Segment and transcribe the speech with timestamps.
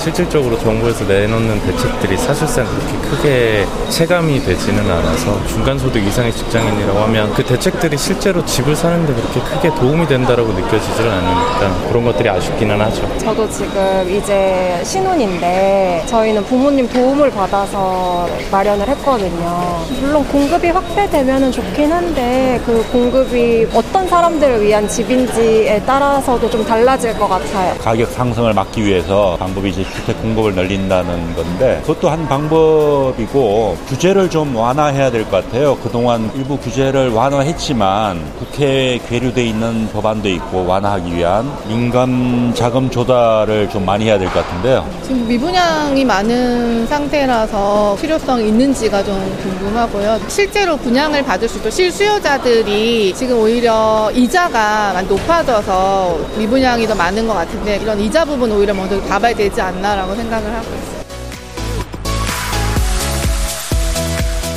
[0.00, 7.44] 실질적으로 정부에서 내놓는 대책들이 사실상 그렇게 크게 체감이 되지는 않아서 중간소득 이상의 직장인이라고 하면 그
[7.44, 13.18] 대책들이 실제로 집을 사는데 그렇게 크게 도움이 된다라고 느껴지지는 않으니까 그런 것들이 아쉽기는 하죠.
[13.18, 19.84] 저도 지금 이제 신혼인데 저희는 부모님 도움을 받아서 마련을 했거든요.
[20.00, 27.28] 물론 공급이 확대되면 좋긴 한데 그 공급이 어떤 사람들을 위한 집인지에 따라서도 좀 달라질 것
[27.28, 27.74] 같아요.
[27.78, 34.54] 가격 상승을 막기 위해서 방법이 이제 주택 공급을 늘린다는 건데 그것도 한 방법이고 규제를 좀
[34.56, 35.76] 완화해야 될 것 같아요.
[35.76, 43.84] 그동안 일부 규제를 완화했지만 국회에 계류돼 있는 법안도 있고 완화하기 위한 민간 자금 조달을 좀
[43.84, 44.88] 많이 해야 될 것 같은데요.
[45.02, 50.18] 지금 미분양이 많은 상태라서 필요성이 있는지가 좀 궁금하고요.
[50.28, 57.76] 실제로 분양을 받을 수 있도록 실수요자들이 지금 오히려 이자가 높아져서 미분양이 더 많은 것 같은데
[57.82, 61.00] 이런 이자 부분 오히려 먼저 봐봐야 되지 않나 라고 생각을 하고 있어요.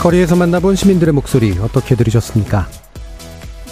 [0.02, 2.68] 거리에서 만나본 시민들의 목소리 어떻게 들으셨습니까?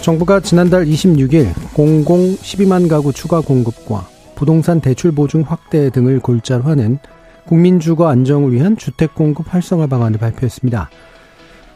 [0.00, 6.98] 정부가 지난달 26일 공공 12만 가구 추가 공급과 부동산 대출 보증 확대 등을 골자로 하는
[7.46, 10.90] 국민주거 안정을 위한 주택 공급 활성화 방안을 발표했습니다.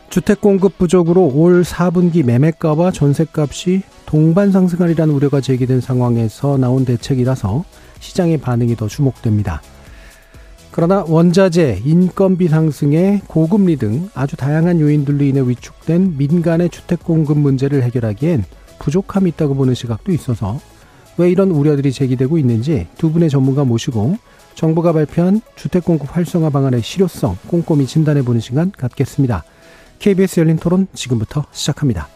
[0.09, 7.65] 주택 공급 부족으로 올 4분기 매매가와 전세값이 동반 상승하리라는 우려가 제기된 상황에서 나온 대책이라서
[8.07, 9.61] 시장의 반응이 더 주목됩니다.
[10.71, 17.83] 그러나 원자재, 인건비 상승에 고금리 등 아주 다양한 요인들로 인해 위축된 민간의 주택 공급 문제를
[17.83, 18.45] 해결하기엔
[18.79, 20.61] 부족함이 있다고 보는 시각도 있어서
[21.17, 24.19] 왜 이런 우려들이 제기되고 있는지 두 분의 전문가 모시고
[24.55, 29.45] 정부가 발표한 주택 공급 활성화 방안의 실효성 꼼꼼히 진단해 보는 시간 갖겠습니다.
[29.98, 32.16] KBS 열린 토론 지금부터 시작합니다.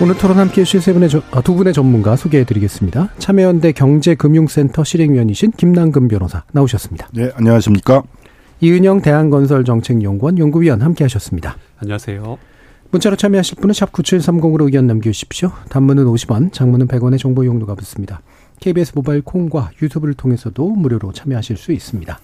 [0.00, 3.10] 오늘 토론 함께 해주실 세 분의, 아, 두 분의 전문가 소개해 드리겠습니다.
[3.18, 7.08] 참여연대 경제금융센터 실행위원이신 김남금 변호사 나오셨습니다.
[7.12, 8.04] 네, 안녕하십니까.
[8.60, 11.56] 이은영 대한건설정책연구원 연구위원 함께 하셨습니다.
[11.78, 12.38] 안녕하세요.
[12.92, 15.50] 문자로 참여하실 분은 샵 9730으로 의견 남겨주십시오.
[15.68, 18.22] 단문은 50원, 장문은 100원의 정보 용도가 붙습니다.
[18.60, 22.20] KBS 모바일 콩과 유튜브를 통해서도 무료로 참여하실 수 있습니다.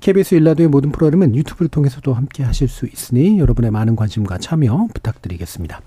[0.00, 5.80] KBS 일라드의 모든 프로그램은 유튜브를 통해서도 함께 하실 수 있으니 여러분의 많은 관심과 참여 부탁드리겠습니다.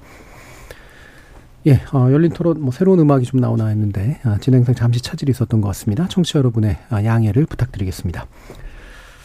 [1.68, 5.62] 예, 어, 열린 토론, 뭐, 새로운 음악이 좀 나오나 했는데, 아, 진행상 잠시 차질이 있었던
[5.62, 6.08] 것 같습니다.
[6.08, 8.28] 청취자 여러분의 아, 양해를 부탁드리겠습니다.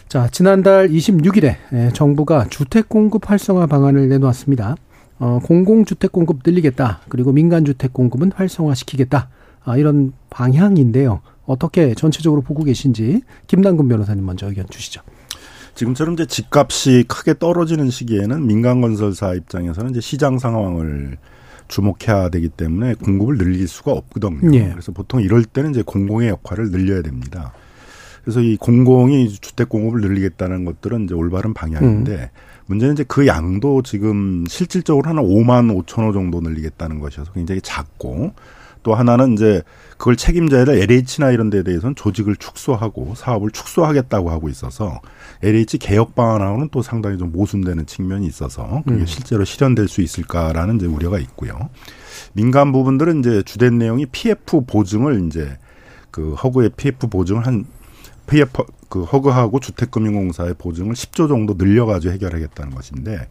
[0.09, 4.75] 자, 지난달 26일에 예, 정부가 주택 공급 활성화 방안을 내놓았습니다.
[5.19, 7.03] 어, 공공주택 공급 늘리겠다.
[7.11, 9.29] 그리고 민간주택 공급은 활성화시키겠다.
[9.65, 11.21] 아, 이런 방향인데요.
[11.45, 15.03] 어떻게 전체적으로 보고 계신지 김남근 변호사님 먼저 의견 주시죠.
[15.75, 21.19] 지금처럼 이제 집값이 크게 떨어지는 시기에는 민간 건설사 입장에서는 이제 시장 상황을
[21.71, 24.55] 주목해야 되기 때문에 공급을 늘릴 수가 없거든요.
[24.55, 24.69] 예.
[24.71, 27.53] 그래서 보통 이럴 때는 이제 공공의 역할을 늘려야 됩니다.
[28.23, 32.29] 그래서 이 공공이 주택 공급을 늘리겠다는 것들은 이제 올바른 방향인데 음.
[32.67, 38.35] 문제는 이제 그 양도 지금 실질적으로 한 5만 5천 호 정도 늘리겠다는 것이어서 굉장히 작고
[38.83, 39.63] 또 하나는 이제
[39.99, 45.01] 그걸 책임져야 될 LH나 이런 데에 대해서는 조직을 축소하고 사업을 축소하겠다고 하고 있어서
[45.43, 49.07] LH 개혁 방안하고는 또 상당히 좀 모순되는 측면이 있어서 그게 음.
[49.07, 51.69] 실제로 실현될 수 있을까라는 이제 우려가 있고요.
[52.33, 55.59] 민간 부분들은 이제 주된 내용이 PF 보증을 이제
[56.11, 57.67] 그 허구의 PF 보증을 한
[58.31, 63.29] PF 그 허그하고 주택금융공사의 보증을 10조 정도 늘려가지고 해결하겠다는 것인데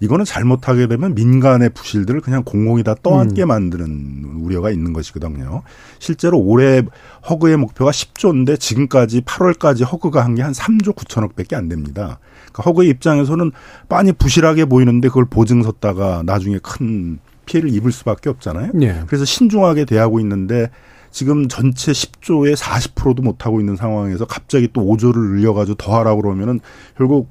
[0.00, 3.48] 이거는 잘못하게 되면 민간의 부실들을 그냥 공공이 다 떠안게 음.
[3.48, 5.62] 만드는 우려가 있는 것이거든요.
[5.98, 6.82] 실제로 올해
[7.28, 12.18] 허그의 목표가 10조인데 지금까지 8월까지 허그가 한 게 한 3조 9천억밖에 안 됩니다.
[12.52, 13.52] 그러니까 허그의 입장에서는
[13.88, 18.70] 빤히 부실하게 보이는데 그걸 보증 섰다가 나중에 큰 피해를 입을 수밖에 없잖아요.
[18.74, 19.02] 네.
[19.06, 20.70] 그래서 신중하게 대하고 있는데
[21.12, 26.58] 지금 전체 10조의 40%도 못 하고 있는 상황에서 갑자기 또 5조를 늘려가지고 더 하라고 그러면은
[26.96, 27.30] 결국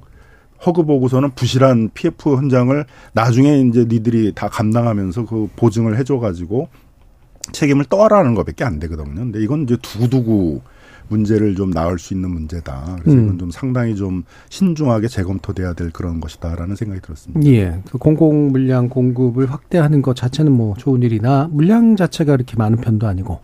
[0.65, 6.69] 허그 보고서는 부실한 PF 현장을 나중에 이제 니들이 다 감당하면서 그 보증을 해줘가지고
[7.51, 9.15] 책임을 떠라는 것밖에 안 되거든요.
[9.15, 10.61] 근데 이건 이제 두고두고
[11.07, 12.97] 문제를 좀 나을 수 있는 문제다.
[13.01, 13.23] 그래서 음.
[13.25, 17.45] 이건 좀 상당히 좀 신중하게 재검토돼야 될 그런 것이다라는 생각이 들었습니다.
[17.49, 17.81] 예.
[17.89, 23.07] 그 공공 물량 공급을 확대하는 것 자체는 뭐 좋은 일이나 물량 자체가 이렇게 많은 편도
[23.07, 23.39] 아니고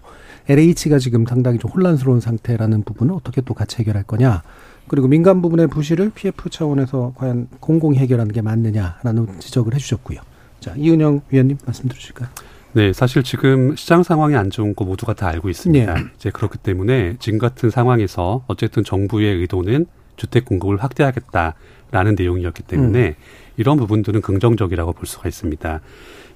[0.50, 4.44] LH가 지금 상당히 좀 혼란스러운 상태라는 부분을 어떻게 또 같이 해결할 거냐.
[4.88, 10.22] 그리고 민간 부분의 부실을 PF 차원에서 과연 공공 해결하는 게 맞느냐라는 지적을 해주셨고요.
[10.62, 12.30] 자, 이은영 위원님 말씀 들으실까요?
[12.74, 15.94] 네, 사실 지금 시장 상황이 안 좋은 거 모두가 다 알고 있습니다.
[15.94, 16.04] 네.
[16.16, 23.14] 이제 그렇기 때문에 지금 같은 상황에서 어쨌든 정부의 의도는 주택 공급을 확대하겠다라는 내용이었기 때문에 음.
[23.58, 25.82] 이런 부분들은 긍정적이라고 볼 수가 있습니다.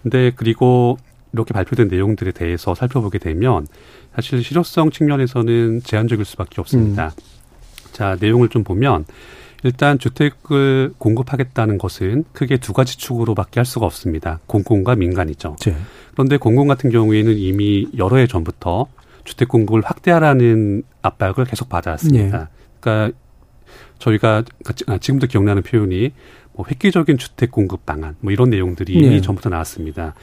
[0.03, 0.97] 근데 그리고
[1.33, 3.67] 이렇게 발표된 내용들에 대해서 살펴보게 되면
[4.15, 7.13] 사실 실효성 측면에서는 제한적일 수밖에 없습니다.
[7.17, 7.91] 음.
[7.91, 9.05] 자, 내용을 좀 보면
[9.63, 14.39] 일단 주택을 공급하겠다는 것은 크게 두 가지 축으로밖에 할 수가 없습니다.
[14.47, 15.55] 공공과 민간이죠.
[15.59, 15.75] 네.
[16.13, 18.87] 그런데 공공 같은 경우에는 이미 여러 해 전부터
[19.23, 22.37] 주택 공급을 확대하라는 압박을 계속 받아왔습니다.
[22.37, 22.45] 네.
[22.79, 23.17] 그러니까
[23.99, 24.43] 저희가
[24.87, 26.11] 아, 지금도 기억나는 표현이
[26.53, 29.21] 뭐 획기적인 주택 공급 방안 뭐 이런 내용들이 네.
[29.21, 30.15] 전부터 나왔습니다.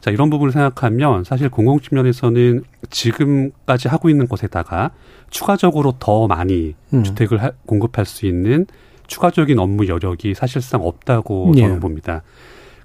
[0.00, 4.90] 자, 이런 부분을 생각하면 사실 공공 측면에서는 지금까지 하고 있는 것에다가
[5.30, 7.02] 추가적으로 더 많이 음.
[7.04, 8.66] 주택을 하, 공급할 수 있는
[9.06, 11.62] 추가적인 업무 여력이 사실상 없다고 예.
[11.62, 12.22] 저는 봅니다.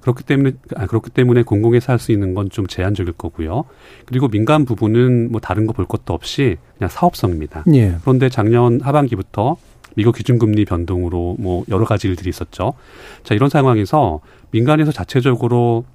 [0.02, 3.64] 그렇기 때문에 아, 그렇기 때문에 공공에서 할 수 있는 건 좀 제한적일 거고요.
[4.06, 7.64] 그리고 민간 부분은 뭐 다른 거 볼 것도 없이 그냥 사업성입니다.
[7.74, 7.96] 예.
[8.02, 9.58] 그런데 작년 하반기부터
[9.96, 12.74] 미국 기준금리 변동으로 뭐 여러 가지 일들이 있었죠.
[13.24, 14.20] 자 이런 상황에서
[14.52, 15.86] 민간에서 자체적으로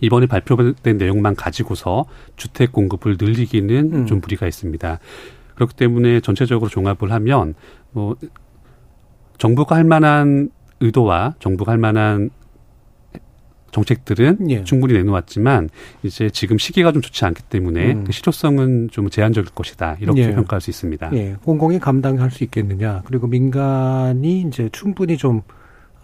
[0.00, 2.04] 이번에 발표된 내용만 가지고서
[2.36, 4.06] 주택 공급을 늘리기는 음.
[4.06, 4.98] 좀 무리가 있습니다.
[5.54, 7.54] 그렇기 때문에 전체적으로 종합을 하면
[7.90, 8.16] 뭐
[9.38, 10.50] 정부가 할 만한
[10.80, 12.30] 의도와 정부가 할 만한
[13.70, 14.64] 정책들은 예.
[14.64, 15.68] 충분히 내놓았지만
[16.02, 18.04] 이제 지금 시기가 좀 좋지 않기 때문에 음.
[18.04, 20.34] 그 실효성은 좀 제한적일 것이다 이렇게 예.
[20.34, 21.10] 평가할 수 있습니다.
[21.14, 21.36] 예.
[21.42, 25.42] 공공이 감당할 수 있겠느냐 그리고 민간이 이제 충분히 좀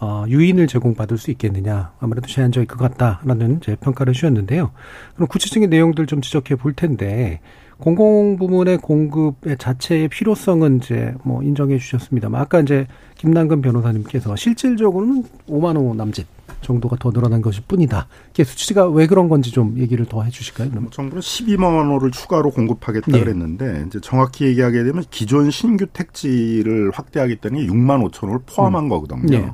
[0.04, 4.70] 어, 유인을 제공받을 수 있겠느냐 아무래도 제한적일 것 같다라는 이제 평가를 주셨는데요.
[5.14, 7.40] 그럼 구체적인 내용들 좀 지적해 볼 텐데
[7.78, 12.86] 공공 부문의 공급의 자체의 필요성은 이제 뭐 인정해 주셨습니다만 아까 이제
[13.16, 16.26] 김남근 변호사님께서 실질적으로는 5만 원 남짓
[16.60, 18.06] 정도가 더 늘어난 것일 뿐이다.
[18.30, 20.70] 이게 수치가 왜 그런 건지 좀 얘기를 더 해주실까요?
[20.70, 20.90] 그럼?
[20.90, 23.20] 정부는 12만 원을 추가로 공급하겠다 예.
[23.20, 28.88] 그랬는데 이제 정확히 얘기하게 되면 기존 신규 택지를 확대하기 때문에 6만 5천 원을 포함한 음.
[28.90, 29.36] 거거든요.
[29.36, 29.50] 예.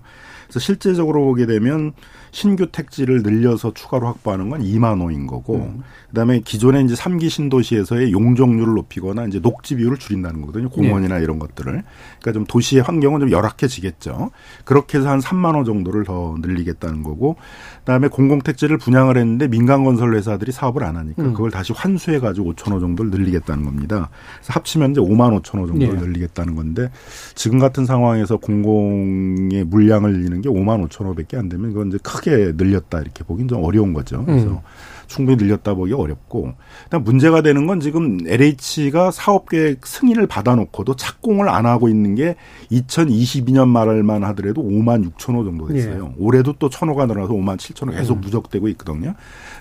[0.51, 1.93] 그래서 실제적으로 보게 되면
[2.33, 5.83] 신규 택지를 늘려서 추가로 확보하는 건 2만 호인 거고 음.
[6.09, 10.69] 그다음에 기존에 이제 3기 신도시에서의 용적률을 높이거나 이제 녹지 비율을 줄인다는 거거든요.
[10.69, 11.25] 공원이나 네.
[11.25, 11.73] 이런 것들을.
[12.21, 14.31] 그러니까 좀 도시의 환경은 좀 열악해지겠죠.
[14.65, 17.37] 그렇게 해서 한 3만 호 정도를 더 늘리겠다는 거고
[17.79, 21.33] 그다음에 공공 택지를 분양을 했는데 민간 건설 회사들이 사업을 안 하니까 음.
[21.33, 24.11] 그걸 다시 환수해 가지고 5천 호 정도를 늘리겠다는 겁니다.
[24.37, 26.01] 그래서 합치면 이제 5만 5천 호 정도를 네.
[26.01, 26.91] 늘리겠다는 건데
[27.35, 32.53] 지금 같은 상황에서 공공의 물량을 늘리는 게 5만 5천 호밖에 안 되면 그건 이제 크게
[32.57, 34.25] 늘렸다 이렇게 보긴 좀 어려운 거죠.
[34.25, 34.59] 그래서 음.
[35.07, 36.53] 충분히 늘렸다 보기 어렵고
[36.85, 42.37] 일단 문제가 되는 건 지금 LH가 사업계획 승인을 받아놓고도 착공을 안 하고 있는 게
[42.71, 46.13] 2022년 말만 하더라도 5만 6천 호 정도 됐어요.
[46.17, 46.23] 예.
[46.23, 48.21] 올해도 또 천 호가 늘어나서 5만 7천 호 계속 음.
[48.21, 49.15] 누적되고 있거든요.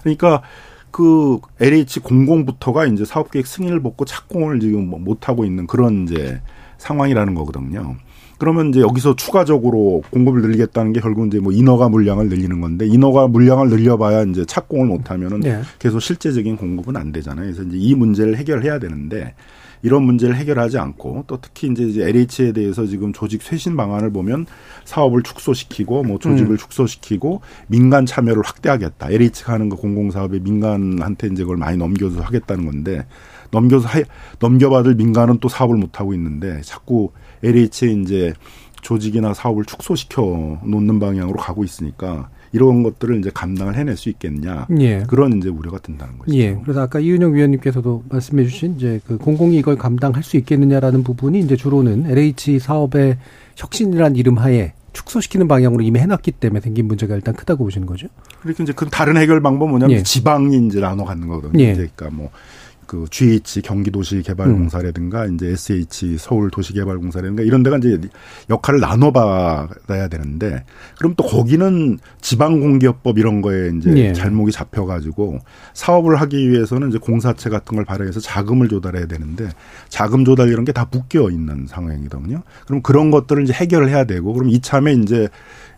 [0.03, 0.43] 그러니까
[0.91, 6.41] 그 LH 공공부터가 이제 사업계획 승인을 받고 착공을 지금 뭐못 하고 있는 그런 이제
[6.77, 7.95] 상황이라는 거거든요.
[8.39, 13.27] 그러면 이제 여기서 추가적으로 공급을 늘리겠다는 게 결국 이제 뭐 인허가 물량을 늘리는 건데 인허가
[13.27, 15.61] 물량을 늘려봐야 이제 착공을 못하면은 네.
[15.77, 17.45] 계속 실제적인 공급은 안 되잖아요.
[17.45, 19.35] 그래서 이제 이 문제를 해결해야 되는데
[19.81, 24.45] 이런 문제를 해결하지 않고 또 특히 이제 LH에 대해서 지금 조직 쇄신 방안을 보면
[24.85, 26.57] 사업을 축소시키고 뭐 조직을 음.
[26.57, 29.09] 축소시키고 민간 참여를 확대하겠다.
[29.09, 33.05] LH가 하는 거 공공사업에 민간한테 이제 그걸 많이 넘겨서 하겠다는 건데
[33.51, 34.01] 넘겨서 하,
[34.39, 37.11] 넘겨받을 민간은 또 사업을 못 하고 있는데 자꾸
[37.43, 38.33] LH의 이제
[38.81, 45.03] 조직이나 사업을 축소시켜 놓는 방향으로 가고 있으니까 이런 것들을 이제 감당을 해낼 수 있겠냐 예.
[45.07, 46.35] 그런 이제 우려가 든다는 거죠.
[46.35, 46.57] 예.
[46.63, 52.09] 그래서 아까 이은영 위원님께서도 말씀해주신 이제 그 공공이 이걸 감당할 수 있겠느냐라는 부분이 이제 주로는
[52.09, 53.17] LH 사업의
[53.55, 58.07] 혁신이란 이름하에 축소시키는 방향으로 이미 해놨기 때문에 생긴 문제가 일단 크다고 보시는 거죠.
[58.41, 60.03] 그렇게 이제 그 다른 해결 방법 뭐냐면 예.
[60.03, 61.63] 지방이 이제 나눠 갖는 거거든요.
[61.63, 61.73] 예.
[61.73, 62.31] 그러니까 뭐
[62.89, 65.35] 그 GH 경기도시개발공사라든가 음.
[65.35, 67.99] 이제 SH 서울도시개발공사라든가 이런 데가 이제
[68.49, 70.63] 역할을 나눠 봐야 되는데
[70.97, 74.13] 그럼 또 거기는 지방공기업법 이런 거에 이제 예.
[74.13, 75.37] 잘못이 잡혀 가지고
[75.75, 79.49] 사업을 하기 위해서는 이제 공사체 같은 걸 발행해서 자금을 조달해야 되는데
[79.89, 82.41] 자금 조달 이런 게 다 묶여 있는 상황이거든요.
[82.65, 85.27] 그럼 그런 것들을 이제 해결을 해야 되고 그럼 이참에 이제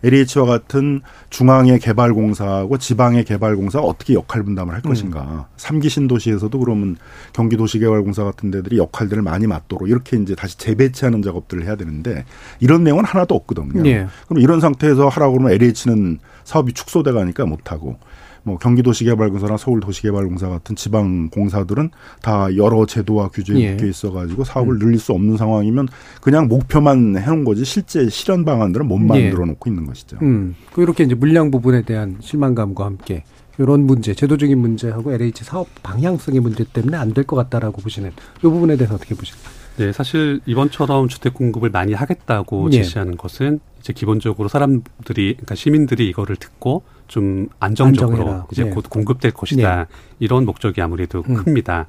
[0.04, 4.88] LH와 같은 중앙의 개발공사하고 지방의 개발공사가 어떻게 역할 분담을 할 음.
[4.88, 5.48] 것인가.
[5.56, 6.96] 삼기 신도시에서도 그러면
[7.32, 12.24] 경기도시개발공사 같은 데들이 역할들을 많이 맡도록 이렇게 이제 다시 재배치하는 작업들을 해야 되는데
[12.60, 13.86] 이런 내용은 하나도 없거든요.
[13.86, 14.06] 예.
[14.28, 17.98] 그럼 이런 상태에서 하라고 그러면 LH는 사업이 축소돼 가니까 못하고
[18.44, 21.90] 뭐 경기도시개발공사나 서울도시개발공사 같은 지방 공사들은
[22.22, 23.70] 다 여러 제도와 규제에 예.
[23.72, 24.78] 묶여 있어가지고 사업을 음.
[24.78, 25.88] 늘릴 수 없는 상황이면
[26.20, 29.04] 그냥 목표만 해놓은 거지 실제 실현 방안들은 못 예.
[29.04, 29.72] 만들어 놓고 예.
[29.72, 30.18] 있는 것이죠.
[30.22, 30.54] 음.
[30.72, 33.24] 그 이렇게 이제 물량 부분에 대한 실망감과 함께
[33.58, 38.40] 이런 문제, 제도적인 문제하고 LH 사업 방향성의 문제 때문에 안 될 것 같다라고 보시는 이
[38.40, 39.50] 부분에 대해서 어떻게 보십니까?
[39.76, 42.78] 네, 사실 이번처럼 주택 공급을 많이 하겠다고 예.
[42.82, 46.82] 제시하는 것은 이제 기본적으로 사람들이 그러니까 시민들이 이거를 듣고
[47.12, 48.46] 좀 안정적으로 안정해라.
[48.50, 48.70] 이제 네.
[48.70, 49.84] 곧 공급될 것이다 네.
[50.18, 51.34] 이런 목적이 아무래도 음.
[51.34, 51.86] 큽니다.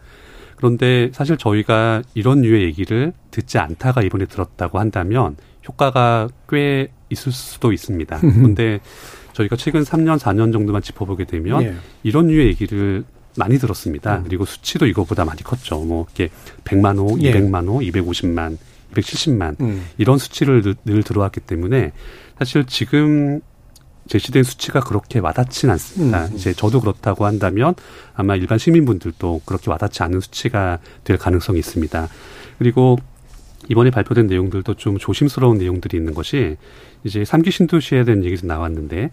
[0.57, 7.71] 그런데 사실 저희가 이런 류의 얘기를 듣지 않다가 이번에 들었다고 한다면 효과가 꽤 있을 수도
[7.71, 8.19] 있습니다.
[8.19, 8.81] 그런데
[9.31, 11.73] 저희가 최근 3년, 4년 정도만 짚어보게 되면 네.
[12.03, 13.05] 이런 류의 얘기를
[13.37, 14.17] 많이 들었습니다.
[14.17, 14.23] 음.
[14.25, 15.79] 그리고 수치도 이거보다 많이 컸죠.
[15.85, 16.33] 뭐 이렇게
[16.65, 17.31] 100만 호, 예.
[17.31, 18.57] 200만 호, 250만,
[18.93, 19.85] 270만 음.
[19.97, 21.93] 이런 수치를 늘, 늘 들어왔기 때문에
[22.37, 23.39] 사실 지금
[24.07, 26.25] 제시된 수치가 그렇게 와닿진 않습니다.
[26.25, 26.35] 음.
[26.35, 27.73] 이제 저도 그렇다고 한다면
[28.13, 32.07] 아마 일반 시민분들도 그렇게 와닿지 않는 수치가 될 가능성이 있습니다.
[32.59, 32.97] 그리고
[33.69, 36.57] 이번에 발표된 내용들도 좀 조심스러운 내용들이 있는 것이
[37.03, 39.11] 이제 삼기 신도시에 대한 얘기도 나왔는데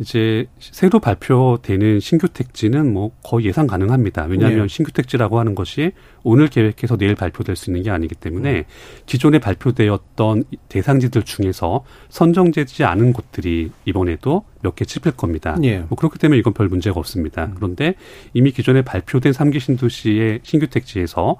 [0.00, 4.24] 이제 새로 발표되는 신규 택지는 뭐 거의 예상 가능합니다.
[4.26, 4.68] 왜냐하면 네.
[4.68, 5.90] 신규 택지라고 하는 것이
[6.22, 8.64] 오늘 계획해서 내일 발표될 수 있는 게 아니기 때문에 음.
[9.06, 15.56] 기존에 발표되었던 대상지들 중에서 선정되지 않은 곳들이 이번에도 몇 개 찝힐 겁니다.
[15.60, 15.80] 네.
[15.88, 17.46] 뭐 그렇기 때문에 이건 별 문제가 없습니다.
[17.46, 17.54] 음.
[17.56, 17.94] 그런데
[18.34, 21.36] 이미 기존에 발표된 삼기 신도시의 신규 택지에서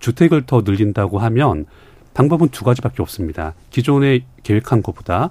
[0.00, 1.66] 주택을 더 늘린다고 하면
[2.14, 3.54] 방법은 두 가지밖에 없습니다.
[3.70, 5.30] 기존에 계획한 것보다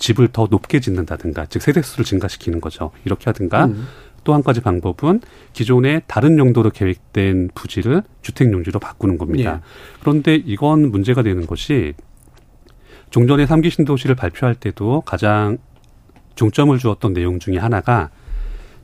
[0.00, 2.90] 집을 더 높게 짓는다든가 즉 세대수를 증가시키는 거죠.
[3.04, 3.86] 이렇게 하든가 음.
[4.24, 5.20] 또한 가지 방법은
[5.52, 9.54] 기존의 다른 용도로 계획된 부지를 주택 용지로 바꾸는 겁니다.
[9.54, 9.60] 예.
[10.00, 11.94] 그런데 이건 문제가 되는 것이
[13.10, 15.58] 종전에 삼기 신도시를 발표할 때도 가장
[16.34, 18.10] 중점을 주었던 내용 중에 하나가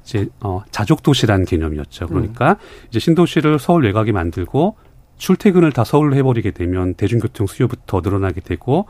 [0.04, 2.06] 이제 어 자족 도시라는 개념이었죠.
[2.06, 2.56] 그러니까 음.
[2.88, 4.76] 이제 신도시를 서울 외곽에 만들고
[5.16, 8.86] 출퇴근을 다 서울로 해버리게 되면 대중교통 수요부터 늘어나게 되고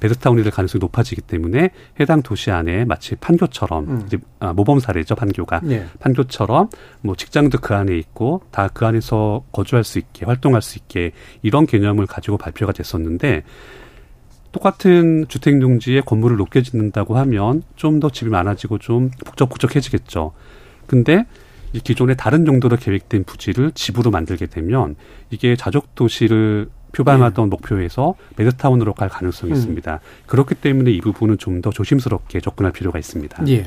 [0.00, 4.08] 베드타운이 될 가능성이 높아지기 때문에 해당 도시 안에 마치 판교처럼 음.
[4.40, 5.86] 아, 모범 사례죠 판교가 네.
[6.00, 6.70] 판교처럼
[7.02, 11.66] 뭐 직장도 그 안에 있고 다 그 안에서 거주할 수 있게 활동할 수 있게 이런
[11.66, 13.42] 개념을 가지고 발표가 됐었는데
[14.52, 20.32] 똑같은 주택 용지에 건물을 높게 짓는다고 하면 좀 더 집이 많아지고 좀 북적북적해지겠죠.
[20.86, 21.26] 근데
[21.72, 24.96] 이 기존의 다른 용도로 계획된 부지를 집으로 만들게 되면
[25.30, 27.48] 이게 자족 도시를 표방하던 예.
[27.48, 29.56] 목표에서 매드타운으로 갈 가능성이 음.
[29.56, 30.00] 있습니다.
[30.26, 33.44] 그렇기 때문에 이 부분은 좀 더 조심스럽게 접근할 필요가 있습니다.
[33.48, 33.66] 예.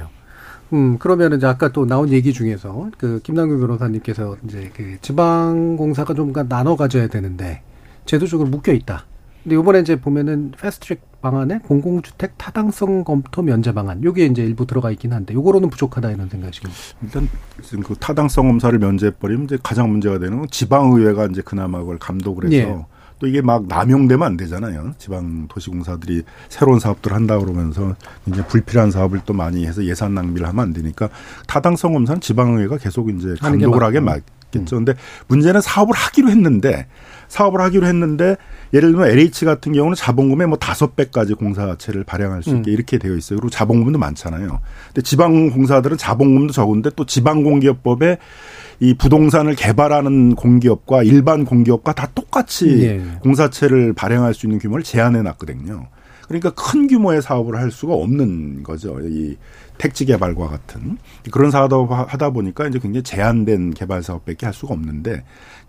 [0.74, 6.34] 음, 그러면 이제 아까 또 나온 얘기 중에서 그 김남규 변호사님께서 이제 그 지방공사가 좀
[6.50, 7.62] 나눠 가져야 되는데
[8.06, 9.06] 제도적으로 묶여 있다.
[9.44, 14.90] 근데 이번에 이제 보면은 패스트트랙 방안에 공공주택 타당성 검토 면제 방안 요게 이제 일부 들어가
[14.90, 16.78] 있긴 한데 요거로는 부족하다 이런 생각이십니까?
[17.04, 17.30] 일단
[17.62, 22.00] 지금 그 타당성 검사를 면제해 버리면 이제 가장 문제가 되는 건 지방의회가 이제 그나마 그걸
[22.00, 22.86] 감독을 해서 예.
[23.24, 24.96] 또 이게 막 남용되면 안 되잖아요.
[24.98, 30.62] 지방 도시공사들이 새로운 사업들 한다 그러면서 이제 불필요한 사업을 또 많이 해서 예산 낭비를 하면
[30.62, 31.08] 안 되니까
[31.48, 34.76] 타당성 검사는 지방의회가 계속 이제 감독을 하게 맞겠죠.
[34.76, 34.84] 음.
[34.84, 34.94] 근데
[35.28, 36.88] 문제는 사업을 하기로 했는데
[37.34, 38.38] 사업을 하기로 했는데
[38.74, 42.74] 예를 들면 LH 같은 경우는 자본금의 뭐 다섯 배까지 공사체를 발행할 수 있게 음.
[42.74, 43.40] 이렇게 되어 있어요.
[43.40, 44.60] 그리고 자본금도 많잖아요.
[44.88, 48.20] 근데 지방 공사들은 자본금도 적은데 또 지방 공기업법에
[48.82, 53.02] 이 부동산을 개발하는 공기업과 일반 공기업과 다 똑같이 예.
[53.22, 55.88] 공사체를 발행할 수 있는 규모를 제한해 놨거든요.
[56.28, 59.00] 그러니까 큰 규모의 사업을 할 수가 없는 거죠.
[59.02, 59.38] 이
[59.78, 60.98] 택지 개발과 같은
[61.32, 65.24] 그런 사업 하다 보니까 이제 굉장히 제한된 개발 사업밖에 할 수가 없는데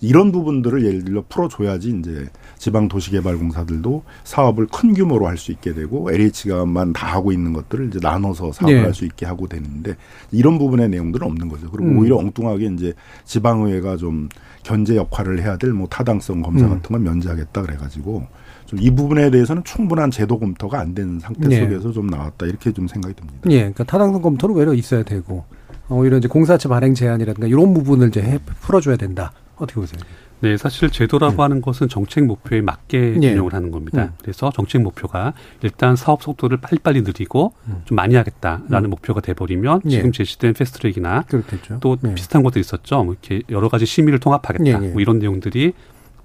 [0.04, 2.26] 이런 부분들을 예를 들어 풀어줘야지 이제
[2.58, 7.98] 지방 도시개발공사들도 사업을 큰 규모로 할 수 있게 되고 LH가만 다 하고 있는 것들을 이제
[8.00, 8.82] 나눠서 사업을 네.
[8.82, 9.96] 할수 있게 하고 되는데
[10.30, 11.70] 이런 부분의 내용들은 없는 거죠.
[11.70, 11.98] 그리고 음.
[11.98, 12.92] 오히려 엉뚱하게 이제
[13.24, 14.28] 지방의회가 좀
[14.62, 16.70] 견제 역할을 해야 될 뭐 타당성 검사 음.
[16.70, 18.26] 같은 걸 면제하겠다 그래가지고
[18.66, 21.60] 좀이 부분에 대해서는 충분한 제도 검토가 안 된 상태 네.
[21.60, 23.40] 속에서 좀 나왔다 이렇게 좀 생각이 듭니다.
[23.50, 25.44] 예, 그러니까 타당성 검토는 외려 있어야 되고
[25.90, 29.32] 오히려 이제 공사체 발행 제한이라든가 이런 부분을 이제 해, 풀어줘야 된다.
[29.56, 30.00] 어떻게 보세요?
[30.40, 31.42] 네, 사실 제도라고 네.
[31.42, 33.32] 하는 것은 정책 목표에 맞게 네.
[33.32, 34.04] 운영을 하는 겁니다.
[34.04, 34.10] 음.
[34.20, 35.32] 그래서 정책 목표가
[35.62, 37.82] 일단 사업 속도를 빨리빨리 느리고 음.
[37.86, 38.90] 좀 많이 하겠다라는 음.
[38.90, 39.90] 목표가 돼버리면 네.
[39.90, 41.78] 지금 제시된 패스트트랙이나 그렇겠죠.
[41.80, 42.14] 또 네.
[42.14, 43.04] 비슷한 것도 있었죠.
[43.04, 44.78] 뭐 이렇게 여러 가지 심의를 통합하겠다.
[44.78, 45.72] 뭐 이런 내용들이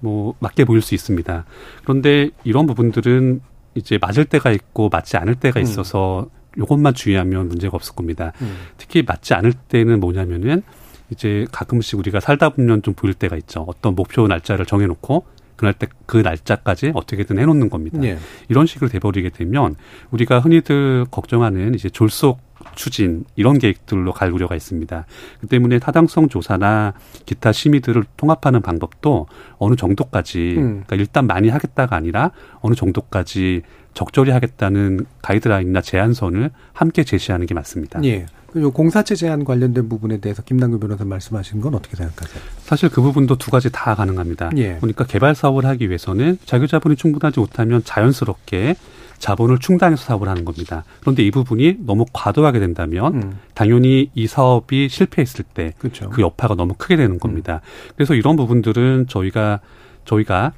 [0.00, 1.44] 뭐 맞게 보일 수 있습니다.
[1.82, 3.40] 그런데 이런 부분들은
[3.74, 5.62] 이제 맞을 때가 있고 맞지 않을 때가 음.
[5.62, 8.32] 있어서 요것만 주의하면 문제가 없을 겁니다.
[8.42, 8.56] 음.
[8.76, 10.62] 특히 맞지 않을 때는 뭐냐면은
[11.10, 13.64] 이제 가끔씩 우리가 살다 보면 좀 보일 때가 있죠.
[13.68, 15.26] 어떤 목표 날짜를 정해놓고
[15.56, 18.02] 그날 때 그 날짜까지 어떻게든 해놓는 겁니다.
[18.02, 18.18] 예.
[18.48, 19.76] 이런 식으로 돼버리게 되면
[20.10, 22.40] 우리가 흔히들 걱정하는 이제 졸속
[22.74, 25.06] 추진 이런 계획들로 갈 우려가 있습니다.
[25.40, 26.94] 그 때문에 타당성 조사나
[27.26, 30.64] 기타 심의들을 통합하는 방법도 어느 정도까지 음.
[30.84, 33.62] 그러니까 일단 많이 하겠다가 아니라 어느 정도까지
[33.94, 38.02] 적절히 하겠다는 가이드라인이나 제한선을 함께 제시하는 게 맞습니다.
[38.02, 38.26] 예.
[38.56, 42.42] 요 공사체 제한 관련된 부분에 대해서 김남규 변호사 말씀하신 건 어떻게 생각하세요?
[42.62, 44.50] 사실 그 부분도 두 가지 다 가능합니다.
[44.56, 44.76] 예.
[44.76, 48.74] 그러니까 개발 사업을 하기 위해서는 자기 자본이 충분하지 못하면 자연스럽게
[49.18, 50.84] 자본을 충당해서 사업을 하는 겁니다.
[51.00, 53.38] 그런데 이 부분이 너무 과도하게 된다면 음.
[53.54, 56.10] 당연히 이 사업이 실패했을 때그 그렇죠.
[56.18, 57.60] 여파가 너무 크게 되는 겁니다.
[57.62, 57.92] 음.
[57.96, 59.60] 그래서 이런 부분들은 저희가
[60.06, 60.52] 저희가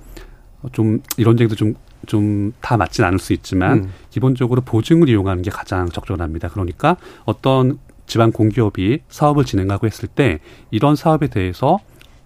[0.70, 1.74] 좀 이런 얘기도 좀
[2.06, 3.92] 좀 다 맞진 않을 수 있지만 음.
[4.10, 6.48] 기본적으로 보증을 이용하는 게 가장 적절합니다.
[6.48, 10.40] 그러니까 어떤 지방 공기업이 사업을 진행하고 했을 때
[10.70, 11.78] 이런 사업에 대해서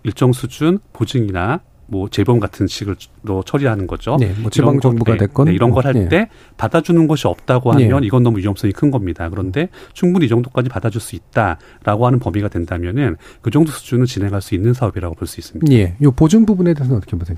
[0.03, 4.17] 일정 수준 보증이나 뭐 재범 같은 식으로 처리하는 거죠.
[4.19, 6.29] 네, 뭐 지방 정부가 됐건 네, 이런 걸 할때 네.
[6.57, 8.07] 받아주는 것이 없다고 하면 네.
[8.07, 9.29] 이건 너무 위험성이 큰 겁니다.
[9.31, 14.55] 그런데 충분히 이 정도까지 받아줄 수 있다라고 하는 범위가 된다면은 그 정도 수준은 진행할 수
[14.57, 15.73] 있는 사업이라고 볼 수 있습니다.
[15.73, 17.37] 예, 요 보증 부분에 대해서는 어떻게 보세요?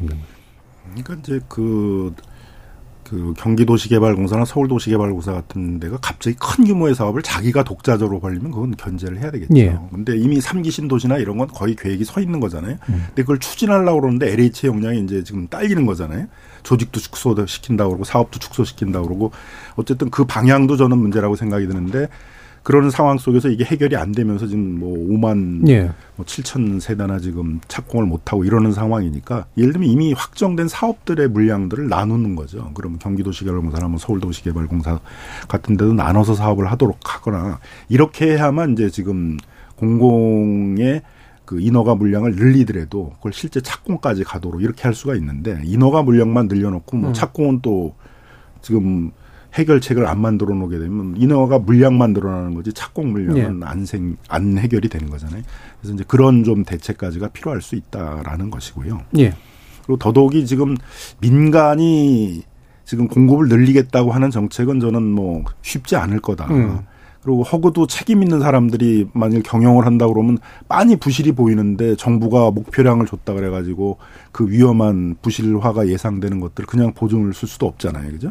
[0.94, 2.14] 그러니까 이제 그
[3.08, 9.30] 그 경기도시개발공사나 서울도시개발공사 같은 데가 갑자기 큰 규모의 사업을 자기가 독자적으로 벌리면 그건 견제를 해야
[9.30, 9.56] 되겠죠.
[9.56, 9.78] 예.
[9.90, 12.76] 근데 이미 삼기 신도시나 이런 건 거의 계획이 서 있는 거잖아요.
[12.90, 13.04] 음.
[13.06, 16.26] 근데 그걸 추진하려고 그러는데 LH의 역량이 이제 지금 딸리는 거잖아요.
[16.64, 19.32] 조직도 축소시킨다고 그러고 사업도 축소시킨다고 그러고
[19.76, 22.08] 어쨌든 그 방향도 저는 문제라고 생각이 드는데
[22.68, 25.90] 그런 상황 속에서 이게 해결이 안 되면서 지금 뭐 5만 예.
[26.16, 31.88] 뭐 7천 세대나 지금 착공을 못 하고 이러는 상황이니까 예를 들면 이미 확정된 사업들의 물량들을
[31.88, 32.70] 나누는 거죠.
[32.74, 35.00] 그럼 경기도시개발공사나 뭐 서울도시개발공사
[35.48, 39.38] 같은 데도 나눠서 사업을 하도록 하거나 이렇게 해야만 이제 지금
[39.76, 41.00] 공공의
[41.46, 46.98] 그 인허가 물량을 늘리더라도 그걸 실제 착공까지 가도록 이렇게 할 수가 있는데 인허가 물량만 늘려놓고
[46.98, 47.14] 뭐 음.
[47.14, 47.94] 착공은 또
[48.60, 49.12] 지금
[49.54, 53.66] 해결책을 안 만들어 놓게 되면 인허가 물량만 늘어나는 거지 착공 물량은 예.
[53.66, 55.42] 안생 안 해결이 되는 거잖아요.
[55.80, 59.00] 그래서 이제 그런 좀 대책까지가 필요할 수 있다라는 것이고요.
[59.18, 59.34] 예.
[59.84, 60.76] 그리고 더더욱이 지금
[61.20, 62.42] 민간이
[62.84, 66.46] 지금 공급을 늘리겠다고 하는 정책은 저는 뭐 쉽지 않을 거다.
[66.50, 66.80] 음.
[67.22, 73.34] 그리고 허구도 책임 있는 사람들이 만일 경영을 한다 그러면 빤히 부실이 보이는데 정부가 목표량을 줬다
[73.34, 73.98] 그래가지고
[74.32, 78.30] 그 위험한 부실화가 예상되는 것들 그냥 보증을 쓸 수도 없잖아요, 그죠?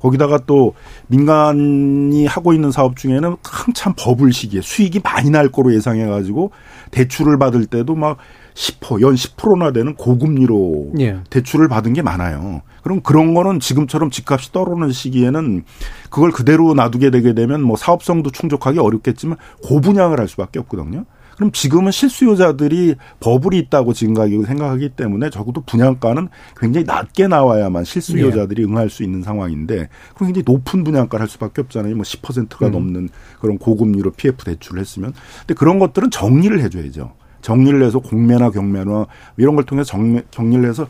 [0.00, 0.74] 거기다가 또
[1.08, 6.50] 민간이 하고 있는 사업 중에는 한참 버블 시기에 수익이 많이 날 거로 예상해 가지고
[6.90, 8.18] 대출을 받을 때도 막
[8.54, 11.20] 10%, 연 10%나 되는 고금리로 예.
[11.28, 12.62] 대출을 받은 게 많아요.
[12.82, 15.64] 그럼 그런 거는 지금처럼 집값이 떨어오는 시기에는
[16.08, 21.04] 그걸 그대로 놔두게 되게 되면 뭐 사업성도 충족하기 어렵겠지만 고분양을 할 수밖에 없거든요.
[21.36, 28.62] 그럼 지금은 실수요자들이 버블이 있다고 지금 가격을 생각하기 때문에 적어도 분양가는 굉장히 낮게 나와야만 실수요자들이
[28.62, 28.66] 예.
[28.66, 31.94] 응할 수 있는 상황인데 그럼 굉장히 높은 분양가를 할 수밖에 없잖아요.
[31.94, 32.72] 뭐 10%가 음.
[32.72, 33.08] 넘는
[33.40, 35.12] 그런 고금리로 PF 대출을 했으면.
[35.40, 37.12] 근데 그런 것들은 정리를 해줘야죠.
[37.42, 40.88] 정리를 해서 공매나 경매나 이런 걸 통해서 정, 정리를 해서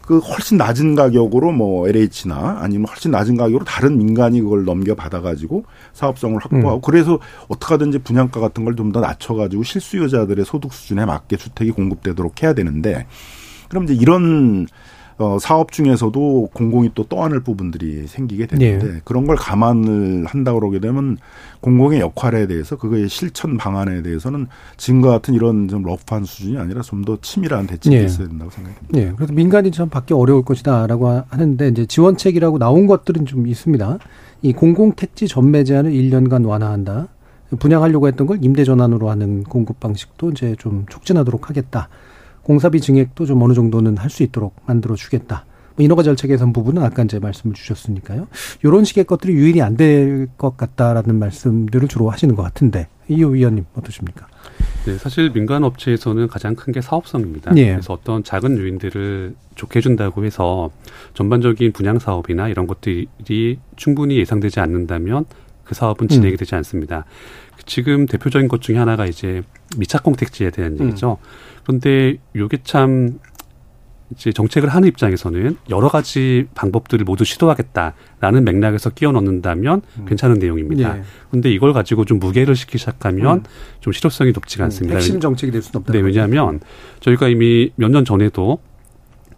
[0.00, 5.20] 그 훨씬 낮은 가격으로 뭐 LH나 아니면 훨씬 낮은 가격으로 다른 민간이 그걸 넘겨 받아
[5.20, 6.80] 가지고 사업성을 확보하고 음.
[6.84, 11.70] 그래서 어떻게 하든지 분양가 같은 걸 좀 더 낮춰 가지고 실수요자들의 소득 수준에 맞게 주택이
[11.72, 13.06] 공급되도록 해야 되는데
[13.68, 14.66] 그럼 이제 이런
[15.18, 19.00] 어, 사업 중에서도 공공이 또 떠안을 부분들이 생기게 되는데 네.
[19.04, 21.18] 그런 걸 감안을 한다 그러게 되면
[21.60, 27.04] 공공의 역할에 대해서 그거의 실천 방안에 대해서는 지금과 같은 이런 좀 러프한 수준이 아니라 좀
[27.04, 28.04] 더 치밀한 대책이 네.
[28.04, 28.88] 있어야 된다고 생각합니다.
[28.98, 29.12] 네.
[29.14, 33.98] 그래서 민간이 좀 받기 어려울 것이다라고 하는데 이제 지원책이라고 나온 것들은 좀 있습니다.
[34.42, 37.08] 이 공공택지 전매 제한을 1년간 완화한다.
[37.58, 41.88] 분양하려고 했던 걸 임대 전환으로 하는 공급 방식도 이제 좀 촉진하도록 하겠다.
[42.42, 45.44] 공사비 증액도 좀 어느 정도는 할 수 있도록 만들어 주겠다.
[45.76, 48.26] 뭐 인허가 절차 개선 부분은 아까 이제 말씀을 주셨으니까요.
[48.64, 53.64] 이런 식의 것들이 유인이 안 될 것 같다라는 말씀들을 주로 하시는 것 같은데 이호 위원님
[53.74, 54.26] 어떠십니까?
[54.84, 57.52] 네, 사실 민간 업체에서는 가장 큰 게 사업성입니다.
[57.56, 57.72] 예.
[57.72, 60.70] 그래서 어떤 작은 요인들을 좋게 해준다고 해서
[61.14, 63.06] 전반적인 분양 사업이나 이런 것들이
[63.76, 65.26] 충분히 예상되지 않는다면
[65.64, 67.04] 그 사업은 진행이 되지 않습니다.
[67.66, 69.42] 지금 대표적인 것 중에 하나가 이제
[69.76, 71.18] 미착공 택지에 대한 얘기죠.
[71.62, 73.20] 그런데 요게 참
[74.14, 80.04] 이제 정책을 하는 입장에서는 여러 가지 방법들을 모두 시도하겠다라는 맥락에서 끼워 넣는다면 음.
[80.06, 80.98] 괜찮은 내용입니다.
[80.98, 81.02] 예.
[81.30, 83.42] 그런데 이걸 가지고 좀 무게를 시키기 시작하면 음.
[83.80, 84.96] 좀 실효성이 높지가 않습니다.
[84.96, 85.92] 핵심 정책이 될 수는 없다.
[85.92, 86.60] 네, 왜냐하면
[87.00, 88.58] 저희가 이미 몇 년 전에도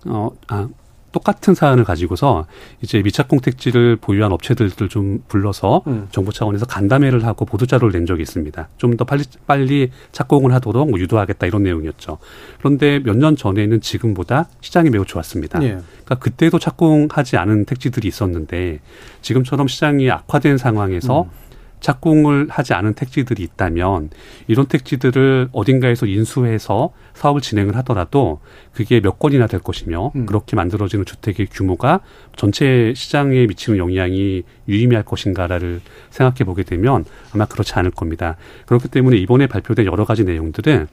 [0.07, 0.69] 어, 아,
[1.15, 2.47] 똑같은 사안을 가지고서
[2.83, 6.09] 이제 미착공 택지를 보유한 업체들을 좀 불러서 음.
[6.11, 8.69] 정부 차원에서 간담회를 하고 보도 자료를 낸 적이 있습니다.
[8.77, 12.19] 좀 더 빨리 빨리 착공을 하도록 뭐 유도하겠다 이런 내용이었죠.
[12.59, 15.63] 그런데 몇 년 전에는 지금보다 시장이 매우 좋았습니다.
[15.63, 15.69] 예.
[16.05, 18.81] 그러니까 그때도 착공하지 않은 택지들이 있었는데
[19.23, 21.44] 지금처럼 시장이 악화된 상황에서 음.
[21.85, 24.09] 착공을 하지 않은 택지들이 있다면
[24.47, 28.41] 이런 택지들을 어딘가에서 인수해서 사업을 진행을 하더라도
[28.73, 30.25] 그게 몇 건이나 될 것이며 음.
[30.25, 32.01] 그렇게 만들어지는 주택의 규모가
[32.37, 38.39] 전체 시장에 미치는 영향이 유의미할 것인가를 생각해 보게 되면 아마 그렇지 않을 겁니다.
[38.65, 40.87] 그렇기 때문에 이번에 발표된 여러 가지 내용들은 어,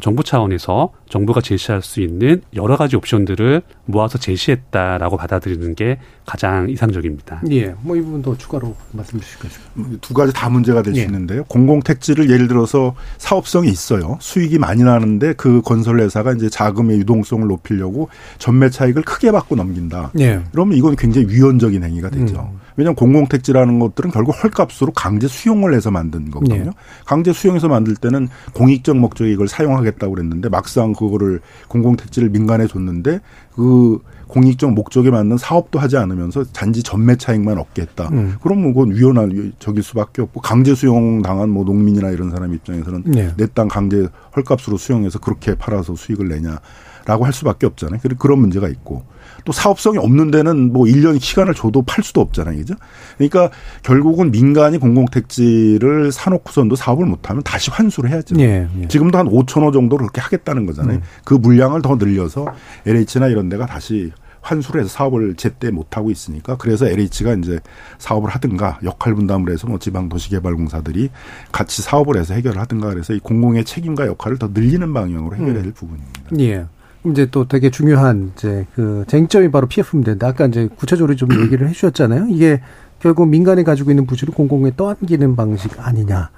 [0.00, 7.42] 정부 차원에서 정부가 제시할 수 있는 여러 가지 옵션들을 모아서 제시했다라고 받아들이는 게 가장 이상적입니다.
[7.50, 9.52] 예, 뭐 이 부분도 추가로 말씀 주실까요?
[10.00, 11.04] 두 가지 다 문제가 될수 예.
[11.04, 11.44] 있는데요.
[11.44, 14.16] 공공택지를 예를 들어서 사업성이 있어요.
[14.20, 20.12] 수익이 많이 나는데 그 건설회사가 이제 자금의 유동성을 높이려고 전매 차익을 크게 받고 넘긴다.
[20.20, 20.40] 예.
[20.52, 22.48] 그러면 이건 굉장히 위헌적인 행위가 되죠.
[22.52, 22.60] 음.
[22.80, 26.64] 왜냐하면 공공택지라는 것들은 결국 헐값으로 강제 수용을 해서 만든 거거든요.
[26.64, 26.70] 네.
[27.04, 33.20] 강제 수용해서 만들 때는 공익적 목적에 이걸 사용하겠다고 그랬는데 막상 그거를 공공택지를 민간에 줬는데
[33.54, 38.08] 그 공익적 목적에 맞는 사업도 하지 않으면서 단지 전매 차익만 얻겠다.
[38.12, 38.36] 음.
[38.42, 43.34] 그러면 그건 위헌한 적일 수밖에 없고 강제 수용 당한 뭐 농민이나 이런 사람 입장에서는 네.
[43.36, 48.00] 내땅 강제 헐값으로 수용해서 그렇게 팔아서 수익을 내냐라고 할 수밖에 없잖아요.
[48.18, 49.04] 그런 문제가 있고
[49.44, 52.56] 또 사업성이 없는 데는 뭐 1년 시간을 줘도 팔 수도 없잖아요.
[52.56, 52.74] 그죠?
[53.16, 53.50] 그러니까
[53.82, 58.36] 결국은 민간이 공공택지를 사놓고선도 사업을 못하면 다시 환수를 해야죠.
[58.40, 58.88] 예, 예.
[58.88, 60.98] 지금도 한 5천 호 정도 그렇게 하겠다는 거잖아요.
[60.98, 61.02] 음.
[61.24, 62.46] 그 물량을 더 늘려서
[62.86, 67.60] LH나 이런 데가 다시 환수를 해서 사업을 제때 못하고 있으니까 그래서 LH가 이제
[67.98, 71.10] 사업을 하든가 역할 분담을 해서 뭐 지방 도시개발공사들이
[71.52, 75.66] 같이 사업을 해서 해결을 하든가 그래서 이 공공의 책임과 역할을 더 늘리는 방향으로 해결해야 될
[75.66, 75.72] 음.
[75.74, 76.38] 부분입니다.
[76.40, 76.66] 예.
[77.06, 81.72] 이제 또 되게 중요한 이제 그 쟁점이 바로 PF인데 아까 이제 구체적으로 좀 얘기를 해
[81.72, 82.26] 주셨잖아요.
[82.28, 82.60] 이게
[82.98, 86.30] 결국 민간이 가지고 있는 부지를 공공에 떠안기는 방식 아니냐.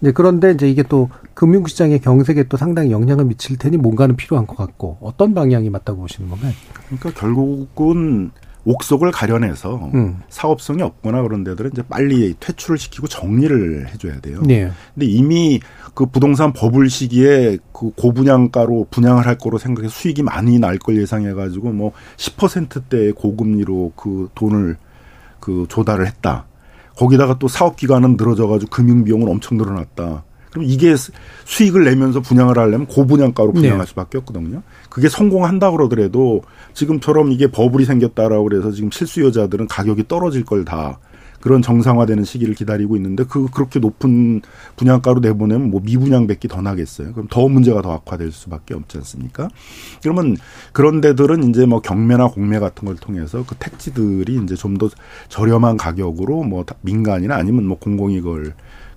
[0.00, 4.56] 네, 그런데 이제 이게 또 금융시장의 경색에 또 상당히 영향을 미칠 테니 뭔가는 필요한 것
[4.56, 6.52] 같고 어떤 방향이 맞다고 보시는 건가요?
[6.86, 8.30] 그러니까 결국은
[8.64, 10.20] 옥석을 가려내서 음.
[10.28, 14.40] 사업성이 없거나 그런 데들은 이제 빨리 퇴출을 시키고 정리를 해줘야 돼요.
[14.44, 14.70] 네.
[14.94, 15.60] 근데 이미
[15.94, 21.72] 그 부동산 버블 시기에 그 고분양가로 분양을 할 거로 생각해서 수익이 많이 날 걸 예상해가지고
[21.72, 24.76] 뭐 10%대의 고금리로 그 돈을
[25.40, 26.46] 그 조달을 했다.
[26.96, 30.24] 거기다가 또 사업 기간은 늘어져가지고 금융 비용은 엄청 늘어났다.
[30.54, 30.94] 그럼 이게
[31.44, 33.86] 수익을 내면서 분양을 하려면 고분양가로 분양할 네.
[33.86, 34.62] 수밖에 없거든요.
[34.88, 40.98] 그게 성공한다 그러더라도 지금처럼 이게 버블이 생겼다라고 그래서 지금 실수요자들은 가격이 떨어질 걸 다
[41.40, 44.40] 그런 정상화되는 시기를 기다리고 있는데 그 그렇게 높은
[44.76, 47.12] 분양가로 내보내면 뭐 미분양밖에 더 나겠어요.
[47.12, 49.50] 그럼 더 문제가 더 악화될 수밖에 없지 않습니까?
[50.02, 50.38] 그러면
[50.72, 54.88] 그런 데들은 이제 뭐 경매나 공매 같은 걸 통해서 그 택지들이 이제 좀 더
[55.28, 58.54] 저렴한 가격으로 뭐 민간이나 아니면 뭐 공공이 그걸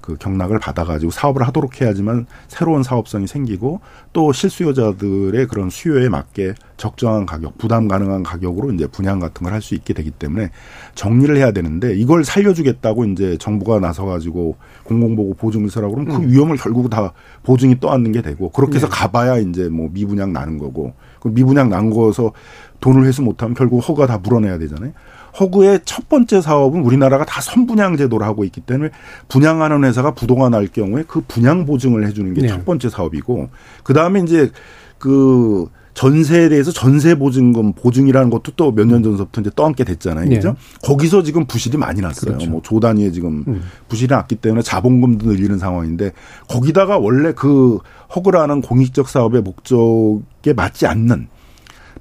[0.08, 3.82] 그 경락을 받아가지고 사업을 하도록 해야지만 새로운 사업성이 생기고
[4.14, 9.62] 또 실수요자들의 그런 수요에 맞게 적정한 가격, 부담 가능한 가격으로 이제 분양 같은 걸 할
[9.62, 10.52] 수 있게 되기 때문에
[10.96, 16.28] 정리를 해야 되는데 이걸 살려주겠다고 이제 정부가 나서가지고 공공보고 보증을 서라고 그러면 그 음.
[16.28, 17.12] 그 위험을 결국 다
[17.44, 18.96] 보증이 떠안는 게 되고 그렇게 해서 네.
[18.96, 22.32] 가봐야 이제 뭐 미분양 나는 거고 그 미분양 난 거서
[22.80, 24.94] 돈을 회수 못하면 결국 허가 다 물어내야 되잖아요.
[25.40, 28.90] 허그의 첫 번째 사업은 우리나라가 다 선분양 제도를 하고 있기 때문에
[29.28, 32.66] 분양하는 회사가 부동화 날 경우에 그 분양 보증을 해주는 게첫 네.
[32.66, 33.50] 번째 사업이고
[33.84, 34.52] 그 다음에 이제
[34.98, 40.30] 그 전세에 대해서 전세 보증금 보증이라는 것도 또 몇 년 전서부터 이제 떠안게 됐잖아요.
[40.30, 40.50] 그죠?
[40.50, 40.56] 네.
[40.84, 42.34] 거기서 지금 부실이 많이 났어요.
[42.34, 42.52] 그렇죠.
[42.52, 43.64] 뭐조 단위에 지금 음.
[43.90, 46.12] 부실이 났기 때문에 자본금도 늘리는 상황인데
[46.48, 47.80] 거기다가 원래 그
[48.16, 51.30] 허그라는 공익적 사업의 목적에 맞지 않는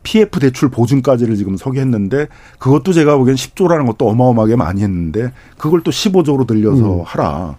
[0.07, 2.29] PF 대출 보증까지를 지금 서기했는데
[2.61, 7.03] 그것도 제가 보기엔 10조라는 것도 어마어마하게 많이 했는데 그걸 또 15조로 늘려서 음.
[7.05, 7.57] 하라.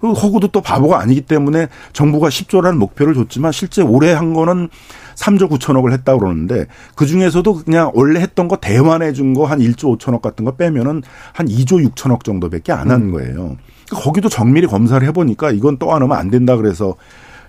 [0.00, 4.70] 그 허구도 또 바보가 아니기 때문에 정부가 10조라는 목표를 줬지만 실제 올해 한 거는
[5.14, 9.98] 3조 9천억을 했다 그러는데 그 중에서도 그냥 원래 했던 거 대환해 준 거 한 1조
[9.98, 11.02] 5천억 같은 거 빼면은
[11.34, 13.12] 한 2조 6천억 정도밖에 안한 음.
[13.12, 13.34] 거예요.
[13.34, 16.94] 그러니까 거기도 정밀히 검사를 해보니까 이건 떠안으면 안 된다 그래서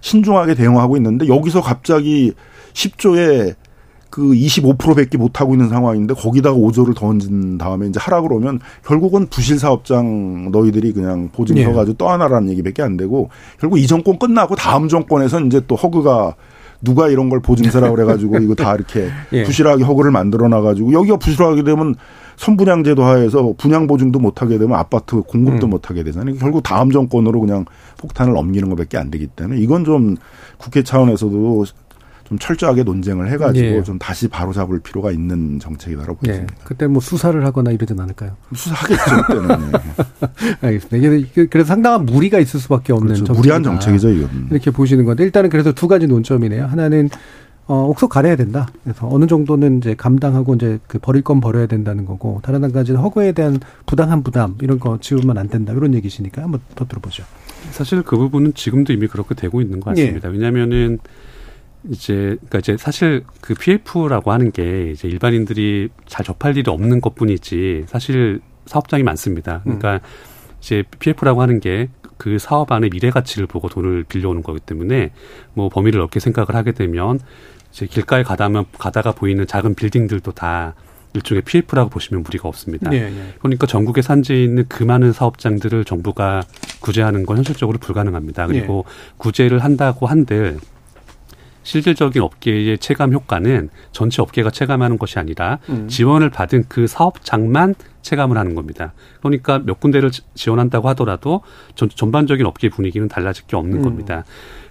[0.01, 2.33] 신중하게 대응하고 있는데 여기서 갑자기
[2.73, 3.55] 10조에
[4.11, 9.27] 그 25%밖에 못 하고 있는 상황인데 거기다가 5조를 더 얹은 다음에 이제 하라 그러면 결국은
[9.27, 14.55] 부실 사업장 너희들이 그냥 보증 서 가지고 떠안아라는 얘기밖에 안 되고 결국 이 정권 끝나고
[14.55, 16.35] 다음 정권에서 이제 또 허그가
[16.81, 19.43] 누가 이런 걸 보증서라고 그래가지고 이거 다 이렇게 예.
[19.43, 21.95] 부실하게 허그를 만들어 놔가지고 여기가 부실하게 되면
[22.35, 25.69] 선분양제도 하에서 분양 보증도 못하게 되면 아파트 공급도 음.
[25.69, 26.35] 못하게 되잖아요.
[26.35, 27.65] 결국 다음 정권으로 그냥
[27.99, 30.15] 폭탄을 넘기는 것밖에 안 되기 때문에 이건 좀
[30.57, 31.65] 국회 차원에서도
[32.31, 33.83] 좀 철저하게 논쟁을 해가지고 예.
[33.83, 36.31] 좀 다시 바로잡을 필요가 있는 정책이다라고 예.
[36.31, 36.55] 보입니다.
[36.63, 38.37] 그때 뭐 수사를 하거나 이러진 않을까요?
[38.55, 39.71] 수사하겠죠 그때는.
[40.61, 40.97] 알겠습니다.
[41.17, 43.33] 이게 그래서 상당한 무리가 있을 수밖에 없는 그렇죠.
[43.33, 44.47] 무리한 정책이죠 이건.
[44.49, 46.67] 이렇게 보시는 건데 일단은 그래서 두 가지 논점이네요.
[46.67, 47.09] 하나는
[47.67, 48.69] 어, 옥석 가려야 된다.
[48.85, 53.01] 그래서 어느 정도는 이제 감당하고 이제 그 버릴 건 버려야 된다는 거고 다른 한 가지는
[53.01, 57.25] 허구에 대한 부당한 부담 이런 거 지우면 안 된다 이런 얘기시니까 한번 더 들어보죠.
[57.71, 60.29] 사실 그 부분은 지금도 이미 그렇게 되고 있는 것 같습니다.
[60.29, 60.33] 예.
[60.33, 60.99] 왜냐하면은
[61.89, 67.85] 이제 그러니까 이제 사실 그 PF라고 하는 게 이제 일반인들이 잘 접할 일이 없는 것뿐이지
[67.87, 69.61] 사실 사업장이 많습니다.
[69.63, 69.99] 그러니까 음.
[70.59, 71.89] 이제 PF라고 하는 게
[72.21, 75.09] 그 사업 안에 미래 가치를 보고 돈을 빌려오는 거기 때문에
[75.55, 77.19] 뭐 범위를 넓게 생각을 하게 되면
[77.71, 80.75] 이제 길가에 가다면 가다가 보이는 작은 빌딩들도 다
[81.15, 82.91] 일종의 PF라고 보시면 무리가 없습니다.
[82.91, 83.33] 네, 네.
[83.39, 86.43] 그러니까 전국에 산지에 있는 그 많은 사업장들을 정부가
[86.79, 88.45] 구제하는 건 현실적으로 불가능합니다.
[88.45, 89.13] 그리고 네.
[89.17, 90.59] 구제를 한다고 한들
[91.63, 95.87] 실질적인 업계의 체감 효과는 전체 업계가 체감하는 것이 아니라 음.
[95.87, 98.93] 지원을 받은 그 사업장만 체감을 하는 겁니다.
[99.19, 101.41] 그러니까 몇 군데를 지원한다고 하더라도
[101.75, 103.83] 전, 전반적인 업계 분위기는 달라질 게 없는 음.
[103.83, 104.23] 겁니다.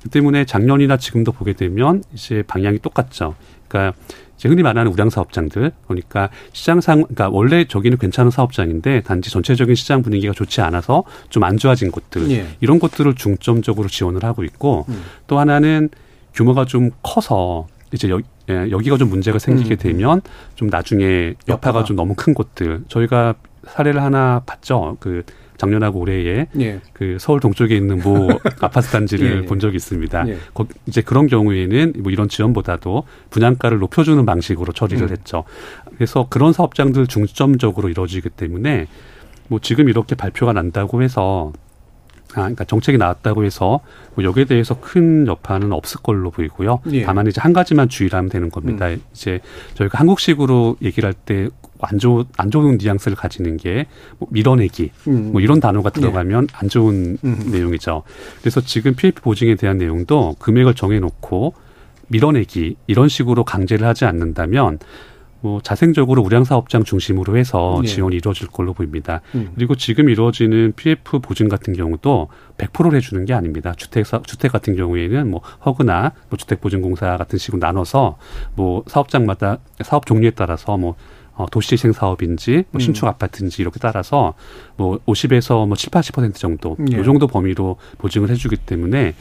[0.03, 3.35] 그 때문에 작년이나 지금도 보게 되면 이제 방향이 똑같죠.
[3.69, 3.97] 그러니까
[4.37, 10.03] 이제 흔히 말하는 우량 사업장들 그러니까 시장상 그러니까 원래 저기는 괜찮은 사업장인데 단지 전체적인 시장
[10.03, 12.47] 분위기가 좋지 않아서 좀 안 좋아진 곳들 예.
[12.61, 15.03] 이런 것들을 중점적으로 지원을 하고 있고 음.
[15.27, 15.91] 또 하나는
[16.41, 19.77] 규모가 좀 커서 이제 여, 예, 여기가 좀 문제가 생기게 음.
[19.77, 20.23] 되면
[20.55, 24.97] 좀 나중에 여파가 좀 너무 큰 곳들 저희가 사례를 하나 봤죠.
[25.01, 25.23] 그
[25.59, 26.81] 작년하고 올해에 예.
[26.95, 28.31] 그 서울 동쪽에 있는 모
[28.63, 29.47] 아파트 단지를 예.
[29.47, 30.29] 본 적이 있습니다.
[30.29, 30.39] 예.
[30.55, 35.11] 거, 이제 그런 경우에는 뭐 이런 지원보다도 분양가를 높여주는 방식으로 처리를 음.
[35.11, 35.45] 했죠.
[35.95, 38.87] 그래서 그런 사업장들 중점적으로 이루어지기 때문에
[39.49, 41.53] 뭐 지금 이렇게 발표가 난다고 해서
[42.33, 43.81] 아, 그러니까 정책이 나왔다고 해서
[44.15, 46.81] 뭐 여기에 대해서 큰 여파는 없을 걸로 보이고요.
[46.93, 47.03] 예.
[47.03, 48.89] 다만 이제 한 가지만 주의를 하면 되는 겁니다.
[48.89, 49.03] 음.
[49.13, 49.41] 이제
[49.75, 51.49] 저희가 한국식으로 얘기를 할때
[51.83, 53.87] 안 좋은 안 좋은 뉘앙스를 가지는 게
[54.19, 55.33] 뭐 밀어내기 음.
[55.33, 56.01] 뭐 이런 단어가 예.
[56.01, 56.57] 들어가면 예.
[56.57, 57.49] 안 좋은 음.
[57.51, 58.03] 내용이죠.
[58.41, 61.55] 그래서 지금 PF 보증에 대한 내용도 금액을 정해놓고
[62.09, 64.79] 밀어내기 이런 식으로 강제를 하지 않는다면
[65.41, 67.89] 뭐 자생적으로 우량 사업장 중심으로 해서 네.
[67.89, 69.21] 지원이 이루어질 걸로 보입니다.
[69.35, 69.51] 음.
[69.55, 73.73] 그리고 지금 이루어지는 PF 보증 같은 경우도 100%를 해주는 게 아닙니다.
[73.77, 78.19] 주택 사, 주택 같은 경우에는 뭐 허그나 뭐 주택보증공사 같은 식으로 나눠서
[78.55, 80.95] 뭐 사업장마다 사업 종류에 따라서 뭐
[81.35, 82.81] 어, 도시재생 사업인지 뭐 음.
[82.81, 84.35] 신축 아파트인지 이렇게 따라서
[84.77, 86.99] 뭐 50에서 뭐 7, 80% 정도 예.
[86.99, 89.15] 요 정도 범위로 보증을 해주기 때문에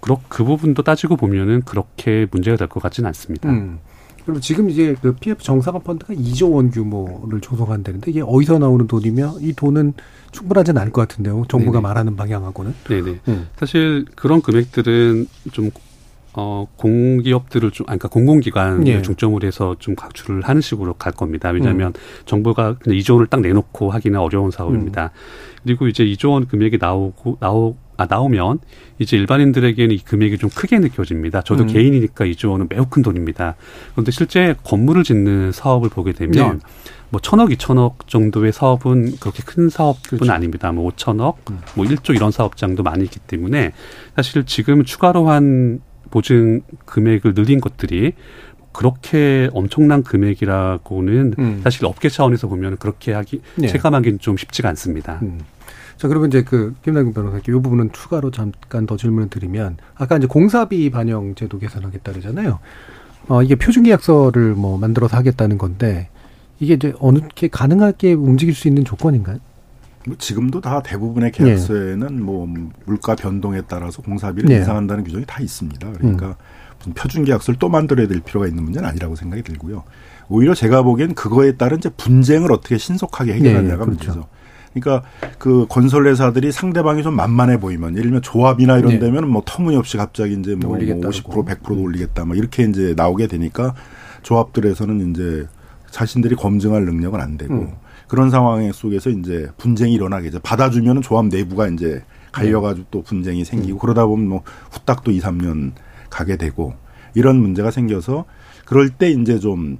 [0.00, 3.50] 그, 그 부분도 따지고 보면은 그렇게 문제가 될 것 같지는 않습니다.
[3.50, 3.80] 음.
[4.24, 9.36] 그럼 지금 이제 그 PF 정상화 펀드가 2조 원 규모를 조성한다는데 이게 어디서 나오는 돈이며
[9.40, 9.94] 이 돈은
[10.32, 11.44] 충분하지는 않을 것 같은데요.
[11.48, 11.82] 정부가 네네.
[11.82, 12.74] 말하는 방향하고는.
[12.88, 13.20] 네네.
[13.28, 13.48] 음.
[13.56, 15.70] 사실 그런 금액들은 좀
[16.34, 19.02] 어, 공기업들을 좀, 아니, 그러니까 공공기관을 예.
[19.02, 21.50] 중점으로 해서 좀 각출을 하는 식으로 갈 겁니다.
[21.50, 21.92] 왜냐하면 음.
[22.24, 25.04] 정부가 그냥 2조 원을 딱 내놓고 하기는 어려운 사업입니다.
[25.04, 25.60] 음.
[25.64, 28.60] 그리고 이제 2조 원 금액이 나오고, 나오, 아, 나오면
[28.98, 31.42] 이제 일반인들에게는 이 금액이 좀 크게 느껴집니다.
[31.42, 31.66] 저도 음.
[31.66, 33.56] 개인이니까 2조 원은 매우 큰 돈입니다.
[33.92, 36.58] 그런데 실제 건물을 짓는 사업을 보게 되면 네.
[37.10, 40.32] 뭐 천억, 이천억 정도의 사업은 그렇게 큰 사업은 그렇죠.
[40.32, 40.72] 아닙니다.
[40.72, 41.58] 뭐 오천억, 음.
[41.74, 43.72] 뭐 1조 이런 사업장도 많이 있기 때문에
[44.16, 48.12] 사실 지금 추가로 한 보증 금액을 늘린 것들이
[48.72, 51.60] 그렇게 엄청난 금액이라고는 음.
[51.64, 53.66] 사실 업계 차원에서 보면 그렇게 하기 네.
[53.66, 55.18] 체감하기는 좀 쉽지가 않습니다.
[55.22, 55.40] 음.
[55.96, 60.26] 자, 그러면 이제 그 김남균 변호사께 이 부분은 추가로 잠깐 더 질문을 드리면 아까 이제
[60.26, 62.58] 공사비 반영 제도 개선하겠다 그러잖아요.
[63.28, 66.08] 어, 이게 표준계약서를 뭐 만들어서 하겠다는 건데
[66.58, 69.38] 이게 이제 어느 게 가능하게 움직일 수 있는 조건인가요?
[70.06, 72.22] 뭐 지금도 다 대부분의 계약서에는 네.
[72.22, 72.48] 뭐
[72.86, 74.56] 물가 변동에 따라서 공사비를 네.
[74.56, 75.92] 인상한다는 규정이 다 있습니다.
[75.92, 76.34] 그러니까 음.
[76.78, 79.84] 무슨 표준 계약서를 또 만들어야 될 필요가 있는 문제는 아니라고 생각이 들고요.
[80.28, 84.06] 오히려 제가 보기엔 그거에 따른 이제 분쟁을 어떻게 신속하게 해결하냐가 네, 그렇죠.
[84.06, 84.28] 문제죠.
[84.72, 85.06] 그러니까
[85.38, 88.98] 그 건설 회사들이 상대방이 좀 만만해 보이면 예를 들면 조합이나 이런 네.
[89.00, 93.74] 데면 뭐 터무니없이 갑자기 이제 뭐, 뭐 50% 100%도 올리겠다 뭐 이렇게 이제 나오게 되니까
[94.22, 95.46] 조합들에서는 이제
[95.90, 97.72] 자신들이 검증할 능력은 안 되고 음.
[98.10, 103.78] 그런 상황 속에서 이제 분쟁이 일어나게 죠 받아주면은 조합 내부가 이제 갈려가지고 또 분쟁이 생기고
[103.78, 103.80] 음.
[103.80, 105.72] 그러다 보면 뭐 후딱 또 2, 3년
[106.10, 106.74] 가게 되고
[107.14, 108.24] 이런 문제가 생겨서
[108.66, 109.78] 그럴 때 이제 좀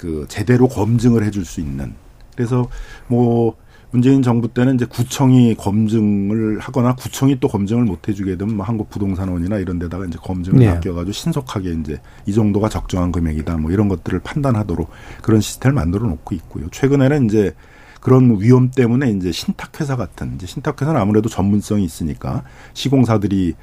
[0.00, 1.92] 그 제대로 검증을 해줄 수 있는
[2.34, 2.70] 그래서
[3.06, 3.54] 뭐
[3.90, 9.58] 문재인 정부 때는 이제 구청이 검증을 하거나 구청이 또 검증을 못 해주게 되면 뭐 한국부동산원이나
[9.58, 10.70] 이런 데다가 이제 검증을 네.
[10.70, 14.88] 맡겨가지고 신속하게 이제 이 정도가 적정한 금액이다 뭐 이런 것들을 판단하도록
[15.20, 16.68] 그런 시스템을 만들어 놓고 있고요.
[16.70, 17.52] 최근에는 이제
[18.00, 23.54] 그런 위험 때문에 이제 신탁회사 같은 이제 신탁회사는 아무래도 전문성이 있으니까 시공사들이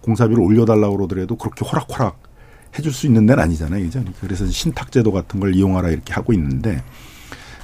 [0.00, 2.20] 공사비를 올려달라고 그러더라도 그렇게 호락호락
[2.78, 3.84] 해줄 수 있는 데는 아니잖아요.
[3.84, 4.02] 그죠?
[4.20, 6.82] 그래서 신탁제도 같은 걸 이용하라 이렇게 하고 있는데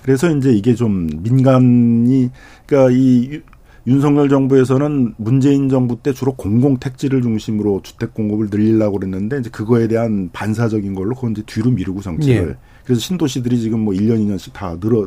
[0.02, 2.30] 그래서 이제 이게 좀 민간이
[2.66, 3.40] 그러니까 이
[3.86, 9.88] 윤석열 정부에서는 문재인 정부 때 주로 공공 택지를 중심으로 주택 공급을 늘리려고 그랬는데 이제 그거에
[9.88, 12.56] 대한 반사적인 걸로 그건 이제 뒤로 미루고 정책을 예.
[12.88, 15.06] 그래서 신도시들이 지금 뭐 1년, 2년씩 다 늘어,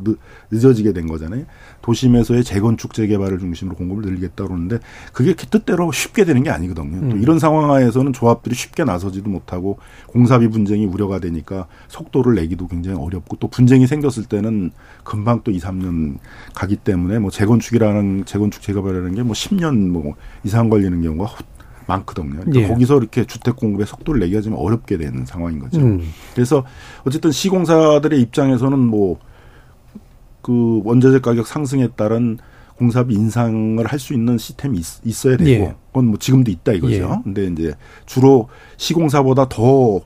[0.51, 1.45] 늦어지게 된 거잖아요.
[1.81, 4.77] 도심에서의 재건축 재개발을 중심으로 공급을 늘리겠다 그러는데
[5.13, 6.97] 그게 뜻대로 쉽게 되는 게 아니거든요.
[6.97, 7.09] 음.
[7.09, 12.99] 또 이런 상황 하에서는 조합들이 쉽게 나서지도 못하고 공사비 분쟁이 우려가 되니까 속도를 내기도 굉장히
[12.99, 14.69] 어렵고 또 분쟁이 생겼을 때는
[15.03, 16.19] 금방 또 2, 3년
[16.53, 20.13] 가기 때문에 뭐 재건축이라는 재건축 재개발이라는 게 뭐 10년 뭐
[20.43, 21.33] 이상 걸리는 경우가
[21.91, 22.39] 많거든요.
[22.41, 22.67] 그러니까 예.
[22.67, 25.79] 거기서 이렇게 주택 공급의 속도를 내기가 좀 어렵게 되는 상황인 거죠.
[25.79, 26.01] 음.
[26.33, 26.63] 그래서
[27.05, 29.19] 어쨌든 시공사들의 입장에서는 뭐
[30.41, 32.37] 그 원자재 가격 상승에 따른
[32.77, 35.75] 공사비 인상을 할 수 있는 시스템이 있, 어야 되고 예.
[35.87, 36.93] 그건 뭐 지금도 있다 이거죠.
[36.93, 37.21] 예.
[37.23, 37.73] 근데 이제
[38.05, 40.01] 주로 시공사보다 더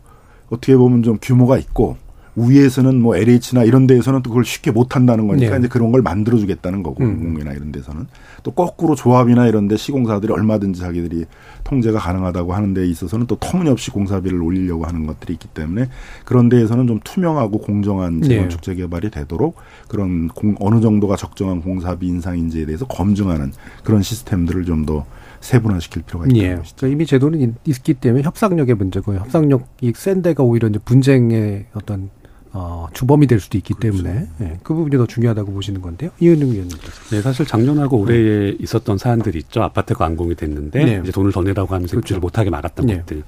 [0.50, 1.98] 어떻게 보면 좀 규모가 있고
[2.36, 5.60] 위에서는 뭐 LH나 이런 데에서는 또 그걸 쉽게 못 한다는 거니까 네.
[5.60, 7.20] 이제 그런 걸 만들어 주겠다는 거고 음.
[7.20, 8.08] 공공이나 이런 데서는
[8.44, 11.26] 또 거꾸로 조합이나 이런 데 시공사들이 얼마든지 자기들이
[11.64, 15.90] 통제가 가능하다고 하는 데 있어서는 또 터무니없이 공사비를 올리려고 하는 것들이 있기 때문에
[16.26, 18.28] 그런 데에서는 좀 투명하고 공정한 네.
[18.28, 19.56] 재건축 재개발이 되도록
[19.88, 23.52] 그런 공, 어느 정도가 적정한 공사비 인상인지에 대해서 검증하는
[23.84, 25.06] 그런 시스템들을 좀 더
[25.46, 26.56] 세분화시킬 필요가 있다는 예.
[26.56, 26.76] 것이죠.
[26.78, 29.20] 그러니까 이미 제도는 있기 때문에 협상력의 문제고요.
[29.20, 32.10] 협상력이 센 데가 오히려 이제 분쟁의 어떤
[32.58, 34.02] 어, 주범이 될 수도 있기 그렇죠.
[34.02, 36.10] 때문에 예, 그 부분이 더 중요하다고 보시는 건데요.
[36.22, 36.78] 이은영 위원님.
[37.12, 38.58] 네, 사실 작년하고 올해에 네.
[38.60, 39.62] 있었던 사안들이 있죠.
[39.62, 41.02] 아파트가 완공이 됐는데 네.
[41.04, 42.06] 이제 돈을 더 내라고 하면서 그렇죠.
[42.06, 42.98] 입주를 못하게 막았던 네.
[43.00, 43.24] 것들.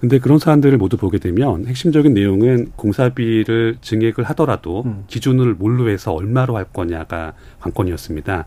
[0.00, 5.04] 근데 그런 사안들을 모두 보게 되면 핵심적인 내용은 공사비를 증액을 하더라도 음.
[5.06, 8.44] 기준을 뭘로 해서 얼마로 할 거냐가 관건이었습니다.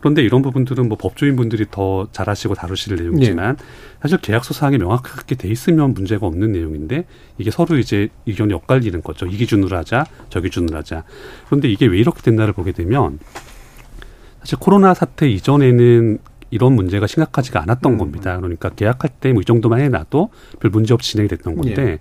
[0.00, 3.64] 그런데 이런 부분들은 뭐 법조인 분들이 더 잘하시고 다루실 내용이지만 네.
[4.00, 7.04] 사실 계약서 사항에 명확하게 돼 있으면 문제가 없는 내용인데
[7.38, 9.26] 이게 서로 이제 의견이 엇갈리는 거죠.
[9.26, 11.04] 이 기준으로 하자, 저 기준으로 하자.
[11.46, 13.18] 그런데 이게 왜 이렇게 됐나를 보게 되면
[14.40, 16.18] 사실 코로나 사태 이전에는
[16.50, 17.98] 이런 문제가 심각하지가 않았던 음.
[17.98, 18.36] 겁니다.
[18.38, 20.30] 그러니까 계약할 때 뭐 이 정도만 해놔도
[20.60, 21.98] 별 문제 없이 진행이 됐던 건데 예.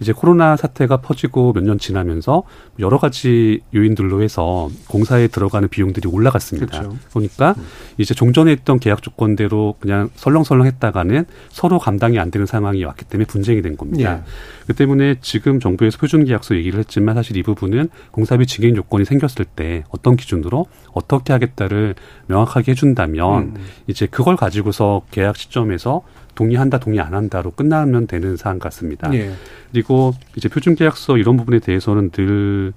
[0.00, 2.42] 이제 코로나 사태가 퍼지고 몇 년 지나면서
[2.78, 6.66] 여러 가지 요인들로 해서 공사에 들어가는 비용들이 올라갔습니다.
[6.80, 6.96] 그렇죠.
[7.10, 7.64] 그러니까 음.
[7.98, 13.26] 이제 종전에 있던 계약 조건대로 그냥 설렁설렁 했다가는 서로 감당이 안 되는 상황이 왔기 때문에
[13.26, 14.16] 분쟁이 된 겁니다.
[14.18, 14.22] 예.
[14.66, 19.44] 그 때문에 지금 정부에서 표준 계약서 얘기를 했지만 사실 이 부분은 공사비 증액 요건이 생겼을
[19.44, 21.94] 때 어떤 기준으로 어떻게 하겠다를
[22.26, 23.54] 명확하게 해준다면 음.
[23.90, 26.02] 이제 그걸 가지고서 계약 시점에서
[26.34, 29.12] 동의한다, 동의 안 한다로 끝나면 되는 사안 같습니다.
[29.14, 29.32] 예.
[29.72, 32.72] 그리고 이제 표준 계약서 이런 부분에 대해서는 늘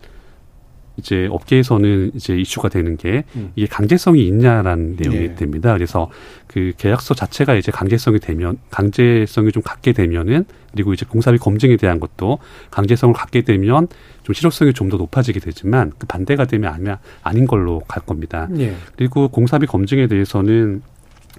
[0.97, 3.51] 이제 업계에서는 이제 이슈가 되는 게 음.
[3.55, 5.35] 이게 강제성이 있냐라는 내용이 예.
[5.35, 5.73] 됩니다.
[5.73, 6.09] 그래서
[6.45, 11.99] 그 계약서 자체가 이제 강제성이 되면 강제성이 좀 갖게 되면은 그리고 이제 공사비 검증에 대한
[11.99, 12.37] 것도
[12.69, 13.87] 강제성을 갖게 되면
[14.21, 18.47] 좀 실효성이 좀 더 높아지게 되지만 그 반대가 되면 아니면 아닌 걸로 갈 겁니다.
[18.59, 18.75] 예.
[18.95, 20.83] 그리고 공사비 검증에 대해서는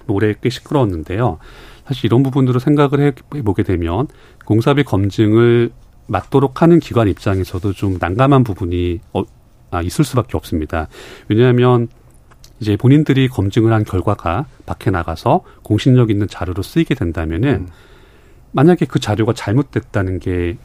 [0.07, 1.39] 올해 꽤 시끄러웠는데요.
[1.85, 4.07] 사실 이런 부분들을 생각을 해보게 되면
[4.45, 5.71] 공사비 검증을
[6.07, 9.23] 맞도록 하는 기관 입장에서도 좀 난감한 부분이 어,
[9.71, 10.87] 아, 있을 수밖에 없습니다.
[11.27, 11.87] 왜냐하면
[12.59, 17.67] 이제 본인들이 검증을 한 결과가 밖에 나가서 공신력 있는 자료로 쓰이게 된다면은 음.
[18.51, 20.57] 만약에 그 자료가 잘못됐다는 게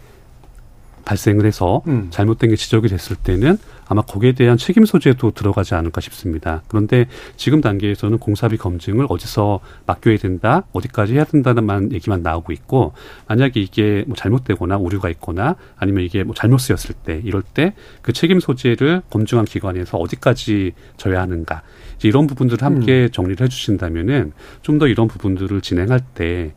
[1.10, 2.06] 발생을 해서 음.
[2.10, 6.62] 잘못된 게 지적이 됐을 때는 아마 거기에 대한 책임 소재도 들어가지 않을까 싶습니다.
[6.68, 12.92] 그런데 지금 단계에서는 공사비 검증을 어디서 맡겨야 된다, 어디까지 해야 된다는 얘기만 나오고 있고
[13.26, 18.12] 만약에 이게 뭐 잘못되거나 오류가 있거나 아니면 이게 뭐 잘못 쓰였을 때 이럴 때 그
[18.12, 21.62] 책임 소재를 검증한 기관에서 어디까지 져야 하는가
[22.02, 23.10] 이런 부분들을 함께 음.
[23.10, 26.54] 정리를 해주신다면은 좀 더 이런 부분들을 진행할 때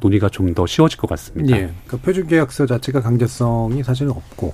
[0.00, 1.56] 논의가 좀 더 쉬워질 것 같습니다.
[1.56, 1.70] 예.
[1.86, 4.52] 그 표준계약서 자체가 강제성이 사실은 없고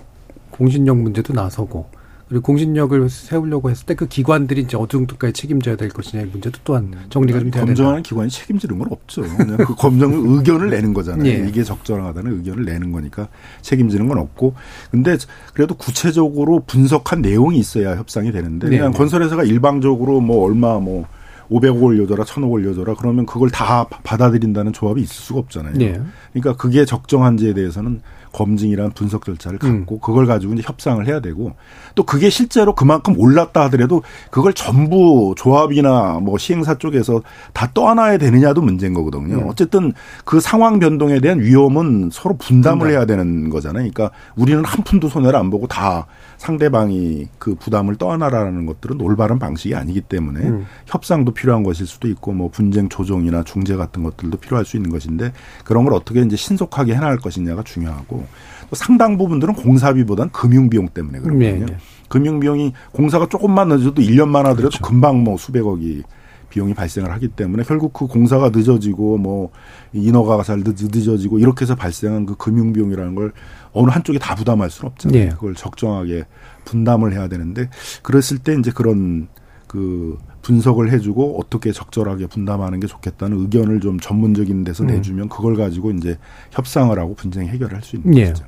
[0.51, 1.89] 공신력 문제도 나서고
[2.29, 6.93] 그리고 공신력을 세우려고 했을 때 그 기관들이 이제 어느 정도까지 책임져야 될 것이냐의 문제도 또한
[7.09, 7.67] 정리가 좀 돼야 된다.
[7.67, 9.23] 검증하는 기관이 책임지는 건 없죠.
[9.23, 11.27] 그냥 그 검증 의견을 내는 거잖아요.
[11.27, 11.47] 예.
[11.49, 13.29] 이게 적절하다는 의견을 내는 거니까
[13.63, 14.55] 책임지는 건 없고.
[14.91, 15.17] 근데
[15.55, 18.99] 그래도 구체적으로 분석한 내용이 있어야 협상이 되는데 그냥 네.
[18.99, 21.07] 건설회사가 일방적으로 뭐 얼마 뭐
[21.51, 22.95] 500억 올려줘라, 1000억 올려줘라.
[22.95, 25.75] 그러면 그걸 다 받아들인다는 조합이 있을 수가 없잖아요.
[25.75, 26.01] 네.
[26.33, 28.01] 그러니까 그게 적정한지에 대해서는
[28.37, 30.01] 검증이란 분석 절차를 갖고 음.
[30.01, 31.53] 그걸 가지고 이제 협상을 해야 되고
[31.95, 37.23] 또 그게 실제로 그만큼 올랐다 하더라도 그걸 전부 조합이나 뭐 시행사 쪽에서
[37.55, 39.37] 다 떠안아야 되느냐도 문제인 거거든요.
[39.37, 39.49] 음.
[39.49, 39.95] 어쨌든
[40.27, 42.91] 그 상황 변동에 대한 위험은 서로 분담을 분담.
[42.91, 43.91] 해야 되는 거잖아요.
[43.91, 46.07] 그러니까 우리는 한 푼도 손해를 안 보고 다
[46.37, 50.67] 상대방이 그 부담을 떠안아라는 것들은 올바른 방식이 아니기 때문에 음.
[50.85, 55.33] 협상도 필요한 것일 수도 있고 뭐 분쟁 조정이나 중재 같은 것들도 필요할 수 있는 것인데
[55.65, 58.26] 그런 걸 어떻게 이제 신속하게 해나갈 것이냐가 중요하고
[58.69, 61.67] 또 상당 부분들은 공사비보다는 금융비용 때문에 그렇거든요.
[61.67, 61.77] 네, 네.
[62.09, 64.83] 금융비용이 공사가 조금만 늦어도 1년만 하더라도 그렇죠.
[64.83, 66.03] 금방 뭐 수백억이
[66.49, 69.51] 비용이 발생을 하기 때문에 결국 그 공사가 늦어지고 뭐
[69.93, 73.33] 인허가가 잘 늦어지고 이렇게 해서 발생한 그 금융 비용이라는 걸
[73.73, 75.21] 어느 한쪽이 다 부담할 수는 없잖아요.
[75.21, 75.29] 예.
[75.29, 76.25] 그걸 적정하게
[76.65, 77.69] 분담을 해야 되는데
[78.03, 79.29] 그랬을 때 이제 그런
[79.67, 80.17] 그
[80.47, 84.89] 분석을 해주고 어떻게 적절하게 분담하는 게 좋겠다는 의견을 좀 전문적인 데서 음.
[84.89, 86.19] 내주면 그걸 가지고 이제
[86.53, 88.27] 협상을 하고 분쟁 해결을 할 수 있는 예.
[88.27, 88.45] 거죠.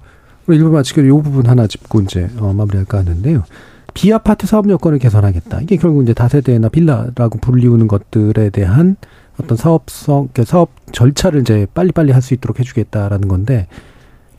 [0.46, 3.42] 일부 마치기로 이 부분 하나 짚고 이제 어, 마무리할까 하는데요.
[3.94, 5.60] 비아파트 사업 여건을 개선하겠다.
[5.62, 8.96] 이게 결국 이제 다세대나 빌라라고 불리우는 것들에 대한
[9.40, 13.66] 어떤 사업성, 그러니까 사업 절차를 이제 빨리빨리 할 수 있도록 해주겠다라는 건데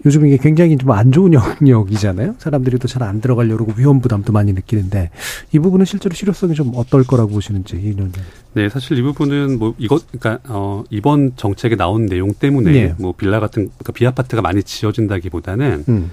[0.06, 2.36] 요즘 이게 굉장히 좀 안 좋은 영역이잖아요.
[2.40, 5.10] 사람들이 또 잘 안 들어가려고 위험 부담도 많이 느끼는데
[5.52, 8.12] 이 부분은 실제로 실효성이 좀 어떨 거라고 보시는지 이런.
[8.54, 12.96] 네, 사실 이 부분은 뭐 이것 그러니까 어 이번 정책에 나온 내용 때문에 네.
[12.98, 16.12] 뭐 빌라 같은 그러니까 비아파트가 많이 지어진다기보다는 음.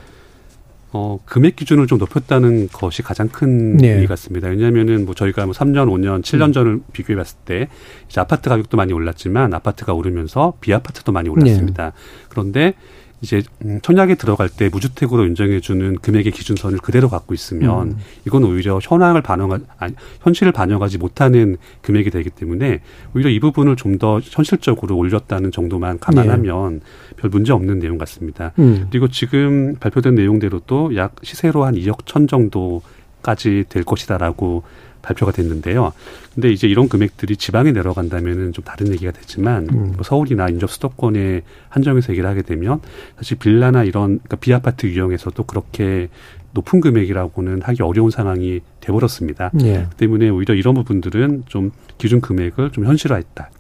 [0.93, 3.91] 어, 금액 기준을 좀 높였다는 것이 가장 큰 네.
[3.95, 4.49] 의미 같습니다.
[4.49, 6.53] 왜냐하면은 뭐 저희가 뭐 3년, 5년, 7년 음.
[6.53, 7.69] 전을 비교해 봤을 때
[8.09, 11.85] 이제 아파트 가격도 많이 올랐지만 아파트가 오르면서 비아파트도 많이 올랐습니다.
[11.87, 11.93] 네.
[12.31, 12.75] 그런데
[13.23, 17.99] 이제 음, 청약에 들어갈 때 무주택으로 인정해주는 금액의 기준선을 그대로 갖고 있으면 음.
[18.27, 22.83] 이건 오히려 현황을 반영하 아니 현실을 반영하지 못하는 금액이 되기 때문에
[23.15, 27.17] 오히려 이 부분을 좀 더 현실적으로 올렸다는 정도만 감안하면 네.
[27.17, 28.53] 별 문제 없는 내용 같습니다.
[28.59, 28.87] 음.
[28.91, 32.83] 그리고 지금 발표된 내용대로도 약 시세로 한 2억 천 정도
[33.23, 34.63] 까지 될 것이다라고
[35.07, 35.93] 발표가 됐는데요.
[36.35, 39.93] 근데 이제 이런 금액들이 지방에 내려간다면은 좀 다른 얘기가 되지만 음.
[39.95, 42.81] 뭐 서울이나 인접 수도권에 한정해서 얘기를 하게 되면
[43.17, 46.09] 사실 빌라나 이런 그러니까 비아파트 유형에서도 그렇게
[46.53, 49.53] 높은 금액이라고는 하기 어려운 상황이 돼버렸습니다.
[49.63, 49.87] 예.
[49.91, 53.51] 그 때문에 오히려 이런 부분들은 좀 기준 금액을 좀 현실화했다.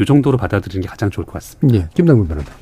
[0.00, 1.78] 이 정도로 받아들이는 게 가장 좋을 것 같습니다.
[1.78, 1.88] 예.
[1.94, 2.52] 김남근 변호사.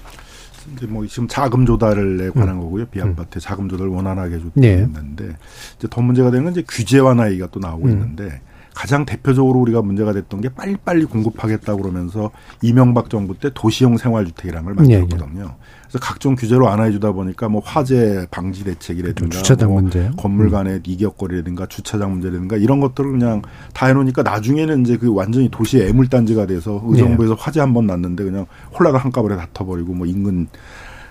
[0.75, 2.61] 이제 뭐 지금 자금 조달에 관한 음.
[2.61, 2.87] 거고요.
[2.87, 3.41] 비아파트 음.
[3.41, 4.75] 자금 조달 원활하게 줬다 네.
[4.83, 5.37] 있는데
[5.79, 7.91] 이제 더 문제가 되는 건 이제 규제 완화 얘기가 또 나오고 음.
[7.91, 8.41] 있는데
[8.77, 14.74] 가장 대표적으로 우리가 문제가 됐던 게 빨리빨리 공급하겠다 그러면서 이명박 정부 때 도시형 생활주택이라는 걸
[14.74, 15.41] 만들었거든요.
[15.41, 15.55] 네, 네.
[15.85, 20.74] 그래서 각종 규제로 완화해 주다 보니까 뭐 화재 방지 대책이라든가 주차장 뭐 문제, 건물 간의
[20.74, 20.83] 음.
[20.85, 23.41] 이격거리라든가 주차장 문제라든가 이런 것들을 그냥
[23.72, 27.43] 다 해놓으니까 나중에는 이제 그 완전히 도시의 애물단지가 돼서 의정부에서 네.
[27.43, 28.45] 화재 한 번 났는데 그냥
[28.79, 30.49] 홀라가 한꺼번에 다 터버리고 뭐 인근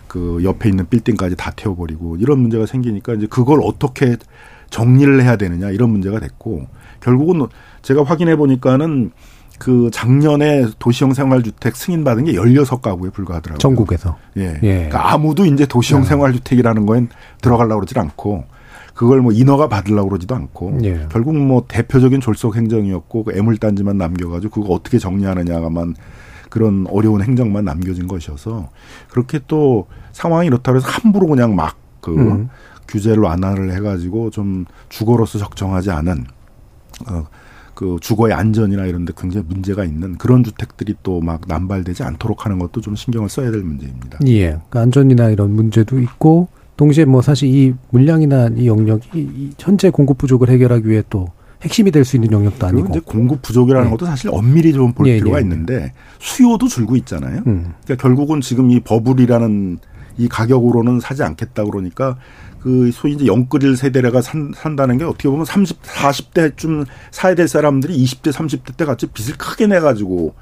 [0.08, 4.18] 그 옆에 있는 빌딩까지 다 태워버리고 이런 문제가 생기니까 이제 그걸 어떻게
[4.70, 6.68] 정리를 해야 되느냐 이런 문제가 됐고
[7.06, 7.46] 결국은
[7.84, 9.12] 제가 확인해 보니까는
[9.60, 13.60] 그 작년에 도시형 생활주택 승인받은 게 16가구에 불과하더라고요.
[13.60, 14.18] 전국에서.
[14.38, 14.60] 예.
[14.64, 14.74] 예.
[14.74, 16.06] 그러니까 아무도 이제 도시형 예.
[16.06, 17.10] 생활주택이라는 거엔
[17.42, 18.44] 들어가려고 그러질 않고
[18.96, 21.06] 그걸 뭐 인허가 받으려고 그러지도 않고 예.
[21.12, 25.96] 결국 뭐 대표적인 졸속 행정이었고 그 애물단지만 남겨가지고 그거 어떻게 정리하느냐가만
[26.50, 28.70] 그런 어려운 행정만 남겨진 것이어서
[29.10, 32.50] 그렇게 또 상황이 이렇다고 해서 함부로 그냥 막그 음.
[32.88, 36.26] 규제를 완화를 해가지고 좀 주거로서 적정하지 않은
[37.08, 37.28] 어,
[37.74, 42.60] 그 주거의 안전이나 이런 데 굉장히 문제가 있는 그런 주택들이 또 막 남발되지 않도록 하는
[42.60, 44.20] 것도 좀 신경을 써야 될 문제입니다.
[44.28, 44.48] 예.
[44.48, 50.18] 그러니까 안전이나 이런 문제도 있고 동시에 뭐 사실 이 물량이나 이 영역이 이 현재 공급
[50.18, 51.28] 부족을 해결하기 위해 또
[51.62, 52.90] 핵심이 될 수 있는 영역도 아니고.
[52.90, 53.92] 이제 공급 부족이라는 예.
[53.92, 55.42] 것도 사실 엄밀히 좀볼 예, 필요가 예.
[55.42, 57.42] 있는데 수요도 줄고 있잖아요.
[57.48, 57.74] 음.
[57.84, 59.80] 그러니까 결국은 지금 이 버블이라는
[60.18, 62.18] 이 가격으로는 사지 않겠다 그러니까
[62.66, 67.96] 그 소위 이제 영끌일 세대가 산, 산다는 게 어떻게 보면 30, 40대쯤 사야 될 사람들이
[67.96, 70.34] 20대, 30대 때 같이 빚을 크게 내가지고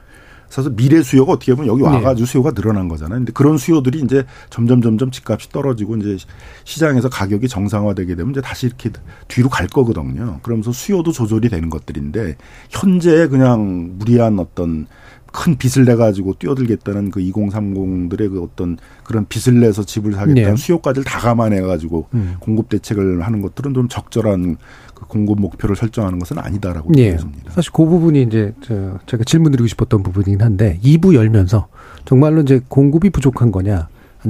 [0.50, 1.90] 그래서 미래 수요가 어떻게 보면 여기 네.
[1.90, 2.32] 와가지고 네.
[2.32, 3.20] 수요가 늘어난 거잖아요.
[3.20, 6.16] 근데 그런 수요들이 이제 점점 점점 집값이 떨어지고 이제
[6.64, 8.90] 시장에서 가격이 정상화되게 되면 이제 다시 이렇게
[9.28, 10.40] 뒤로 갈 거거든요.
[10.44, 12.38] 그러면서 수요도 조절이 되는 것들인데
[12.70, 14.88] 현재 그냥 무리한 어떤
[15.34, 20.56] 큰 빚을 내 가지고 뛰어들겠다는 그 2030들의 그 어떤 그런 빚을 내서 집을 사겠다는 네.
[20.56, 22.36] 수요까지를 다 감안해 가지고 음.
[22.40, 24.58] 공급 대책을 하는 것들은 좀 적절한
[24.94, 27.14] 그 공급 목표를 설정하는 것은 아니다라고 네.
[27.14, 31.68] 보습니다 사실 그 부분이 이제 저 제가 질문드리고 싶었던 부분이긴 한데 2부 열면서
[32.06, 33.90] 정말로 이제 공급이 부족한 거냐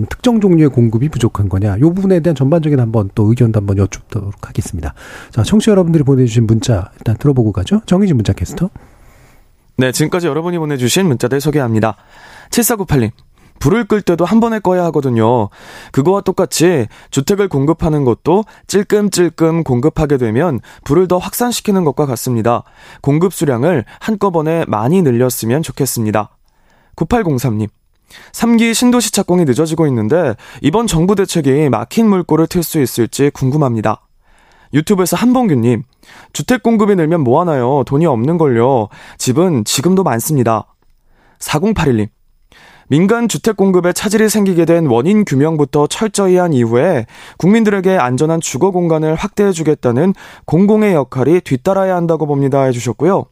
[0.09, 4.93] 특정 종류의 공급이 부족한 거냐 이 부분에 대한 전반적인 한번 또 의견도 한번 여쭙도록 하겠습니다.
[5.29, 7.81] 자 청취자 여러분들이 보내주신 문자 일단 들어보고 가죠.
[7.85, 8.69] 정희진 문자 캐스터.
[9.77, 11.95] 네, 지금까지 여러분이 보내주신 문자들 소개합니다.
[12.51, 13.11] 7498님.
[13.59, 15.49] 불을 끌 때도 한 번에 꺼야 하거든요.
[15.93, 22.63] 그거와 똑같이 주택을 공급하는 것도 찔끔찔끔 공급하게 되면 불을 더 확산시키는 것과 같습니다.
[23.01, 26.35] 공급 수량을 한꺼번에 많이 늘렸으면 좋겠습니다.
[26.97, 27.69] 9803님.
[28.33, 34.01] 3기 신도시 착공이 늦어지고 있는데 이번 정부 대책이 막힌 물꼬를 틀 수 있을지 궁금합니다.
[34.73, 35.83] 유튜브에서 한봉규님,
[36.33, 37.83] 주택 공급이 늘면 뭐하나요?
[37.85, 38.89] 돈이 없는걸요.
[39.17, 40.67] 집은 지금도 많습니다.
[41.39, 42.07] 4081님,
[42.89, 47.05] 민간 주택 공급에 차질이 생기게 된 원인 규명부터 철저히 한 이후에
[47.37, 50.13] 국민들에게 안전한 주거 공간을 확대해 주겠다는
[50.45, 53.25] 공공의 역할이 뒤따라야 한다고 봅니다 해주셨고요.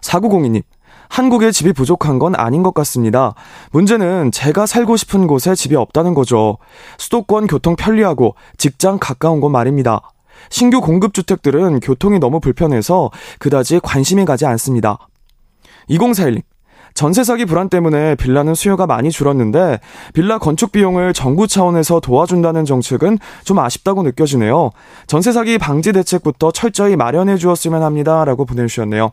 [0.00, 0.62] 4902님,
[1.08, 3.34] 한국에 집이 부족한 건 아닌 것 같습니다.
[3.72, 6.58] 문제는 제가 살고 싶은 곳에 집이 없다는 거죠.
[6.98, 10.00] 수도권 교통 편리하고 직장 가까운 곳 말입니다.
[10.50, 14.98] 신규 공급 주택들은 교통이 너무 불편해서 그다지 관심이 가지 않습니다.
[15.90, 16.42] 2041님.
[16.94, 19.78] 전세 사기 불안 때문에 빌라는 수요가 많이 줄었는데
[20.14, 24.70] 빌라 건축 비용을 정부 차원에서 도와준다는 정책은 좀 아쉽다고 느껴지네요.
[25.06, 29.12] 전세 사기 방지 대책부터 철저히 마련해 주었으면 합니다라고 보내주셨네요.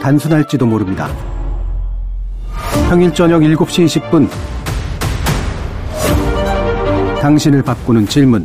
[0.00, 1.08] 단순할지도 모릅니다.
[2.88, 4.28] 평일 저녁 7시 20분
[7.20, 8.44] 당신을 바꾸는 질문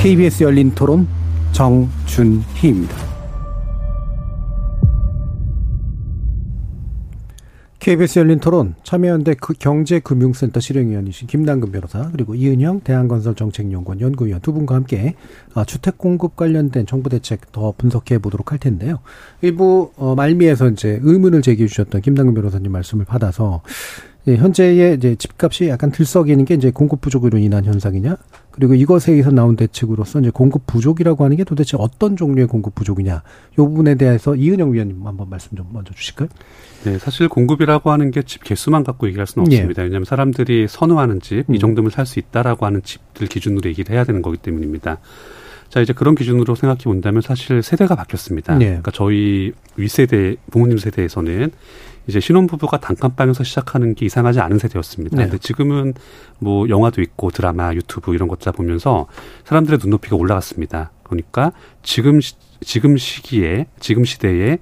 [0.00, 1.08] KBS 열린 토론
[1.52, 3.03] 정준희입니다.
[7.84, 14.74] KBS 열린 토론 참여연대 그 경제금융센터 실행위원이신 김남근 변호사 그리고 이은영 대한건설정책연구원 연구위원 두 분과
[14.74, 15.16] 함께
[15.52, 19.00] 아, 주택 공급 관련된 정부 대책 더 분석해 보도록 할 텐데요.
[19.42, 23.60] 일부 어, 말미에서 이제 의문을 제기해 주셨던 김남근 변호사님 말씀을 받아서
[24.28, 28.16] 예, 현재의 이제 집값이 약간 들썩이는 게 이제 공급 부족으로 인한 현상이냐?
[28.54, 33.22] 그리고 이것에 의해서 나온 대책으로서 이제 공급 부족이라고 하는 게 도대체 어떤 종류의 공급 부족이냐?
[33.52, 36.28] 이 부분에 대해서 이은영 위원님 한번 말씀 좀 먼저 주실까요?
[36.84, 39.56] 네, 사실 공급이라고 하는 게 집 개수만 갖고 얘기할 수는 예.
[39.56, 39.82] 없습니다.
[39.82, 39.86] 예.
[39.86, 41.54] 왜냐하면 사람들이 선호하는 집, 음.
[41.54, 44.98] 이 정도면 살 수 있다라고 하는 집들 기준으로 얘기를 해야 되는 거기 때문입니다.
[45.74, 48.60] 자, 이제 그런 기준으로 생각해 본다면 사실 세대가 바뀌었습니다.
[48.60, 48.66] 예.
[48.66, 51.50] 그러니까 저희 윗세대, 부모님 세대에서는
[52.06, 55.16] 이제 신혼부부가 단칸방에서 시작하는 게 이상하지 않은 세대였습니다.
[55.16, 55.24] 네.
[55.24, 55.94] 근데 지금은
[56.38, 59.08] 뭐 영화도 있고 드라마, 유튜브 이런 것들 보면서
[59.46, 60.92] 사람들의 눈높이가 올라갔습니다.
[61.02, 61.50] 그러니까
[61.82, 62.20] 지금
[62.60, 64.58] 지금 시기에 지금 시대에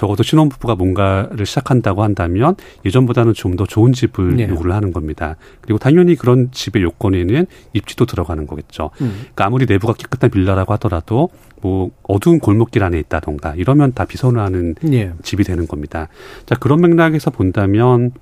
[0.00, 4.48] 적어도 신혼부부가 뭔가를 시작한다고 한다면 예전보다는 좀 더 좋은 집을 네.
[4.48, 5.34] 요구를 하는 겁니다.
[5.60, 8.90] 그리고 당연히 그런 집의 요건에는 입지도 들어가는 거겠죠.
[9.02, 9.10] 음.
[9.18, 11.30] 그러니까 아무리 내부가 깨끗한 빌라라고 하더라도
[11.60, 15.12] 뭐 어두운 골목길 안에 있다던가 이러면 다 비선호하는 네.
[15.22, 16.08] 집이 되는 겁니다.
[16.46, 18.12] 자 그런 맥락에서 본다면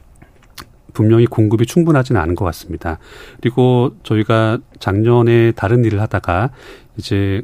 [0.94, 2.98] 분명히 공급이 충분하지는 않은 것 같습니다.
[3.40, 6.50] 그리고 저희가 작년에 다른 일을 하다가
[6.96, 7.42] 이제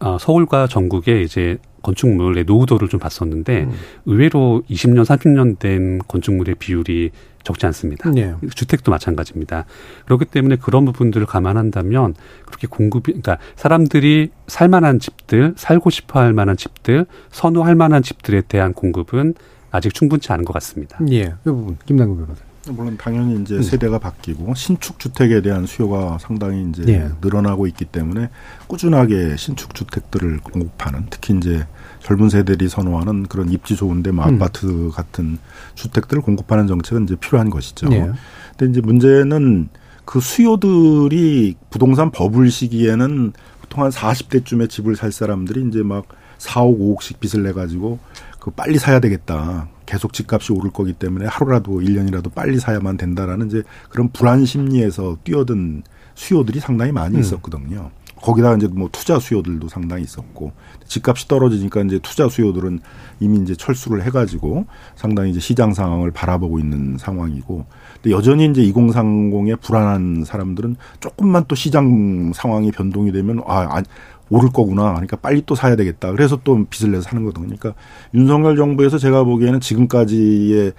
[0.00, 3.72] 어, 서울과 전국에 이제 건축물의 노후도를 좀 봤었는데 음.
[4.06, 7.10] 의외로 20년, 30년 된 건축물의 비율이
[7.44, 8.10] 적지 않습니다.
[8.10, 8.34] 네.
[8.54, 9.66] 주택도 마찬가지입니다.
[10.06, 12.14] 그렇기 때문에 그런 부분들을 감안한다면
[12.46, 18.40] 그렇게 공급이 그러니까 사람들이 살 만한 집들, 살고 싶어 할 만한 집들, 선호할 만한 집들에
[18.40, 19.34] 대한 공급은
[19.70, 20.98] 아직 충분치 않은 것 같습니다.
[21.10, 21.22] 예.
[21.22, 22.53] 이 부분 김남국 변호사.
[22.72, 23.62] 물론 당연히 이제 음.
[23.62, 27.10] 세대가 바뀌고 신축 주택에 대한 수요가 상당히 이제 예.
[27.20, 28.30] 늘어나고 있기 때문에
[28.66, 31.66] 꾸준하게 신축 주택들을 공급하는 특히 이제
[32.00, 34.34] 젊은 세대들이 선호하는 그런 입지 좋은데 뭐 음.
[34.34, 35.38] 아파트 같은
[35.74, 37.88] 주택들을 공급하는 정책은 이제 필요한 것이죠.
[37.92, 38.12] 예.
[38.56, 39.68] 근데 이제 문제는
[40.04, 46.06] 그 수요들이 부동산 버블 시기에는 보통 한 40대쯤에 집을 살 사람들이 이제 막
[46.38, 47.98] 4억, 5억씩 빚을 내 가지고
[48.44, 49.68] 그 빨리 사야 되겠다.
[49.86, 55.82] 계속 집값이 오를 거기 때문에 하루라도 1년이라도 빨리 사야만 된다라는 이제 그런 불안 심리에서 뛰어든
[56.14, 57.20] 수요들이 상당히 많이 음.
[57.20, 57.90] 있었거든요.
[58.16, 60.52] 거기다가 이제 뭐 투자 수요들도 상당히 있었고
[60.86, 62.80] 집값이 떨어지니까 이제 투자 수요들은
[63.20, 69.60] 이미 이제 철수를 해가지고 상당히 이제 시장 상황을 바라보고 있는 상황이고 근데 여전히 이제 2030에
[69.60, 73.82] 불안한 사람들은 조금만 또 시장 상황이 변동이 되면 아, 아
[74.30, 74.92] 오를 거구나.
[74.92, 76.10] 그러니까 빨리 또 사야 되겠다.
[76.12, 77.56] 그래서 또 빚을 내서 사는 거거든요.
[77.56, 77.74] 그러니까
[78.14, 80.72] 윤석열 정부에서 제가 보기에는 지금까지의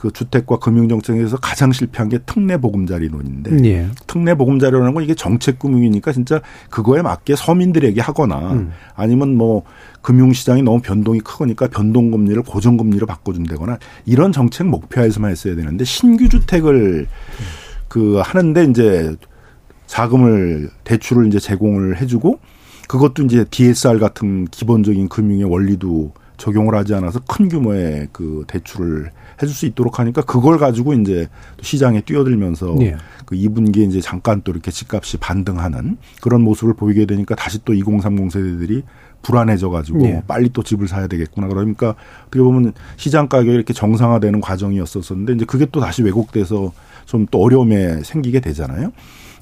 [0.00, 3.86] 그 주택과 금융 정책에서 가장 실패한 게 특례 보금자리론인데 예.
[4.06, 6.40] 특례 보금자리론은 건 이게 정책 금융이니까 진짜
[6.70, 8.72] 그거에 맞게 서민들에게 하거나 음.
[8.94, 9.62] 아니면 뭐
[10.00, 15.84] 금융 시장이 너무 변동이 크니까 변동 금리를 고정 금리로 바꿔준다거나 이런 정책 목표에서만 했어야 되는데
[15.84, 17.06] 신규 주택을
[17.88, 19.14] 그 하는데 이제
[19.86, 22.40] 자금을 대출을 이제 제공을 해주고
[22.90, 29.54] 그것도 이제 DSR 같은 기본적인 금융의 원리도 적용을 하지 않아서 큰 규모의 그 대출을 해줄
[29.54, 31.28] 수 있도록 하니까 그걸 가지고 이제
[31.62, 32.96] 시장에 뛰어들면서 네.
[33.26, 38.32] 그 2분기에 이제 잠깐 또 이렇게 집값이 반등하는 그런 모습을 보이게 되니까 다시 또 2030
[38.32, 38.82] 세대들이
[39.22, 40.24] 불안해져 가지고 네.
[40.26, 41.46] 빨리 또 집을 사야 되겠구나.
[41.46, 41.94] 그러니까
[42.26, 46.72] 어떻게 보면 시장 가격이 이렇게 정상화되는 과정이었었는데 이제 그게 또 다시 왜곡돼서
[47.06, 48.92] 좀 또 어려움에 생기게 되잖아요.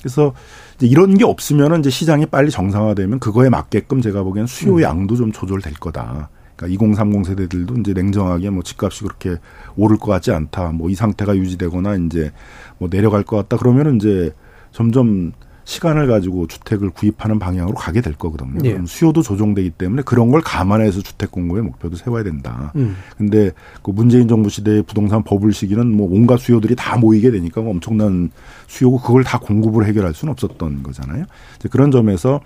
[0.01, 0.33] 그래서
[0.79, 4.83] 이제 이런 게 없으면은 이제 시장이 빨리 정상화되면 그거에 맞게끔 제가 보기엔 수요 음.
[4.83, 6.31] 양도 좀 조절될 거다.
[6.57, 9.37] 그러니까 2030 세대들도 이제 냉정하게 뭐 집값이 그렇게
[9.77, 10.71] 오를 것 같지 않다.
[10.73, 12.33] 뭐 이 상태가 유지되거나 이제
[12.79, 13.57] 뭐 내려갈 것 같다.
[13.57, 14.33] 그러면은 이제
[14.73, 15.33] 점점
[15.69, 18.59] 시간을 가지고 주택을 구입하는 방향으로 가게 될 거거든요.
[18.63, 18.71] 네.
[18.71, 22.73] 그럼 수요도 조정되기 때문에 그런 걸 감안해서 주택 공급의 목표도 세워야 된다.
[22.77, 22.97] 음.
[23.19, 23.51] 근데
[23.83, 28.31] 그 문재인 정부 시대의 부동산 버블 시기는 뭐 온갖 수요들이 다 모이게 되니까 뭐 엄청난
[28.67, 31.27] 수요고 그걸 다 공급을 해결할 수는 없었던 거잖아요.
[31.57, 32.41] 이제 그런 점에서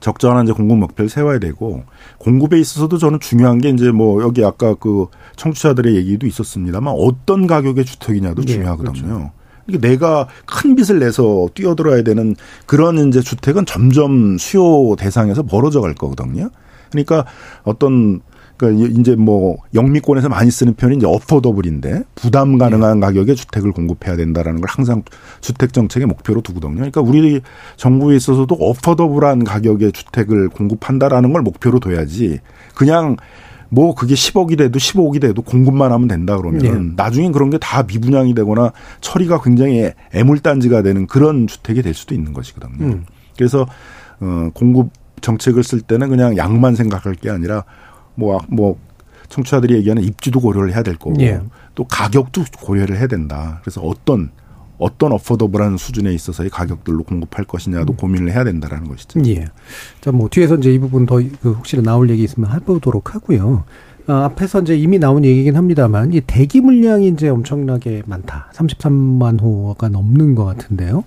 [0.00, 1.84] 적절한 이제 공급 목표를 세워야 되고
[2.18, 5.06] 공급에 있어서도 저는 중요한 게 이제 뭐 여기 아까 그
[5.36, 9.06] 청취자들의 얘기도 있었습니다만 어떤 가격의 주택이냐도 네, 중요하거든요.
[9.06, 9.37] 그렇죠.
[9.76, 12.34] 내가 큰 빚을 내서 뛰어들어야 되는
[12.66, 16.48] 그런 이제 주택은 점점 수요 대상에서 멀어져 갈 거거든요.
[16.90, 17.26] 그러니까
[17.64, 18.20] 어떤
[18.56, 23.06] 그러니까 이제 뭐 영미권에서 많이 쓰는 표현이 이제 어포더블인데 부담 가능한 네.
[23.06, 25.04] 가격에 주택을 공급해야 된다라는 걸 항상
[25.40, 26.74] 주택 정책의 목표로 두거든요.
[26.74, 27.40] 그러니까 우리
[27.76, 32.40] 정부에 있어서도 어포더블한 가격의 주택을 공급한다라는 걸 목표로 둬야지
[32.74, 33.16] 그냥
[33.70, 36.72] 뭐 그게 10억이 돼도 15억이 돼도 공급만 하면 된다 그러면 네.
[36.96, 42.32] 나중엔 그런 게 다 미분양이 되거나 처리가 굉장히 애물단지가 되는 그런 주택이 될 수도 있는
[42.32, 42.76] 것이거든요.
[42.80, 43.04] 음.
[43.36, 43.66] 그래서
[44.20, 44.90] 어 공급
[45.20, 47.64] 정책을 쓸 때는 그냥 양만 생각할 게 아니라
[48.14, 48.78] 뭐뭐 뭐
[49.28, 51.38] 청취자들이 얘기하는 입지도 고려를 해야 될 거고 네.
[51.74, 53.58] 또 가격도 고려를 해야 된다.
[53.62, 54.30] 그래서 어떤
[54.78, 57.96] 어떤 어포더블한 수준에 있어서의 가격들로 공급할 것이냐도 음.
[57.96, 59.20] 고민을 해야 된다라는 것이죠.
[59.26, 59.46] 예.
[60.00, 63.64] 자, 뭐 뒤에서 이제 이 부분 더 그 혹시나 나올 얘기 있으면 해보도록 하고요.
[64.06, 68.50] 어, 앞에서 이제 이미 나온 얘기긴 합니다만 이 대기 물량이 이제 엄청나게 많다.
[68.54, 71.04] 33만 호가 넘는 것 같은데요.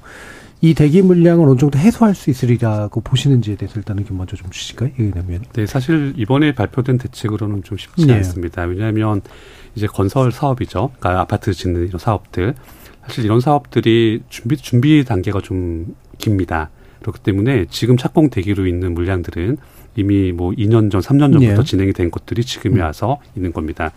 [0.64, 4.92] 이 대기 물량을 어느 정도 해소할 수 있으리라고 보시는지에 대해서 일단은 먼저 좀 주실까요?
[4.98, 8.14] 왜냐면 네, 사실 이번에 발표된 대책으로는 좀 쉽지 네.
[8.18, 8.62] 않습니다.
[8.64, 9.22] 왜냐하면
[9.74, 10.92] 이제 건설 사업이죠.
[11.00, 12.54] 그러니까 아파트 짓는 이런 사업들
[13.06, 16.70] 사실 이런 사업들이 준비 준비 단계가 좀 깁니다.
[17.02, 19.58] 그렇기 때문에 지금 착공 대기로 있는 물량들은
[19.96, 21.64] 이미 뭐 2년 전, 3년 전부터 예.
[21.64, 22.82] 진행이 된 것들이 지금에 음.
[22.82, 23.92] 와서 있는 겁니다.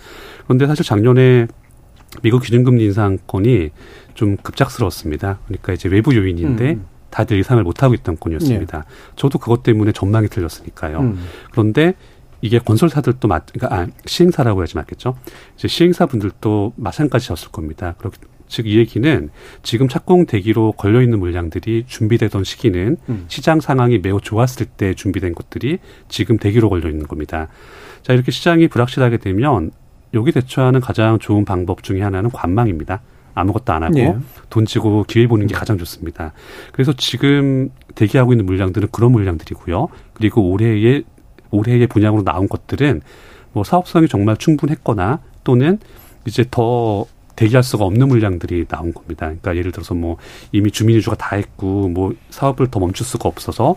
[0.45, 1.47] 그런데 사실 작년에
[2.23, 3.71] 미국 기준금리 인상권이
[4.15, 5.39] 좀 급작스러웠습니다.
[5.47, 6.87] 그러니까 이제 외부 요인인데 음.
[7.11, 8.79] 다들 예상을 못하고 있던 건이었습니다.
[8.79, 8.83] 예.
[9.17, 11.01] 저도 그것 때문에 전망이 틀렸으니까요.
[11.01, 11.19] 음.
[11.53, 11.95] 그런데
[12.41, 15.17] 이게 건설사들도 맞, 그러니까 아, 시행사라고 해야지 맞겠죠.
[15.57, 17.95] 이제 시행사분들도 마찬가지였을 겁니다.
[17.99, 18.19] 그렇기
[18.49, 19.31] 즉 이 얘기는
[19.63, 23.25] 지금 착공 대기로 걸려 있는 물량들이 준비되던 시기는 음.
[23.29, 25.79] 시장 상황이 매우 좋았을 때 준비된 것들이
[26.09, 27.49] 지금 대기로 걸려 있는 겁니다.
[28.03, 29.71] 자, 이렇게 시장이 불확실하게 되면
[30.15, 33.03] 여기 대처하는 가장 좋은 방법 중에 하나는 관망입니다.
[33.35, 34.17] 아무것도 안 하고 네.
[34.49, 36.33] 돈 지고 기회 보는 게 가장 좋습니다.
[36.73, 39.89] 그래서 지금 대기하고 있는 물량들은 그런 물량들이고요.
[40.13, 41.05] 그리고 올해의
[41.51, 43.01] 올해의 분양으로 나온 것들은
[43.53, 45.79] 뭐 사업성이 정말 충분했거나 또는
[46.27, 49.27] 이제 더 대기할 수가 없는 물량들이 나온 겁니다.
[49.27, 50.17] 그러니까 예를 들어서 뭐
[50.53, 53.77] 이미 주민유주가 다 했고 뭐 사업을 더 멈출 수가 없어서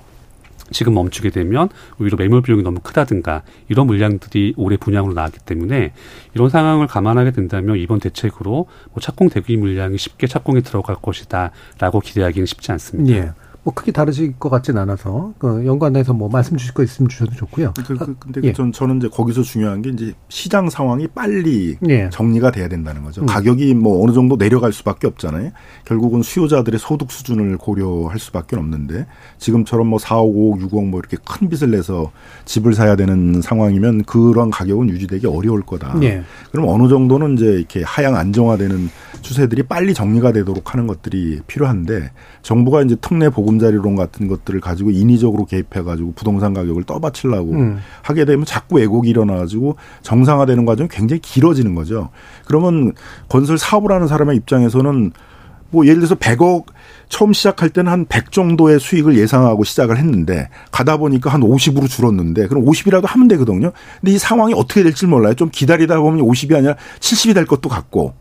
[0.72, 5.94] 지금 멈추게 되면 오히려 매몰 비용이 너무 크다든가 이런 물량들이 올해 분양으로 나왔기 때문에
[6.34, 12.46] 이런 상황을 감안하게 된다면 이번 대책으로 뭐 착공 대기 물량이 쉽게 착공에 들어갈 것이다라고 기대하기는
[12.46, 13.16] 쉽지 않습니다.
[13.16, 13.32] 예.
[13.68, 17.74] 뭐 크게 다르실 것 같진 않아서 그 연관해서 뭐 말씀 주실 거 있으면 주셔도 좋고요.
[17.86, 18.54] 그, 그, 근데 예.
[18.54, 22.10] 전 저는 이제 거기서 중요한 게 이제 시장 상황이 빨리 예.
[22.10, 23.24] 정리가 돼야 된다는 거죠.
[23.24, 23.26] 음.
[23.26, 25.52] 가격이 뭐 어느 정도 내려갈 수밖에 없잖아요.
[25.84, 29.06] 결국은 수요자들의 소득 수준을 고려할 수밖에 없는데
[29.38, 32.14] 지금처럼 뭐 4억, 5억, 6억 뭐 이렇게 큰 빚을 내서
[32.46, 35.94] 집을 사야 되는 상황이면 그런 가격은 유지되기 어려울 거다.
[36.04, 36.24] 예.
[36.54, 38.90] 그럼 어느 정도는 이제 이렇게 하향 안정화되는
[39.22, 42.12] 추세들이 빨리 정리가 되도록 하는 것들이 필요한데
[42.44, 47.80] 정부가 이제 특례 보금 자리론 같은 것들을 가지고 인위적으로 개입해가지고 부동산 가격을 떠받치려고 음.
[48.02, 52.10] 하게 되면 자꾸 왜곡이 일어나가지고 정상화되는 과정이 굉장히 길어지는 거죠.
[52.46, 52.94] 그러면
[53.30, 55.12] 건설 사업을 하는 사람의 입장에서는
[55.70, 56.66] 뭐 예를 들어서 100억
[57.10, 62.48] 처음 시작할 때는 한 100 정도의 수익을 예상하고 시작을 했는데 가다 보니까 한 50으로 줄었는데
[62.48, 63.72] 그럼 50이라도 하면 되거든요.
[64.00, 65.34] 근데 이 상황이 어떻게 될지 몰라요.
[65.34, 68.14] 좀 기다리다 보면 50이 아니라 70이 될 것도 같고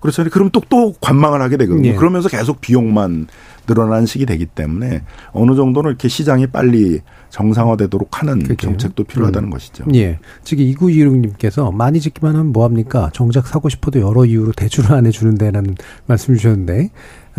[0.00, 0.30] 그렇잖아요.
[0.30, 1.90] 그럼 또, 또 관망을 하게 되거든요.
[1.90, 1.94] 예.
[1.94, 3.28] 그러면서 계속 비용만
[3.70, 5.02] 늘어나는 식이 되기 때문에
[5.32, 8.66] 어느 정도는 이렇게 시장이 빨리 정상화되도록 하는 그렇죠.
[8.66, 9.50] 정책도 필요하다는 음.
[9.50, 9.84] 것이죠.
[9.94, 10.18] 예.
[10.42, 13.10] 지금 2926님께서 많이 짓기만 하면 뭐합니까?
[13.12, 16.90] 정작 사고 싶어도 여러 이유로 대출을 안 해주는데라는 말씀 주셨는데,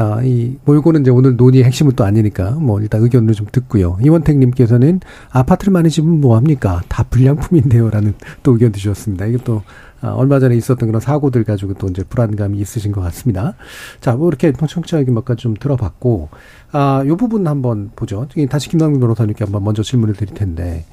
[0.02, 3.99] 아, 이, 뭐, 이거는 이제 오늘 논의의 핵심은 또 아니니까, 뭐, 일단 의견을 좀 듣고요.
[4.04, 4.99] 이원택 님께서는
[5.30, 6.82] 아파트를 많이 지으면 뭐 합니까?
[6.88, 7.91] 다 불량품인데요.
[7.91, 9.28] 라는 또 의견 주셨습니다.
[9.28, 9.62] 이게 또,
[10.02, 13.54] 아, 얼마 전에 있었던 그런 사고들 가지고 또 이제 불안감이 있으신 것 같습니다.
[13.99, 16.30] 자, 뭐 이렇게 청취자 의견 몇 가지 좀 들어봤고,
[16.72, 18.28] 아, 요 부분 한번 보죠.
[18.49, 20.84] 다시 김남민 변호사님께 한번 먼저 질문을 드릴 텐데,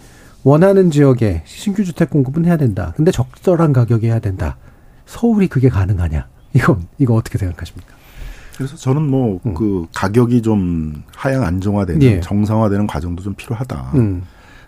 [0.45, 2.93] 원하는 지역에 신규 주택 공급은 해야 된다.
[2.95, 4.59] 근데 적절한 가격에 해야 된다.
[5.07, 6.29] 서울이 그게 가능하냐?
[6.53, 7.97] 이건 이거 어떻게 생각하십니까?
[8.59, 9.87] 그래서 저는 뭐그 음.
[9.95, 12.21] 가격이 좀 하향 안정화되는 예.
[12.21, 13.93] 정상화되는 과정도 좀 필요하다.
[13.95, 14.25] 음.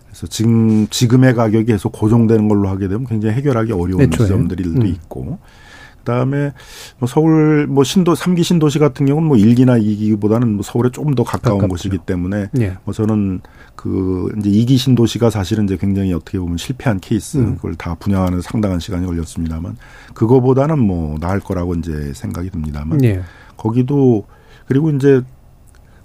[0.06, 4.26] 그래서 지금 지금의 가격이 계속 고정되는 걸로 하게 되면 굉장히 해결하기 어려운 애초에.
[4.28, 4.86] 지점들도 음.
[4.86, 5.38] 있고
[5.98, 6.52] 그다음에
[6.98, 11.24] 뭐 서울 뭐 신도 삼기 신도시 같은 경우는 뭐 1기나 2기보다는 뭐 서울에 조금 더
[11.24, 11.68] 가까운 가깝죠.
[11.68, 12.76] 곳이기 때문에 예.
[12.84, 13.40] 뭐 저는
[13.74, 17.56] 그 이제 2기 신도시가 사실은 이제 굉장히 어떻게 보면 실패한 케이스 음.
[17.56, 19.76] 그걸 다 분양하는 상당한 시간이 걸렸습니다만
[20.14, 23.22] 그거보다는 뭐 나을 거라고 이제 생각이 듭니다만 예.
[23.60, 24.24] 거기도
[24.66, 25.22] 그리고 이제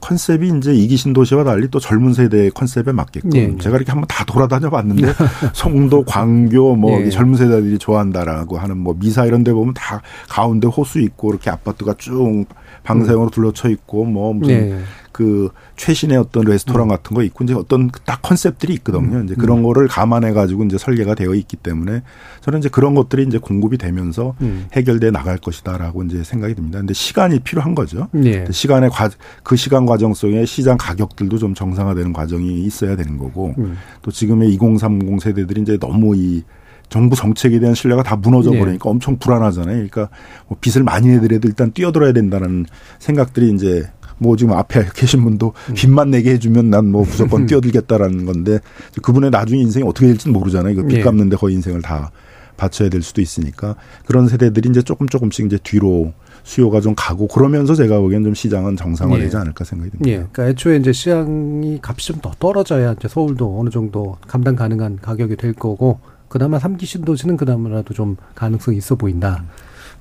[0.02, 3.58] 컨셉이 이제 이기신 도시와 달리 또 젊은 세대의 컨셉에 맞게끔 예, 예.
[3.58, 5.14] 제가 이렇게 한번 다 돌아다녀 봤는데
[5.54, 7.10] 송도, 광교 뭐 예.
[7.10, 11.96] 젊은 세대들이 좋아한다라고 하는 뭐 미사 이런 데 보면 다 가운데 호수 있고 이렇게 아파트가
[11.98, 12.46] 쭉
[12.84, 13.32] 방사형으로 음.
[13.32, 14.80] 둘러쳐 있고 뭐 무슨 예.
[15.16, 15.48] 그
[15.78, 16.90] 최신의 어떤 레스토랑 음.
[16.90, 19.24] 같은 거 있고 이제 어떤 딱 컨셉들이 있거든요.
[19.24, 19.64] 이제 그런 음.
[19.64, 22.02] 거를 감안해 가지고 이제 설계가 되어 있기 때문에
[22.42, 24.68] 저는 이제 그런 것들이 이제 공급이 되면서 음.
[24.74, 26.80] 해결돼 나갈 것이다라고 이제 생각이 듭니다.
[26.80, 28.10] 근데 시간이 필요한 거죠.
[28.12, 28.46] 네.
[28.52, 29.10] 시간의 과,
[29.44, 33.78] 그 시간 과정 속에 시장 가격들도 좀 정상화되는 과정이 있어야 되는 거고 음.
[34.02, 36.44] 또 지금의 2030 세대들이 이제 너무 이
[36.90, 38.60] 정부 정책에 대한 신뢰가 다 무너져 네.
[38.60, 38.90] 버리니까 네.
[38.90, 39.76] 엄청 불안하잖아요.
[39.76, 40.10] 그러니까
[40.48, 42.66] 뭐 빚을 많이 내더라도 일단 뛰어들어야 된다는
[43.00, 45.74] 생각들이 이제 뭐 지금 앞에 계신 분도 음.
[45.74, 47.46] 빚만 내게 해주면 난 뭐 무조건 음.
[47.48, 48.60] 뛰어들겠다라는 건데
[49.02, 50.74] 그분의 나중에 인생이 어떻게 될지는 모르잖아요.
[50.74, 51.02] 이거 빚 예.
[51.02, 52.12] 갚는데 거의 인생을 다
[52.58, 56.14] 바쳐야 될 수도 있으니까 그런 세대들이 이제 조금 조금씩 이제 뒤로
[56.44, 59.40] 수요가 좀 가고 그러면서 제가 보기엔 좀 시장은 정상화되지 예.
[59.42, 60.10] 않을까 생각이 듭니다.
[60.10, 60.16] 예.
[60.32, 65.36] 그러니까 애초에 이제 시장이 값이 좀 더 떨어져야 이제 서울도 어느 정도 감당 가능한 가격이
[65.38, 66.00] 될 거고
[66.30, 69.44] 그나마 삼기 신도시는 그나마라도 좀 가능성이 있어 보인다.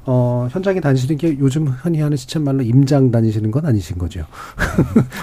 [0.05, 0.07] 음.
[0.07, 4.26] 어, 현장에 다니시는 게 요즘 흔히 하는 시쳇 말로 임장 다니시는 건 아니신 거죠.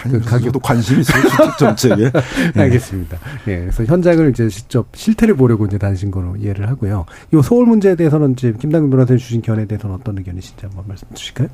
[0.04, 2.12] 그 가격도 관심이 있어요, 주택 정책에.
[2.56, 2.62] 네.
[2.62, 3.18] 알겠습니다.
[3.48, 3.60] 예.
[3.60, 7.06] 그래서 현장을 이제 직접 실태를 보려고 이제 다니신 거로 이해를 하고요.
[7.34, 11.48] 이 서울 문제에 대해서는 이제 김당근 변호사님 주신 견해에 대해서는 어떤 의견이신지 한번 말씀 주실까요?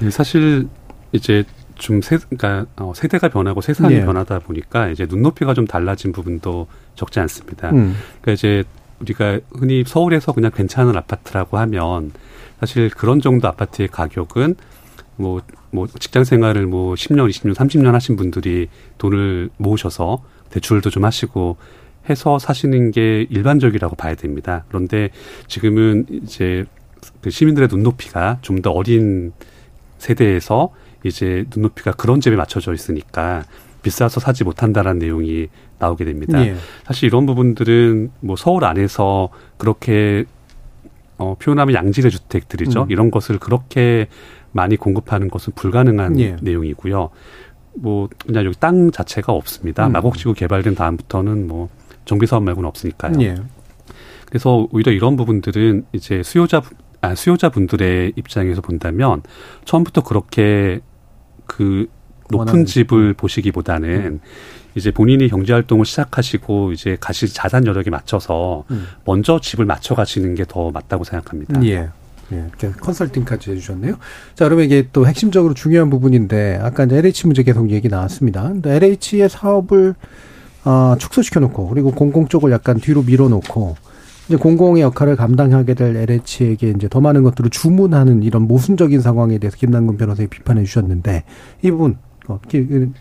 [0.00, 0.68] 네, 사실
[1.12, 1.44] 이제
[1.74, 4.04] 좀 세, 그러니까 어, 세대가 변하고 세상이 예.
[4.04, 7.70] 변하다 보니까 이제 눈높이가 좀 달라진 부분도 적지 않습니다.
[7.70, 7.94] 음.
[8.20, 8.64] 그러니까 이제
[9.02, 12.12] 우리가 흔히 서울에서 그냥 괜찮은 아파트라고 하면
[12.60, 14.56] 사실 그런 정도 아파트의 가격은
[15.16, 21.56] 뭐, 뭐 직장 생활을 뭐 10년, 20년, 30년 하신 분들이 돈을 모으셔서 대출도 좀 하시고
[22.08, 24.64] 해서 사시는 게 일반적이라고 봐야 됩니다.
[24.68, 25.10] 그런데
[25.46, 26.64] 지금은 이제
[27.20, 29.32] 그 시민들의 눈높이가 좀 더 어린
[29.98, 30.72] 세대에서
[31.04, 33.44] 이제 눈높이가 그런 점에 맞춰져 있으니까
[33.82, 36.44] 비싸서 사지 못한다라는 내용이 나오게 됩니다.
[36.46, 36.56] 예.
[36.84, 39.28] 사실 이런 부분들은 뭐 서울 안에서
[39.58, 40.24] 그렇게
[41.18, 42.82] 어, 표현하면 양질의 주택들이죠.
[42.82, 42.90] 음.
[42.90, 44.08] 이런 것을 그렇게
[44.52, 46.36] 많이 공급하는 것은 불가능한 예.
[46.40, 47.10] 내용이고요.
[47.74, 49.86] 뭐 그냥 여기 땅 자체가 없습니다.
[49.86, 49.92] 음.
[49.92, 51.68] 마곡지구 개발된 다음부터는 뭐
[52.04, 53.20] 정비 사업 말고는 없으니까요.
[53.22, 53.36] 예.
[54.26, 56.62] 그래서 오히려 이런 부분들은 이제 수요자
[57.02, 59.22] 아, 수요자분들의 입장에서 본다면
[59.64, 60.80] 처음부터 그렇게
[61.46, 61.88] 그
[62.38, 64.20] 높은 집을 보시기보다는 음.
[64.74, 68.86] 이제 본인이 경제 활동을 시작하시고 이제 가실 자산 여력에 맞춰서 음.
[69.04, 71.64] 먼저 집을 맞춰 가시는 게 더 맞다고 생각합니다.
[71.64, 71.88] 예.
[72.32, 73.94] 예, 이렇게 컨설팅까지 해주셨네요.
[74.34, 78.42] 자, 그러면 이게 또 핵심적으로 중요한 부분인데, 아까 이제 LH 문제 계속 얘기 나왔습니다.
[78.48, 79.94] 근데 LH의 사업을,
[80.64, 83.76] 어, 축소시켜 놓고, 그리고 공공 쪽을 약간 뒤로 밀어 놓고,
[84.28, 89.56] 이제 공공의 역할을 감당하게 될 LH에게 이제 더 많은 것들을 주문하는 이런 모순적인 상황에 대해서
[89.56, 91.24] 김남근 변호사님 비판해 주셨는데,
[91.62, 91.96] 이 부분 어,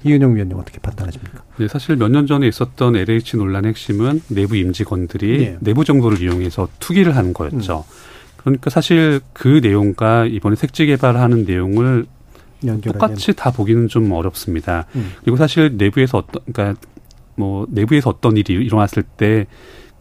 [0.03, 1.43] 이은영 위원님 어떻게 판단하십니까?
[1.57, 5.57] 네, 사실 몇 년 전에 있었던 LH 논란의 핵심은 내부 임직원들이 네.
[5.61, 7.85] 내부 정보를 이용해서 투기를 하는 거였죠.
[7.87, 7.93] 음.
[8.37, 12.05] 그러니까 사실 그 내용과 이번에 색지 개발하는 내용을
[12.83, 14.85] 똑같이 다 보기는 좀 어렵습니다.
[14.95, 15.11] 음.
[15.21, 16.79] 그리고 사실 내부에서 어떤 그러니까
[17.35, 19.45] 뭐 내부에서 어떤 일이 일어났을 때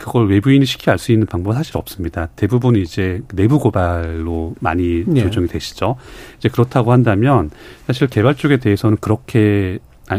[0.01, 2.29] 그걸 외부인이 쉽게 알 수 있는 방법은 사실 없습니다.
[2.37, 5.21] 대부분 이제 내부 고발로 많이 네.
[5.21, 5.97] 조정이 되시죠.
[6.39, 7.51] 이제 그렇다고 한다면
[7.87, 9.79] 사실 개발 쪽에 대해서는 그렇게
[10.09, 10.19] 아,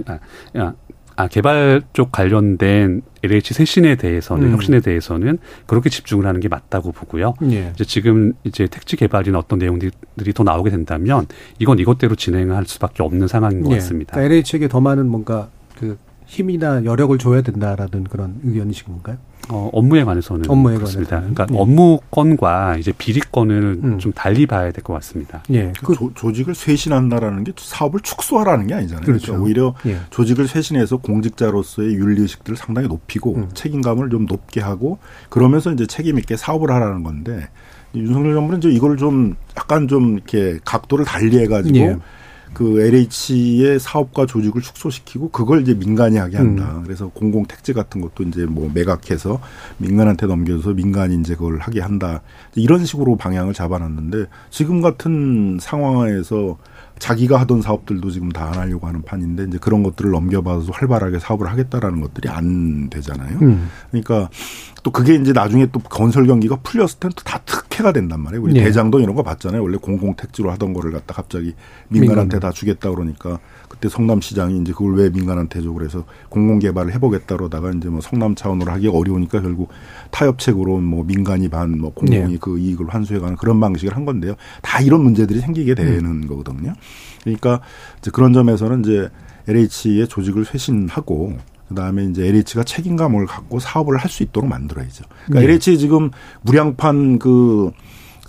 [0.56, 0.74] 아,
[1.16, 4.54] 아 개발 쪽 관련된 LH 쇄신에 대해서는 음.
[4.54, 7.34] 혁신에 대해서는 그렇게 집중을 하는 게 맞다고 보고요.
[7.52, 7.72] 예.
[7.74, 11.26] 이제 지금 이제 택지 개발이나 어떤 내용들이 더 나오게 된다면
[11.60, 13.76] 이건 이것대로 진행할 수밖에 없는 상황인 것 예.
[13.76, 14.14] 같습니다.
[14.14, 19.18] 그러니까 LH에게 더 많은 뭔가 그 힘이나 여력을 줘야 된다라는 그런 의견이신 건가요?
[19.52, 21.18] 어, 업무에 관해서는 업무에 그렇습니다.
[21.18, 21.36] 관해서는.
[21.36, 21.62] 그러니까 예.
[21.62, 23.99] 업무권과 이제 비리권을 음.
[23.99, 25.43] 좀 달리 봐야 될 것 같습니다.
[25.52, 25.74] 예.
[25.84, 29.06] 그, 조, 조직을 쇄신한다라는 게 사업을 축소하라는 게 아니잖아요.
[29.06, 29.34] 그렇죠.
[29.34, 29.97] 그러니까 오히려 예.
[30.10, 33.49] 조직을 쇄신해서 공직자로서의 윤리 의식들을 상당히 높이고 음.
[33.54, 34.97] 책임감을 좀 높게 하고
[35.30, 37.49] 그러면서 이제 책임 있게 사업을 하라는 건데
[37.93, 41.97] 윤석열 정부는 이제 이걸 좀 약간 좀 이렇게 각도를 달리 해 가지고 예.
[42.54, 46.78] 그 LH의 사업과 조직을 축소시키고 그걸 이제 민간이 하게 한다.
[46.78, 46.84] 음.
[46.84, 49.39] 그래서 공공 택지 같은 것도 이제 뭐 매각해서
[49.78, 52.22] 민간한테 넘겨서 민간이 이제 그걸 하게 한다.
[52.56, 56.58] 이런 식으로 방향을 잡아놨는데 지금 같은 상황에서
[57.02, 61.49] 자기가 하던 사업들도 지금 다 안 하려고 하는 판인데 이제 그런 것들을 넘겨받아서 활발하게 사업을
[61.49, 63.39] 하겠다라는 것들이 안 되잖아요.
[63.41, 63.70] 음.
[63.89, 64.30] 그러니까
[64.84, 68.43] 또 그게 이제 나중에 또 건설 경기가 풀렸을 때는 또다 특혜가 된단 말이에요.
[68.43, 68.64] 우리 네.
[68.64, 69.62] 대장동 이런 거 봤잖아요.
[69.62, 71.54] 원래 공공택지로 하던 거를 갖다 갑자기
[71.88, 72.39] 민간한테 민간.
[72.39, 73.39] 다 주겠다 그러니까
[73.82, 78.72] 그때 성남시장이 이제 그걸 왜 민간한테 줘 그래서 공공개발을 해보겠다 그러다가 이제 뭐 성남 차원으로
[78.74, 79.70] 하기 어려우니까 결국
[80.12, 82.38] 타협책으로 뭐 민간이 반 뭐 공공이 네.
[82.40, 84.36] 그 이익을 환수해가는 그런 방식을 한 건데요.
[84.62, 86.28] 다 이런 문제들이 생기게 되는 음.
[86.28, 86.74] 거거든요.
[87.24, 87.62] 그러니까
[87.98, 89.10] 이제 그런 점에서는 이제
[89.48, 91.38] LH의 조직을 쇄신하고
[91.70, 95.06] 그다음에 이제 LH가 책임감을 갖고 사업을 할 수 있도록 만들어야죠.
[95.26, 95.54] 그러니까 네.
[95.54, 96.12] LH 지금
[96.44, 97.72] 무량판 그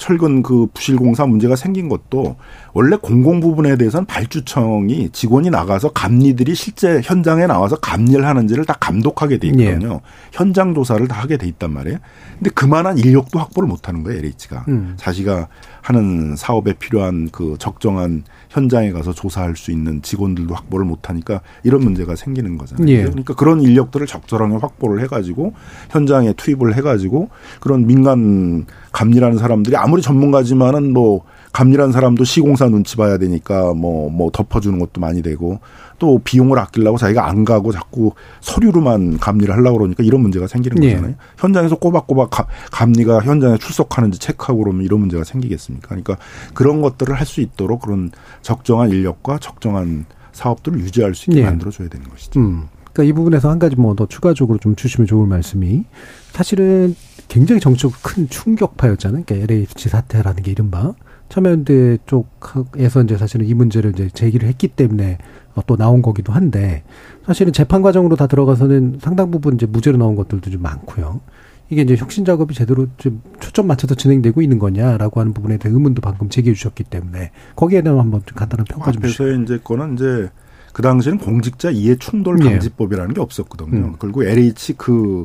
[0.02, 2.34] 철근 그 부실공사 문제가 생긴 것도
[2.72, 9.38] 원래 공공 부분에 대해서는 발주청이 직원이 나가서 감리들이 실제 현장에 나와서 감리를 하는지를 다 감독하게
[9.38, 9.92] 돼 있거든요.
[9.92, 10.00] 예.
[10.32, 11.98] 현장 조사를 다 하게 돼 있단 말이에요.
[12.34, 14.64] 근데 그만한 인력도 확보를 못 하는 거예요, LH가.
[14.66, 14.94] 음.
[14.96, 15.46] 자기가
[15.82, 21.82] 하는 사업에 필요한 그 적정한 현장에 가서 조사할 수 있는 직원들도 확보를 못 하니까 이런
[21.82, 22.86] 문제가 생기는 거잖아요.
[22.88, 23.02] 예.
[23.02, 25.54] 그러니까 그런 인력들을 적절하게 확보를 해 가지고
[25.90, 27.30] 현장에 투입을 해 가지고
[27.60, 34.30] 그런 민간 감리라는 사람들이 아무리 전문가지만은 뭐 감리란 사람도 시공사 눈치 봐야 되니까 뭐, 뭐
[34.30, 35.60] 덮어주는 것도 많이 되고
[35.98, 40.94] 또 비용을 아끼려고 자기가 안 가고 자꾸 서류로만 감리를 하려고 그러니까 이런 문제가 생기는 예.
[40.94, 41.14] 거잖아요.
[41.36, 45.88] 현장에서 꼬박꼬박 가, 감리가 현장에 출석하는지 체크하고 그러면 이런 문제가 생기겠습니까?
[45.88, 46.16] 그러니까
[46.54, 48.10] 그런 것들을 할 수 있도록 그런
[48.42, 51.44] 적정한 인력과 적정한 사업들을 유지할 수 있게 예.
[51.46, 52.40] 만들어줘야 되는 것이죠.
[52.40, 52.68] 음.
[52.92, 55.84] 그러니까 이 부분에서 한 가지 뭐 더 추가적으로 좀 주시면 좋을 말씀이
[56.32, 56.94] 사실은
[57.28, 59.22] 굉장히 정치적 큰 충격파였잖아요.
[59.24, 60.94] 그러니까 LH 사태라는 게 이른바
[61.32, 65.16] 참여연대 쪽에서 이제 사실은 이 문제를 이제 제기를 했기 때문에
[65.54, 66.84] 어, 또 나온 거기도 한데
[67.24, 71.22] 사실은 재판 과정으로 다 들어가서는 상당 부분 이제 무죄로 나온 것들도 좀 많고요.
[71.70, 76.02] 이게 이제 혁신 작업이 제대로 좀 초점 맞춰서 진행되고 있는 거냐라고 하는 부분에 대한 의문도
[76.02, 79.24] 방금 제기해 주셨기 때문에 거기에 대한 한번 좀 간단한 평가 좀 주시죠.
[79.24, 80.28] 앞에서 이제 거는 이제
[80.74, 82.50] 그 당시에는 공직자 이해 충돌 네.
[82.50, 83.86] 방지법이라는 게 없었거든요.
[83.86, 83.94] 음.
[83.98, 85.24] 그리고 LH 그,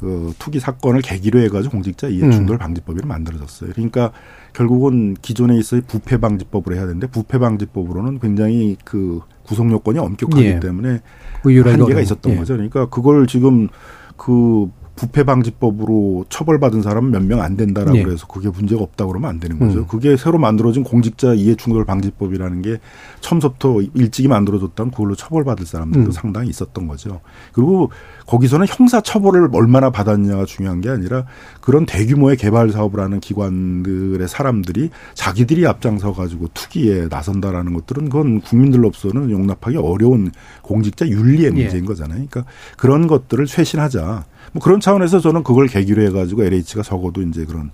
[0.00, 2.30] 그 투기 사건을 계기로 해가지고 공직자 이해 음.
[2.32, 3.72] 충돌 방지법이 만들어졌어요.
[3.74, 4.12] 그러니까
[4.54, 10.60] 결국은 기존에 있어의 부패 방지법으로 해야 되는데 부패 방지법으로는 굉장히 그 구성 요건이 엄격하기 예.
[10.60, 11.00] 때문에
[11.44, 12.36] 한계가 있었던 예.
[12.38, 12.54] 거죠.
[12.54, 13.68] 그러니까 그걸 지금
[14.16, 14.70] 그
[15.00, 18.02] 부패 방지법으로 처벌받은 사람은 몇 명 안 된다라고 네.
[18.02, 19.80] 그래서 그게 문제가 없다 그러면 안 되는 거죠.
[19.80, 19.86] 음.
[19.86, 22.78] 그게 새로 만들어진 공직자 이해 충돌 방지법이라는 게
[23.20, 26.12] 처음부터 일찍이 만들어졌다면 그걸로 처벌받을 사람들도 음.
[26.12, 27.20] 상당히 있었던 거죠.
[27.52, 27.90] 그리고
[28.26, 31.24] 거기서는 형사 처벌을 얼마나 받았냐가 중요한 게 아니라
[31.60, 39.30] 그런 대규모의 개발 사업을 하는 기관들의 사람들이 자기들이 앞장서 가지고 투기에 나선다라는 것들은 그건 국민들로서는
[39.30, 40.30] 용납하기 어려운
[40.62, 41.62] 공직자 윤리의 예.
[41.62, 41.86] 문제인 예.
[41.86, 42.26] 거잖아요.
[42.28, 42.44] 그러니까
[42.76, 44.24] 그런 것들을 쇄신하자.
[44.52, 47.70] 뭐 그런 차원에서 저는 그걸 계기로 해가지고 LH가 적어도 이제 그런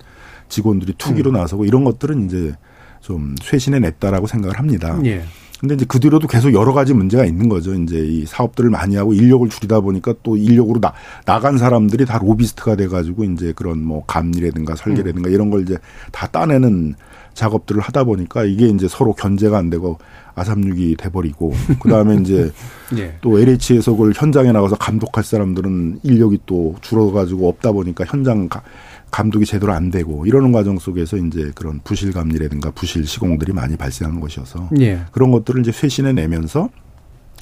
[0.49, 1.33] 직원들이 투기로 음.
[1.33, 2.55] 나서고 이런 것들은 이제
[3.01, 4.99] 좀 쇄신해 냈다라고 생각을 합니다.
[5.05, 5.23] 예.
[5.59, 7.73] 근데 이제 그 뒤로도 계속 여러 가지 문제가 있는 거죠.
[7.73, 10.93] 이제 이 사업들을 많이 하고 인력을 줄이다 보니까 또 인력으로 나,
[11.25, 15.33] 나간 사람들이 다 로비스트가 돼가지고 이제 그런 뭐 감리라든가 설계라든가 음.
[15.33, 15.77] 이런 걸 이제
[16.11, 16.95] 다 따내는
[17.37, 19.99] 작업들을 하다 보니까 이게 이제 서로 견제가 안 되고
[20.33, 22.51] 아삼육이 돼버리고 그 다음에 이제
[22.97, 23.15] 예.
[23.21, 28.63] 또 LH에서 그걸 현장에 나가서 감독할 사람들은 인력이 또 줄어가지고 없다 보니까 현장 가,
[29.11, 34.19] 감독이 제대로 안 되고 이러는 과정 속에서 이제 그런 부실 감리라든가 부실 시공들이 많이 발생하는
[34.19, 35.01] 것이어서 예.
[35.11, 36.69] 그런 것들을 이제 쇄신해 내면서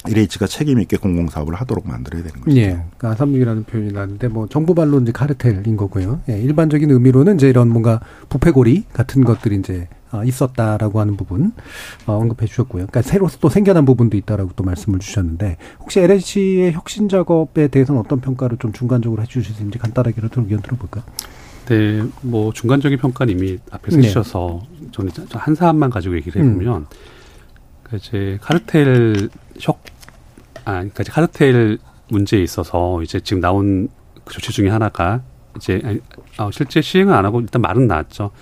[0.08, 2.56] LH가 책임 있게 공공 사업을 하도록 만들어야 되는 거죠.
[2.56, 2.68] 예.
[2.70, 6.20] 그러니까 아삼육이라는 표현이 나는데 뭐 정부 말로 이제 카르텔인 거고요.
[6.28, 6.38] 예.
[6.40, 11.52] 일반적인 의미로는 이제 이런 뭔가 부패고리 같은 것들이 이제 어, 있었다라고 하는 부분
[12.06, 12.86] 어, 언급해 주셨고요.
[12.86, 18.20] 그러니까 새로 또 생겨난 부분도 있다라고 또 말씀을 주셨는데 혹시 LH의 혁신 작업에 대해서는 어떤
[18.20, 21.04] 평가를 좀 중간적으로 해 주실 수 있는지 간단하게 의견 들어볼까요?
[21.66, 24.04] 네, 뭐 중간적인 평가는 이미 앞에서 네.
[24.04, 26.86] 해주셔서 저는 한 사안만 가지고 얘기를 해보면 음.
[27.82, 29.28] 그 이제 카르텔
[29.58, 29.82] 혁,
[30.66, 33.88] 아, 그러니까 카르텔 문제에 있어서 이제 지금 나온
[34.24, 35.22] 그 조치 중에 하나가
[35.56, 36.00] 이제
[36.36, 38.32] 아, 실제 시행은 안 하고 일단 말은 나왔죠.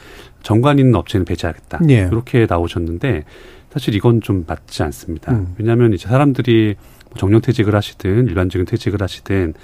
[0.43, 1.81] 정관 있는 업체는 배제하겠다.
[1.91, 2.09] 예.
[2.11, 3.25] 이렇게 나오셨는데
[3.71, 5.33] 사실 이건 좀 맞지 않습니다.
[5.33, 5.55] 음.
[5.59, 6.77] 왜냐하면 이제 사람들이
[7.11, 9.55] 뭐 정년퇴직을 하시든 일반적인 퇴직을 하시든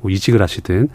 [0.00, 0.88] 뭐 이직을 하시든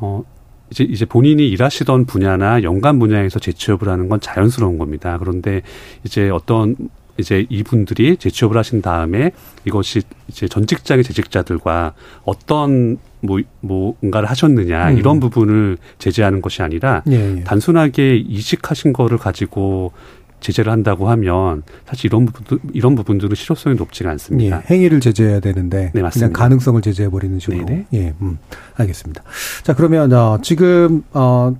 [0.00, 0.22] 어
[0.70, 5.18] 이제 이제 본인이 일하시던 분야나 연관 분야에서 재취업을 하는 건 자연스러운 겁니다.
[5.18, 5.62] 그런데
[6.02, 6.76] 이제 어떤
[7.18, 9.32] 이제 이분들이 재취업을 하신 다음에
[9.64, 11.94] 이것이 이제 전 직장의 재직자들과
[12.24, 14.98] 어떤 뭐 뭔가를 하셨느냐 음.
[14.98, 17.44] 이런 부분을 제재하는 것이 아니라 예, 예.
[17.44, 19.92] 단순하게 이직하신 거를 가지고
[20.40, 24.58] 제재를 한다고 하면 사실 이런 부분 이런 부분들은 실효성이 높지가 않습니다.
[24.58, 27.64] 예, 행위를 제재해야 되는데 네, 그냥 가능성을 제재해 버리는 식으로.
[27.64, 27.86] 네네.
[27.94, 28.38] 예, 음,
[28.76, 29.22] 알겠습니다.
[29.64, 31.56] 자 그러면 어, 지금 어,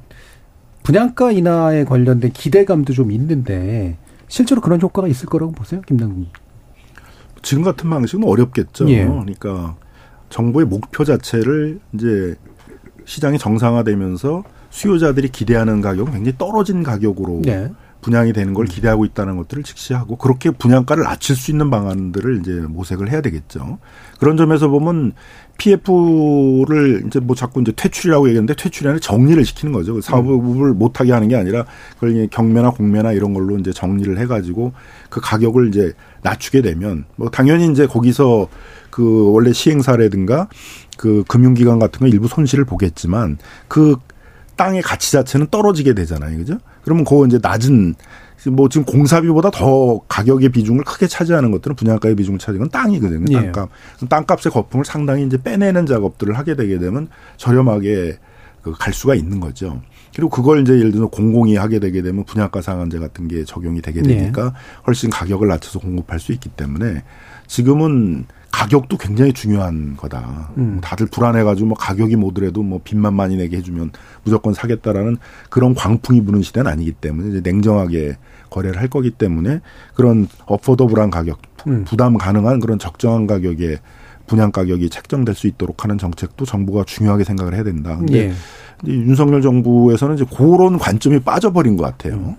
[0.82, 3.96] 분양가 인하에 관련된 기대감도 좀 있는데
[4.28, 6.28] 실제로 그런 효과가 있을 거라고 보세요, 김남국?
[7.42, 8.88] 지금 같은 방식은 어렵겠죠.
[8.90, 9.04] 예.
[9.04, 9.76] 그러니까
[10.30, 12.34] 정부의 목표 자체를 이제
[13.04, 17.70] 시장이 정상화되면서 수요자들이 기대하는 가격은 굉장히 떨어진 가격으로 네.
[18.06, 23.10] 분양이 되는 걸 기대하고 있다는 것들을 직시하고 그렇게 분양가를 낮출 수 있는 방안들을 이제 모색을
[23.10, 23.80] 해야 되겠죠.
[24.20, 25.12] 그런 점에서 보면
[25.58, 29.94] PF를 이제 뭐 자꾸 이제 퇴출이라고 얘기하는데 퇴출이 아니라 정리를 시키는 거죠.
[29.94, 30.78] 그 사업을 음.
[30.78, 31.66] 못하게 하는 게 아니라
[31.98, 34.72] 그걸 경매나 공매나 이런 걸로 이제 정리를 해가지고
[35.10, 35.92] 그 가격을 이제
[36.22, 38.46] 낮추게 되면 뭐 당연히 이제 거기서
[38.90, 40.48] 그 원래 시행사라든가
[40.96, 43.96] 그 금융기관 같은 거 일부 손실을 보겠지만 그
[44.56, 46.36] 땅의 가치 자체는 떨어지게 되잖아요.
[46.38, 46.58] 그죠?
[46.82, 47.94] 그러면 그 이제 낮은
[48.52, 53.24] 뭐 지금 공사비보다 더 가격의 비중을 크게 차지하는 것들은 분양가의 비중을 차지하는 건 땅이거든요.
[53.30, 53.52] 예.
[53.52, 53.70] 땅값.
[54.02, 54.06] 예.
[54.06, 58.18] 땅값의 거품을 상당히 이제 빼내는 작업들을 하게 되게 되면 저렴하게
[58.62, 59.80] 그갈 수가 있는 거죠.
[60.14, 64.02] 그리고 그걸 이제 예를 들어서 공공이 하게 되게 되면 분양가 상한제 같은 게 적용이 되게
[64.02, 64.50] 되니까 예.
[64.86, 67.02] 훨씬 가격을 낮춰서 공급할 수 있기 때문에
[67.46, 70.50] 지금은 가격도 굉장히 중요한 거다.
[70.56, 70.78] 음.
[70.80, 73.90] 다들 불안해가지고 뭐 가격이 뭐더라도 뭐 빚만 많이 내게 해주면
[74.24, 75.18] 무조건 사겠다라는
[75.50, 78.16] 그런 광풍이 부는 시대는 아니기 때문에 이제 냉정하게
[78.48, 79.60] 거래를 할 거기 때문에
[79.94, 81.84] 그런 어포더블한 가격, 음.
[81.84, 83.78] 부담 가능한 그런 적정한 가격에
[84.26, 87.96] 분양 가격이 책정될 수 있도록 하는 정책도 정부가 중요하게 생각을 해야 된다.
[87.98, 88.32] 근데 예.
[88.86, 92.14] 윤석열 정부에서는 이제 그런 관점이 빠져버린 것 같아요.
[92.14, 92.36] 음.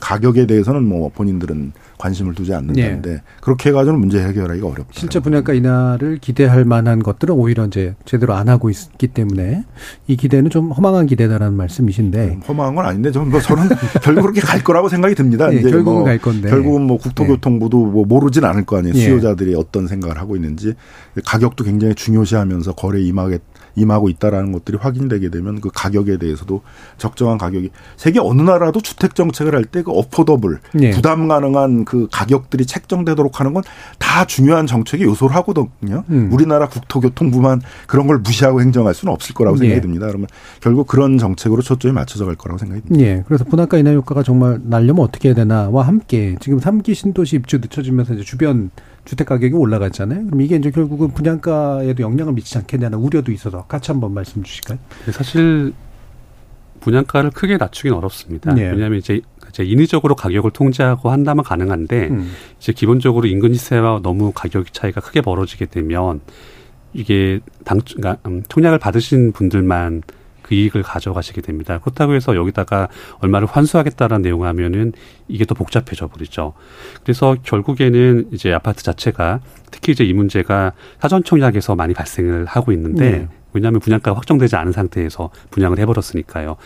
[0.00, 3.22] 가격에 대해서는 뭐 본인들은 관심을 두지 않는다는데 예.
[3.40, 4.90] 그렇게 해가지고는 문제 해결하기가 어렵다.
[4.92, 9.64] 실제 분양가 인하를 기대할 만한 것들은 오히려 이제 제대로 안 하고 있기 때문에
[10.08, 13.68] 이 기대는 좀 허망한 기대다라는 말씀이신데 음, 허망한 건 아닌데 저는 뭐 저는
[14.02, 15.52] 결국 그렇게 갈 거라고 생각이 듭니다.
[15.52, 17.92] 예, 결국은 뭐 갈 건데 결국은 뭐 국토교통부도 예.
[17.92, 18.94] 뭐 모르진 않을 거 아니에요.
[18.96, 19.00] 예.
[19.00, 20.74] 수요자들이 어떤 생각을 하고 있는지
[21.24, 23.38] 가격도 굉장히 중요시하면서 거래 임하게
[23.74, 26.62] 임하고 있다라는 것들이 확인되게 되면 그 가격에 대해서도
[26.98, 30.90] 적정한 가격이 세계 어느 나라도 주택 정책을 할 때 그 어포더블 네.
[30.90, 33.62] 부담 가능한 그 가격들이 책정되도록 하는 건
[33.98, 36.04] 다 중요한 정책의 요소를 하거든요.
[36.10, 36.28] 음.
[36.32, 39.80] 우리나라 국토교통부만 그런 걸 무시하고 행정할 수는 없을 거라고 생각이 네.
[39.80, 40.06] 듭니다.
[40.08, 40.26] 그러면
[40.60, 43.06] 결국 그런 정책으로 초점이 맞춰져 갈 거라고 생각이 듭니다.
[43.06, 43.24] 예.
[43.26, 48.14] 그래서 분양가 인하 효과가 정말 날려면 어떻게 해야 되나와 함께 지금 3기 신도시 입주 늦춰지면서
[48.14, 48.70] 이제 주변
[49.04, 50.26] 주택 가격이 올라갔잖아요.
[50.26, 54.78] 그럼 이게 이제 결국은 분양가에도 영향을 미치지 않겠냐는 우려도 있어서 같이 한번 말씀 주실까요?
[55.06, 55.72] 네, 사실
[56.80, 58.52] 분양가를 크게 낮추긴 어렵습니다.
[58.54, 58.70] 네.
[58.70, 62.32] 왜냐하면 이제 이제 인위적으로 가격을 통제하고 한다면 가능한데 음.
[62.58, 66.20] 이제 기본적으로 인근 시세와 너무 가격 차이가 크게 벌어지게 되면
[66.94, 70.02] 이게 당 그러니까 음, 총약을 받으신 분들만
[70.42, 71.78] 그 이익을 가져가시게 됩니다.
[71.78, 72.88] 그렇다고 해서 여기다가
[73.20, 74.92] 얼마를 환수하겠다라는 내용을 하면은
[75.28, 76.54] 이게 더 복잡해져 버리죠.
[77.02, 79.40] 그래서 결국에는 이제 아파트 자체가
[79.70, 83.28] 특히 이제 이 문제가 사전 청약에서 많이 발생을 하고 있는데 네.
[83.52, 86.56] 왜냐하면 분양가가 확정되지 않은 상태에서 분양을 해버렸으니까요.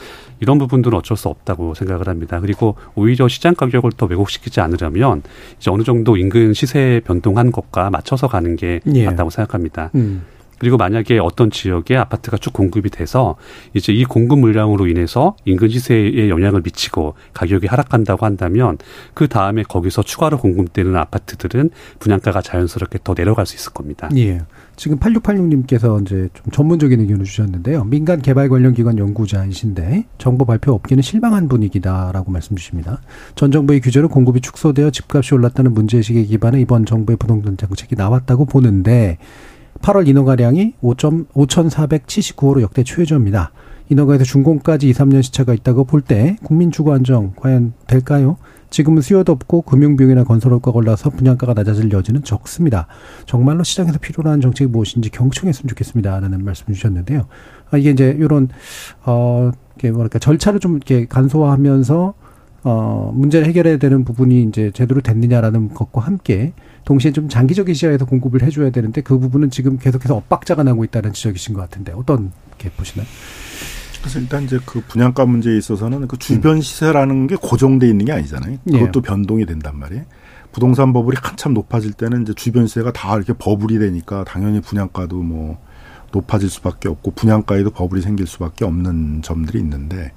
[0.40, 2.40] 이런 부분들은 어쩔 수 없다고 생각을 합니다.
[2.40, 5.22] 그리고 오히려 시장 가격을 더 왜곡시키지 않으려면
[5.58, 9.06] 이제 어느 정도 인근 시세 변동한 것과 맞춰서 가는 게 예.
[9.06, 9.90] 맞다고 생각합니다.
[9.94, 10.24] 음.
[10.58, 13.36] 그리고 만약에 어떤 지역에 아파트가 쭉 공급이 돼서
[13.74, 18.78] 이제 이 공급 물량으로 인해서 인근 시세에 영향을 미치고 가격이 하락한다고 한다면
[19.14, 24.08] 그 다음에 거기서 추가로 공급되는 아파트들은 분양가가 자연스럽게 더 내려갈 수 있을 겁니다.
[24.16, 24.40] 예.
[24.76, 27.84] 지금 8686님께서 이제 좀 전문적인 의견을 주셨는데요.
[27.84, 33.00] 민간 개발 관련 기관 연구자이신데 정부 발표 없기는 실망한 분위기다라고 말씀 주십니다.
[33.34, 39.16] 전 정부의 규제로 공급이 축소되어 집값이 올랐다는 문제의식에 기반해 이번 정부의 부동산 정책이 나왔다고 보는데
[39.82, 43.52] 8월 인허가량이 5,479호로 역대 최저입니다.
[43.88, 48.36] 인허가에서 준공까지 2, 3년 시차가 있다고 볼 때 국민 주거 안정 과연 될까요?
[48.70, 52.88] 지금은 수요도 없고 금융비용이나 건설업과가 올라서 분양가가 낮아질 여지는 적습니다.
[53.24, 56.18] 정말로 시장에서 필요로 하는 정책이 무엇인지 경청했으면 좋겠습니다.
[56.18, 57.26] 라는 말씀 주셨는데요.
[57.70, 58.48] 아, 이게 이제 이런,
[59.04, 62.14] 어, 이게 뭐랄까, 절차를 좀 이렇게 간소화하면서
[62.64, 66.52] 어, 문제를 해결해야 되는 부분이 이제 제대로 됐느냐라는 것과 함께
[66.86, 71.52] 동시에 좀 장기적인 시야에서 공급을 해줘야 되는데 그 부분은 지금 계속해서 엇박자가 나고 있다는 지적이신
[71.54, 73.06] 것 같은데 어떤 게 보시나요?
[74.00, 78.58] 그래서 일단 이제 그 분양가 문제에 있어서는 그 주변 시세라는 게 고정돼 있는 게 아니잖아요.
[78.68, 78.78] 예.
[78.78, 79.02] 그것도 예.
[79.02, 80.04] 변동이 된단 말이에요.
[80.52, 85.58] 부동산 버블이 한참 높아질 때는 이제 주변 시세가 다 이렇게 버블이 되니까 당연히 분양가도 뭐
[86.12, 90.12] 높아질 수밖에 없고 분양가에도 버블이 생길 수밖에 없는 점들이 있는데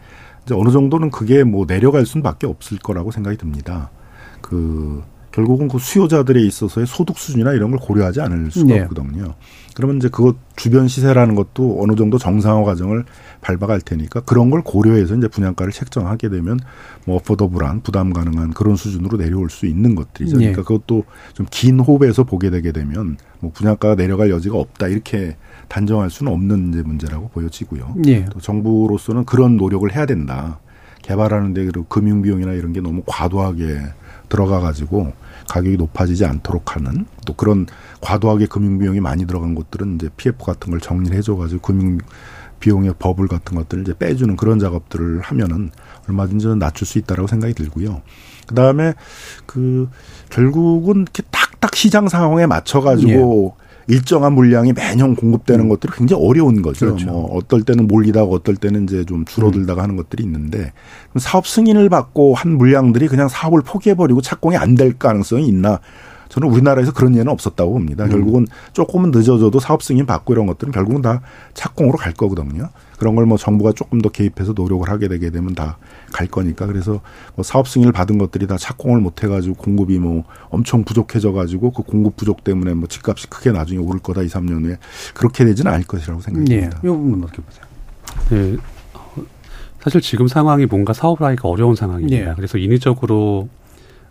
[0.46, 3.90] 이제 어느 정도는 그게 뭐 내려갈 수밖에 없을 거라고 생각이 듭니다.
[4.42, 8.82] 그 결국은 그 수요자들에 있어서의 소득 수준이나 이런 걸 고려하지 않을 수가 네.
[8.82, 9.36] 없거든요.
[9.76, 13.06] 그러면 이제 그것 주변 시세라는 것도 어느 정도 정상화 과정을
[13.42, 16.60] 밟아갈 테니까 그런 걸 고려해서 이제 분양가를 책정하게 되면
[17.06, 20.38] 뭐 어포더블한 부담 가능한 그런 수준으로 내려올 수 있는 것들이죠.
[20.38, 20.52] 네.
[20.52, 26.10] 그러니까 그것도 좀 긴 호흡에서 보게 되게 되면 뭐 분양가가 내려갈 여지가 없다 이렇게 단정할
[26.10, 27.96] 수는 없는 이제 문제라고 보여지고요.
[27.98, 28.26] 네.
[28.32, 30.60] 또 정부로서는 그런 노력을 해야 된다.
[31.04, 33.80] 개발하는데 그 금융 비용이나 이런 게 너무 과도하게
[34.30, 35.14] 들어가 가지고
[35.50, 37.66] 가격이 높아지지 않도록 하는 또 그런
[38.02, 41.98] 과도하게 금융 비용이 많이 들어간 것들은 이제 PF 같은 걸 정리를 해줘 가지고 금융
[42.60, 45.72] 비용의 버블 같은 것들을 이제 빼주는 그런 작업들을 하면은
[46.08, 48.02] 얼마든지 낮출 수 있다라고 생각이 들고요.
[48.48, 48.94] 그 다음에
[49.46, 49.90] 그
[50.30, 53.59] 결국은 이렇게 딱딱 시장 상황에 맞춰 가지고 예.
[53.90, 55.70] 일정한 물량이 매년 공급되는 음.
[55.70, 56.86] 것들이 굉장히 어려운 거죠.
[56.86, 57.08] 그렇죠.
[57.08, 59.84] 뭐 어떨 때는 몰리다가 어떨 때는 이제 좀 줄어들다가 음.
[59.84, 60.72] 하는 것들이 있는데
[61.18, 65.80] 사업 승인을 받고 한 물량들이 그냥 사업을 포기해버리고 착공이 안 될 가능성이 있나
[66.30, 68.06] 저는 우리나라에서 그런 예는 없었다고 봅니다.
[68.06, 68.10] 음.
[68.10, 71.22] 결국은 조금은 늦어져도 사업 승인 받고 이런 것들은 결국은 다
[71.56, 72.70] 착공으로 갈 거거든요.
[73.00, 75.78] 그런 걸 뭐 정부가 조금 더 개입해서 노력을 하게 되게 되면 다
[76.12, 77.02] 갈 거니까 그래서
[77.36, 81.84] 뭐 사업 승인을 받은 것들이 다 착공을 못 해가지고 공급이 뭐 엄청 부족해져 가지고 그
[81.84, 84.78] 공급 부족 때문에 뭐 집값이 크게 나중에 오를 거다 2, 3년 후에
[85.14, 86.56] 그렇게 되지는 않을 것이라고 생각합니다.
[86.56, 86.70] 예.
[86.84, 87.66] 이 부분 어떻게 보세요?
[88.32, 88.58] 네.
[89.82, 92.32] 사실 지금 상황이 뭔가 사업을 하기가 어려운 상황입니다.
[92.32, 92.34] 예.
[92.36, 93.48] 그래서 인위적으로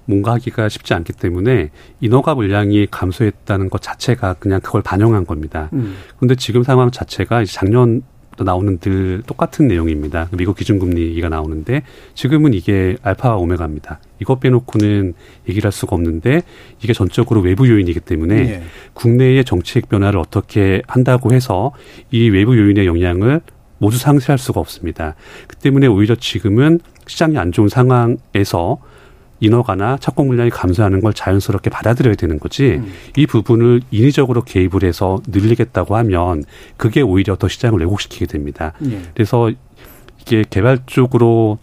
[0.06, 1.70] 뭔가 하기가 쉽지 않기 때문에
[2.00, 5.68] 인허가 물량이 감소했다는 것 자체가 그냥 그걸 반영한 겁니다.
[5.74, 5.96] 음.
[6.16, 8.02] 그런데 지금 상황 자체가 작년
[8.44, 10.28] 나오는 늘 똑같은 내용입니다.
[10.36, 11.82] 미국 기준금리 얘기가 나오는데
[12.14, 14.00] 지금은 이게 알파와 오메가입니다.
[14.20, 15.14] 이것 빼놓고는
[15.48, 16.42] 얘기를 할 수가 없는데
[16.82, 18.62] 이게 전적으로 외부 요인이기 때문에 예.
[18.94, 21.72] 국내의 정책 변화를 어떻게 한다고 해서
[22.10, 23.40] 이 외부 요인의 영향을
[23.78, 25.14] 모두 상쇄할 수가 없습니다.
[25.46, 28.78] 그 때문에 오히려 지금은 시장이 안 좋은 상황에서
[29.40, 32.92] 인허가나 착공 물량이 감소하는 걸 자연스럽게 받아들여야 되는 거지 음.
[33.16, 36.44] 이 부분을 인위적으로 개입을 해서 늘리겠다고 하면
[36.76, 38.72] 그게 오히려 더 시장을 왜곡시키게 됩니다.
[38.90, 39.00] 예.
[39.14, 39.50] 그래서
[40.20, 41.58] 이게 개발 적으로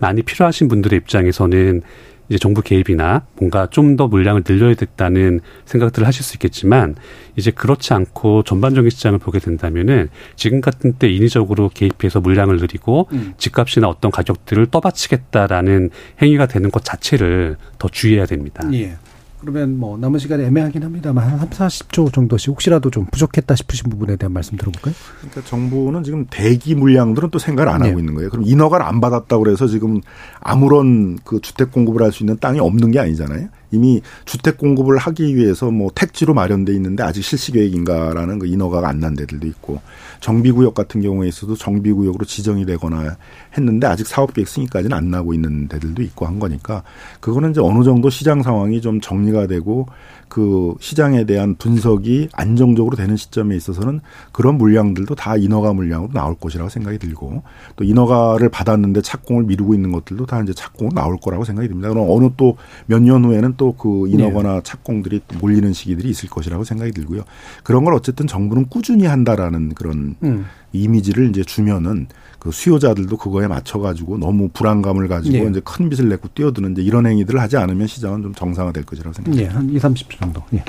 [0.00, 1.82] 많이 필요하신 분들의 입장에서는
[2.28, 6.94] 이제 정부 개입이나 뭔가 좀 더 물량을 늘려야 됐다는 생각들을 하실 수 있겠지만
[7.36, 13.34] 이제 그렇지 않고 전반적인 시장을 보게 된다면은 지금 같은 때 인위적으로 개입해서 물량을 늘리고 음.
[13.36, 15.90] 집값이나 어떤 가격들을 떠받치겠다라는
[16.22, 18.66] 행위가 되는 것 자체를 더 주의해야 됩니다.
[18.72, 18.96] 예.
[19.42, 24.14] 그러면 뭐 남은 시간이 애매하긴 합니다만 한 3, 40조 정도씩 혹시라도 좀 부족했다 싶으신 부분에
[24.14, 24.94] 대한 말씀 들어볼까요?
[25.18, 27.88] 그러니까 정부는 지금 대기 물량들은 또 생각을 안 네.
[27.88, 28.30] 하고 있는 거예요.
[28.30, 30.00] 그럼 인허가를 안 받았다고 그래서 지금
[30.40, 33.48] 아무런 그 주택 공급을 할 수 있는 땅이 없는 게 아니잖아요.
[33.72, 39.02] 이미 주택 공급을 하기 위해서 뭐 택지로 마련돼 있는데 아직 실시 계획인가라는 그 인허가가 안
[39.02, 39.80] 난 데들도 있고
[40.20, 43.16] 정비구역 같은 경우에 있어도 정비구역으로 지정이 되거나
[43.58, 46.84] 했는데 아직 사업계획 승인까지는 안 나고 있는 데들도 있고 한 거니까
[47.18, 49.88] 그거는 이제 어느 정도 시장 상황이 좀 정리가 되고
[50.32, 54.00] 그 시장에 대한 분석이 안정적으로 되는 시점에 있어서는
[54.32, 57.42] 그런 물량들도 다 인허가 물량으로 나올 것이라고 생각이 들고
[57.76, 61.90] 또 인허가를 받았는데 착공을 미루고 있는 것들도 다 이제 착공 나올 거라고 생각이 듭니다.
[61.90, 62.56] 그럼 어느 또
[62.86, 64.60] 몇 년 후에는 또 그 인허가나 네.
[64.64, 67.24] 착공들이 몰리는 시기들이 있을 것이라고 생각이 들고요.
[67.62, 70.46] 그런 걸 어쨌든 정부는 꾸준히 한다라는 그런 음.
[70.72, 72.06] 이미지를 이제 주면은
[72.42, 75.48] 그 수요자들도 그거에 맞춰가지고 너무 불안감을 가지고 예.
[75.48, 79.48] 이제 큰 빚을 내고 뛰어드는 이제 이런 행위들을 하지 않으면 시장은 좀 정상화될 것이라고 생각합니다.
[79.48, 80.42] 예, 한 2, 30초 정도.
[80.54, 80.64] 예.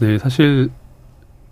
[0.00, 0.68] 네, 사실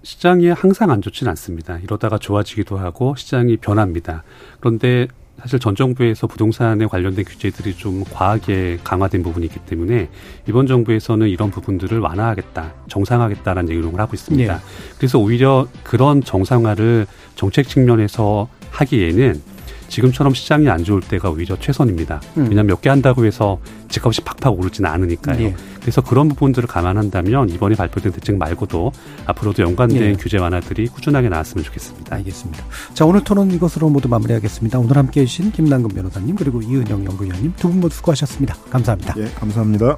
[0.03, 1.79] 시장이 항상 안 좋지는 않습니다.
[1.79, 4.23] 이러다가 좋아지기도 하고 시장이 변합니다.
[4.61, 5.09] 그런데
[5.41, 10.11] 사실 전 정부에서 부동산에 관련된 규제들이 좀 과하게 강화된 부분이 있기 때문에
[10.47, 14.55] 이번 정부에서는 이런 부분들을 완화하겠다, 정상화하겠다라는 얘기를 하고 있습니다.
[14.55, 14.61] 네.
[14.99, 19.41] 그래서 오히려 그런 정상화를 정책 측면에서 하기에는
[19.89, 22.21] 지금처럼 시장이 안 좋을 때가 오히려 최선입니다.
[22.37, 22.43] 음.
[22.51, 23.59] 왜냐하면 몇 개 한다고 해서
[23.89, 25.43] 집값이 팍팍 오르지는 않으니까요.
[25.43, 25.55] 예.
[25.81, 28.93] 그래서 그런 부분들을 감안한다면 이번에 발표된 대책 말고도
[29.25, 30.13] 앞으로도 연관된 예.
[30.13, 32.15] 규제 완화들이 꾸준하게 나왔으면 좋겠습니다.
[32.17, 32.65] 알겠습니다.
[32.93, 34.79] 자 오늘 토론 이것으로 모두 마무리하겠습니다.
[34.79, 38.57] 오늘 함께해 주신 김남근 변호사님 그리고 이은영 연구위원님 두 분 모두 수고하셨습니다.
[38.71, 39.15] 감사합니다.
[39.17, 39.97] 예, 감사합니다.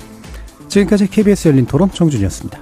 [0.69, 2.61] 지금까지 KBS 열린 토론 정준이었습니다.